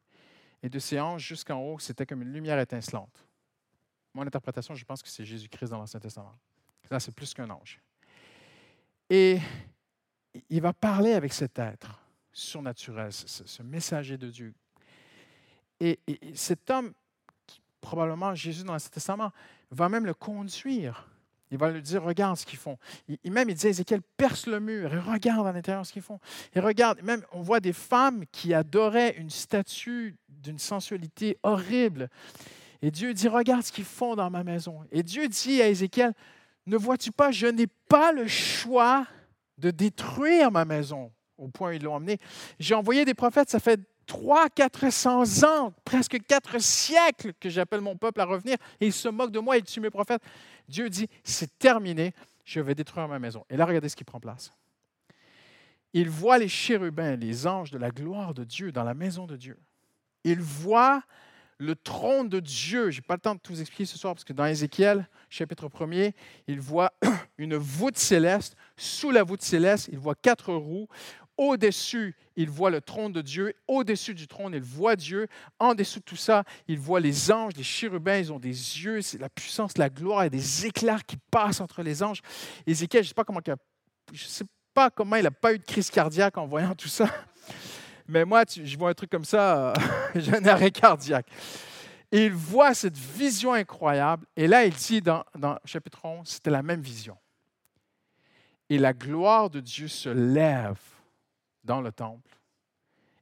et 0.64 0.70
de 0.70 0.78
ses 0.78 0.98
hanches 0.98 1.28
jusqu'en 1.28 1.60
haut, 1.60 1.78
c'était 1.78 2.06
comme 2.06 2.22
une 2.22 2.32
lumière 2.32 2.58
étincelante. 2.58 3.28
Mon 4.14 4.22
interprétation, 4.22 4.74
je 4.74 4.84
pense 4.86 5.02
que 5.02 5.10
c'est 5.10 5.24
Jésus-Christ 5.24 5.68
dans 5.68 5.76
l'Ancien 5.76 6.00
Testament. 6.00 6.34
Là, 6.90 6.98
c'est 6.98 7.12
plus 7.12 7.34
qu'un 7.34 7.50
ange. 7.50 7.82
Et 9.10 9.38
il 10.48 10.62
va 10.62 10.72
parler 10.72 11.12
avec 11.12 11.34
cet 11.34 11.58
être 11.58 12.00
surnaturel, 12.32 13.12
ce, 13.12 13.62
messager 13.62 14.16
de 14.16 14.30
Dieu. 14.30 14.54
Et, 15.80 16.00
cet 16.34 16.70
homme, 16.70 16.94
probablement 17.82 18.34
Jésus 18.34 18.64
dans 18.64 18.72
l'Ancien 18.72 18.90
Testament, 18.90 19.32
va 19.70 19.90
même 19.90 20.06
le 20.06 20.14
conduire 20.14 21.10
il 21.54 21.56
va 21.56 21.70
lui 21.70 21.82
dire, 21.82 22.02
regarde 22.02 22.36
ce 22.36 22.44
qu'ils 22.44 22.58
font. 22.58 22.78
Il, 23.06 23.30
même, 23.30 23.48
il 23.48 23.54
dit, 23.54 23.68
Ézéchiel, 23.68 24.02
perce 24.16 24.48
le 24.48 24.58
mur 24.58 24.92
et 24.92 24.98
regarde 24.98 25.46
à 25.46 25.52
l'intérieur 25.52 25.86
ce 25.86 25.92
qu'ils 25.92 26.02
font. 26.02 26.18
Et 26.52 26.58
regarde, 26.58 27.00
même, 27.04 27.22
on 27.30 27.42
voit 27.42 27.60
des 27.60 27.72
femmes 27.72 28.24
qui 28.32 28.52
adoraient 28.52 29.14
une 29.18 29.30
statue 29.30 30.16
d'une 30.28 30.58
sensualité 30.58 31.38
horrible. 31.44 32.10
Et 32.82 32.90
Dieu 32.90 33.14
dit, 33.14 33.28
regarde 33.28 33.62
ce 33.62 33.70
qu'ils 33.70 33.84
font 33.84 34.16
dans 34.16 34.30
ma 34.30 34.42
maison. 34.42 34.80
Et 34.90 35.04
Dieu 35.04 35.28
dit 35.28 35.62
à 35.62 35.68
Ézéchiel, 35.68 36.12
ne 36.66 36.76
vois-tu 36.76 37.12
pas, 37.12 37.30
je 37.30 37.46
n'ai 37.46 37.68
pas 37.68 38.10
le 38.10 38.26
choix 38.26 39.06
de 39.56 39.70
détruire 39.70 40.50
ma 40.50 40.64
maison 40.64 41.12
au 41.38 41.46
point 41.46 41.70
où 41.70 41.72
ils 41.74 41.82
l'ont 41.84 41.94
emmené. 41.94 42.18
J'ai 42.58 42.74
envoyé 42.74 43.04
des 43.04 43.14
prophètes, 43.14 43.48
ça 43.48 43.60
fait 43.60 43.78
300, 44.06 44.48
400 44.54 45.44
ans, 45.44 45.72
presque 45.84 46.18
quatre 46.26 46.60
siècles 46.60 47.32
que 47.38 47.48
j'appelle 47.48 47.80
mon 47.80 47.96
peuple 47.96 48.20
à 48.20 48.24
revenir 48.24 48.56
et 48.80 48.86
ils 48.86 48.92
se 48.92 49.08
moquent 49.08 49.30
de 49.30 49.38
moi 49.38 49.56
et 49.56 49.62
tuent 49.62 49.80
mes 49.80 49.90
prophètes. 49.90 50.22
Dieu 50.68 50.88
dit, 50.88 51.08
c'est 51.22 51.58
terminé, 51.58 52.14
je 52.44 52.60
vais 52.60 52.74
détruire 52.74 53.08
ma 53.08 53.18
maison. 53.18 53.44
Et 53.50 53.56
là, 53.56 53.66
regardez 53.66 53.88
ce 53.88 53.96
qui 53.96 54.04
prend 54.04 54.20
place. 54.20 54.52
Il 55.92 56.10
voit 56.10 56.38
les 56.38 56.48
chérubins, 56.48 57.16
les 57.16 57.46
anges 57.46 57.70
de 57.70 57.78
la 57.78 57.90
gloire 57.90 58.34
de 58.34 58.44
Dieu 58.44 58.72
dans 58.72 58.82
la 58.82 58.94
maison 58.94 59.26
de 59.26 59.36
Dieu. 59.36 59.56
Il 60.24 60.40
voit 60.40 61.02
le 61.58 61.76
trône 61.76 62.28
de 62.28 62.40
Dieu. 62.40 62.90
Je 62.90 62.98
n'ai 62.98 63.02
pas 63.02 63.14
le 63.14 63.20
temps 63.20 63.34
de 63.34 63.40
tout 63.40 63.52
vous 63.52 63.60
expliquer 63.60 63.86
ce 63.86 63.98
soir 63.98 64.14
parce 64.14 64.24
que 64.24 64.32
dans 64.32 64.46
Ézéchiel, 64.46 65.08
chapitre 65.30 65.68
1er, 65.68 66.12
il 66.48 66.60
voit 66.60 66.92
une 67.38 67.56
voûte 67.56 67.96
céleste. 67.96 68.56
Sous 68.76 69.10
la 69.10 69.22
voûte 69.22 69.42
céleste, 69.42 69.88
il 69.92 69.98
voit 69.98 70.14
quatre 70.14 70.52
roues. 70.52 70.88
Au-dessus, 71.36 72.14
il 72.36 72.48
voit 72.48 72.70
le 72.70 72.80
trône 72.80 73.12
de 73.12 73.20
Dieu. 73.20 73.54
Au-dessus 73.66 74.14
du 74.14 74.28
trône, 74.28 74.54
il 74.54 74.62
voit 74.62 74.94
Dieu. 74.94 75.26
En 75.58 75.74
dessous 75.74 75.98
de 75.98 76.04
tout 76.04 76.16
ça, 76.16 76.44
il 76.68 76.78
voit 76.78 77.00
les 77.00 77.32
anges, 77.32 77.54
les 77.56 77.64
chérubins. 77.64 78.18
Ils 78.18 78.32
ont 78.32 78.38
des 78.38 78.50
yeux, 78.50 79.02
c'est 79.02 79.18
la 79.18 79.28
puissance, 79.28 79.76
la 79.76 79.90
gloire. 79.90 80.20
A 80.20 80.28
des 80.28 80.66
éclairs 80.66 81.04
qui 81.04 81.16
passent 81.30 81.60
entre 81.60 81.82
les 81.82 82.02
anges. 82.04 82.20
Ézéchiel, 82.66 83.02
je 83.02 83.08
ne 83.08 83.10
sais 83.10 83.14
pas 84.74 84.90
comment, 84.90 85.16
il 85.16 85.22
n'a 85.24 85.30
pas 85.32 85.54
eu 85.54 85.58
de 85.58 85.64
crise 85.64 85.90
cardiaque 85.90 86.38
en 86.38 86.46
voyant 86.46 86.74
tout 86.74 86.88
ça. 86.88 87.08
Mais 88.08 88.24
moi, 88.24 88.44
je 88.48 88.76
vois 88.78 88.90
un 88.90 88.94
truc 88.94 89.10
comme 89.10 89.24
ça, 89.24 89.72
j'ai 90.14 90.36
un 90.36 90.44
arrêt 90.46 90.70
cardiaque. 90.70 91.26
Et 92.12 92.26
il 92.26 92.32
voit 92.32 92.74
cette 92.74 92.96
vision 92.96 93.54
incroyable. 93.54 94.24
Et 94.36 94.46
là, 94.46 94.64
il 94.64 94.72
dit 94.72 95.00
dans, 95.00 95.24
dans 95.36 95.58
chapitre 95.64 96.04
11, 96.04 96.28
c'était 96.28 96.50
la 96.50 96.62
même 96.62 96.80
vision. 96.80 97.16
Et 98.70 98.78
la 98.78 98.92
gloire 98.92 99.50
de 99.50 99.58
Dieu 99.58 99.88
se 99.88 100.08
lève 100.08 100.78
dans 101.64 101.80
le 101.80 101.92
temple 101.92 102.36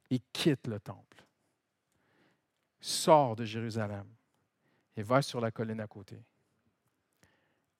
et 0.09 0.19
quitte 0.31 0.67
le 0.67 0.79
temple. 0.79 1.23
Sort 2.79 3.35
de 3.35 3.45
Jérusalem 3.45 4.07
et 4.95 5.03
va 5.03 5.21
sur 5.21 5.39
la 5.39 5.51
colline 5.51 5.79
à 5.79 5.87
côté. 5.87 6.21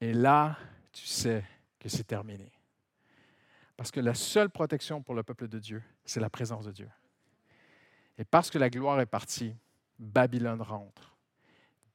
Et 0.01 0.13
là, 0.13 0.57
tu 0.91 1.05
sais 1.05 1.43
que 1.79 1.89
c'est 1.89 2.05
terminé. 2.05 2.51
Parce 3.75 3.91
que 3.91 3.99
la 3.99 4.13
seule 4.13 4.49
protection 4.49 5.01
pour 5.01 5.15
le 5.15 5.23
peuple 5.23 5.47
de 5.47 5.59
Dieu, 5.59 5.83
c'est 6.05 6.19
la 6.19 6.29
présence 6.29 6.65
de 6.65 6.71
Dieu. 6.71 6.89
Et 8.17 8.23
parce 8.23 8.49
que 8.49 8.57
la 8.57 8.69
gloire 8.69 8.99
est 8.99 9.05
partie, 9.05 9.55
Babylone 9.99 10.61
rentre, 10.61 11.15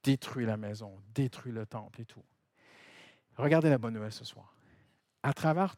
détruit 0.03 0.45
la 0.45 0.57
maison, 0.57 1.01
détruit 1.13 1.51
le 1.51 1.65
temple 1.65 2.01
et 2.01 2.05
tout. 2.05 2.23
Regardez 3.37 3.69
la 3.69 3.77
bonne 3.77 3.93
nouvelle 3.93 4.11
ce 4.11 4.25
soir. 4.25 4.53
À 5.23 5.33
travers 5.33 5.75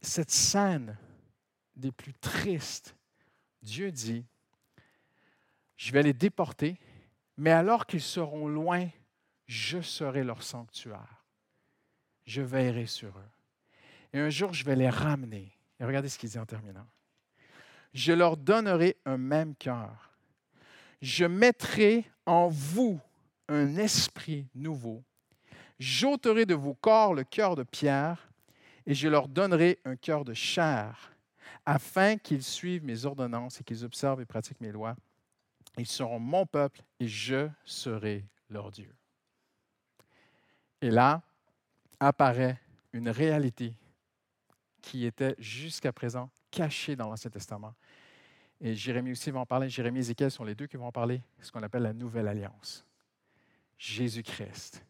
cette 0.00 0.30
scène 0.30 0.96
des 1.76 1.92
plus 1.92 2.14
tristes, 2.14 2.96
Dieu 3.62 3.90
dit, 3.90 4.24
je 5.76 5.92
vais 5.92 6.02
les 6.02 6.12
déporter, 6.12 6.78
mais 7.36 7.50
alors 7.50 7.86
qu'ils 7.86 8.00
seront 8.00 8.46
loin, 8.46 8.88
je 9.46 9.80
serai 9.80 10.24
leur 10.24 10.42
sanctuaire. 10.42 11.24
Je 12.24 12.42
veillerai 12.42 12.86
sur 12.86 13.18
eux. 13.18 13.30
Et 14.12 14.20
un 14.20 14.30
jour, 14.30 14.54
je 14.54 14.64
vais 14.64 14.76
les 14.76 14.88
ramener. 14.88 15.52
Et 15.78 15.84
regardez 15.84 16.08
ce 16.08 16.18
qu'il 16.18 16.30
dit 16.30 16.38
en 16.38 16.46
terminant. 16.46 16.86
Je 17.92 18.12
leur 18.12 18.36
donnerai 18.36 18.96
un 19.04 19.18
même 19.18 19.54
cœur. 19.54 20.10
Je 21.02 21.24
mettrai 21.24 22.04
en 22.24 22.48
vous 22.48 23.00
un 23.48 23.76
esprit 23.76 24.46
nouveau. 24.54 25.02
J'ôterai 25.78 26.46
de 26.46 26.54
vos 26.54 26.74
corps 26.74 27.14
le 27.14 27.24
cœur 27.24 27.56
de 27.56 27.62
pierre 27.62 28.30
et 28.86 28.94
je 28.94 29.08
leur 29.08 29.28
donnerai 29.28 29.80
un 29.84 29.96
cœur 29.96 30.24
de 30.24 30.34
chair, 30.34 31.13
afin 31.66 32.16
qu'ils 32.16 32.42
suivent 32.42 32.84
mes 32.84 33.04
ordonnances 33.04 33.60
et 33.60 33.64
qu'ils 33.64 33.84
observent 33.84 34.20
et 34.20 34.26
pratiquent 34.26 34.60
mes 34.60 34.72
lois. 34.72 34.96
Ils 35.78 35.86
seront 35.86 36.18
mon 36.18 36.46
peuple 36.46 36.82
et 37.00 37.08
je 37.08 37.48
serai 37.64 38.24
leur 38.50 38.70
Dieu. 38.70 38.94
Et 40.80 40.90
là 40.90 41.22
apparaît 41.98 42.60
une 42.92 43.08
réalité 43.08 43.74
qui 44.82 45.06
était 45.06 45.34
jusqu'à 45.38 45.92
présent 45.92 46.30
cachée 46.50 46.94
dans 46.94 47.08
l'Ancien 47.08 47.30
Testament. 47.30 47.74
Et 48.60 48.74
Jérémie 48.74 49.12
aussi 49.12 49.30
va 49.30 49.40
en 49.40 49.46
parler. 49.46 49.68
Jérémie 49.68 49.98
et 49.98 50.00
Ézéchiel 50.00 50.30
sont 50.30 50.44
les 50.44 50.54
deux 50.54 50.66
qui 50.66 50.76
vont 50.76 50.86
en 50.86 50.92
parler, 50.92 51.22
ce 51.40 51.50
qu'on 51.50 51.62
appelle 51.62 51.82
la 51.82 51.92
nouvelle 51.92 52.28
alliance. 52.28 52.84
Jésus-Christ 53.78 54.84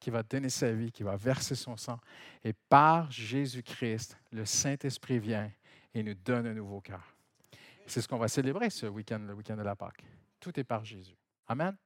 qui 0.00 0.10
va 0.10 0.22
donner 0.22 0.48
sa 0.48 0.72
vie, 0.72 0.90
qui 0.90 1.02
va 1.02 1.14
verser 1.14 1.54
son 1.54 1.76
sang. 1.76 2.00
Et 2.42 2.54
par 2.54 3.10
Jésus-Christ, 3.12 4.16
le 4.32 4.46
Saint-Esprit 4.46 5.18
vient 5.18 5.50
et 5.94 6.02
nous 6.02 6.14
donne 6.14 6.46
un 6.46 6.54
nouveau 6.54 6.80
cœur. 6.80 7.14
C'est 7.86 8.00
ce 8.00 8.08
qu'on 8.08 8.18
va 8.18 8.28
célébrer 8.28 8.70
ce 8.70 8.86
week-end, 8.86 9.18
le 9.18 9.34
week-end 9.34 9.56
de 9.56 9.62
la 9.62 9.74
Pâque. 9.74 10.04
Tout 10.38 10.58
est 10.58 10.64
par 10.64 10.84
Jésus. 10.84 11.16
Amen. 11.48 11.76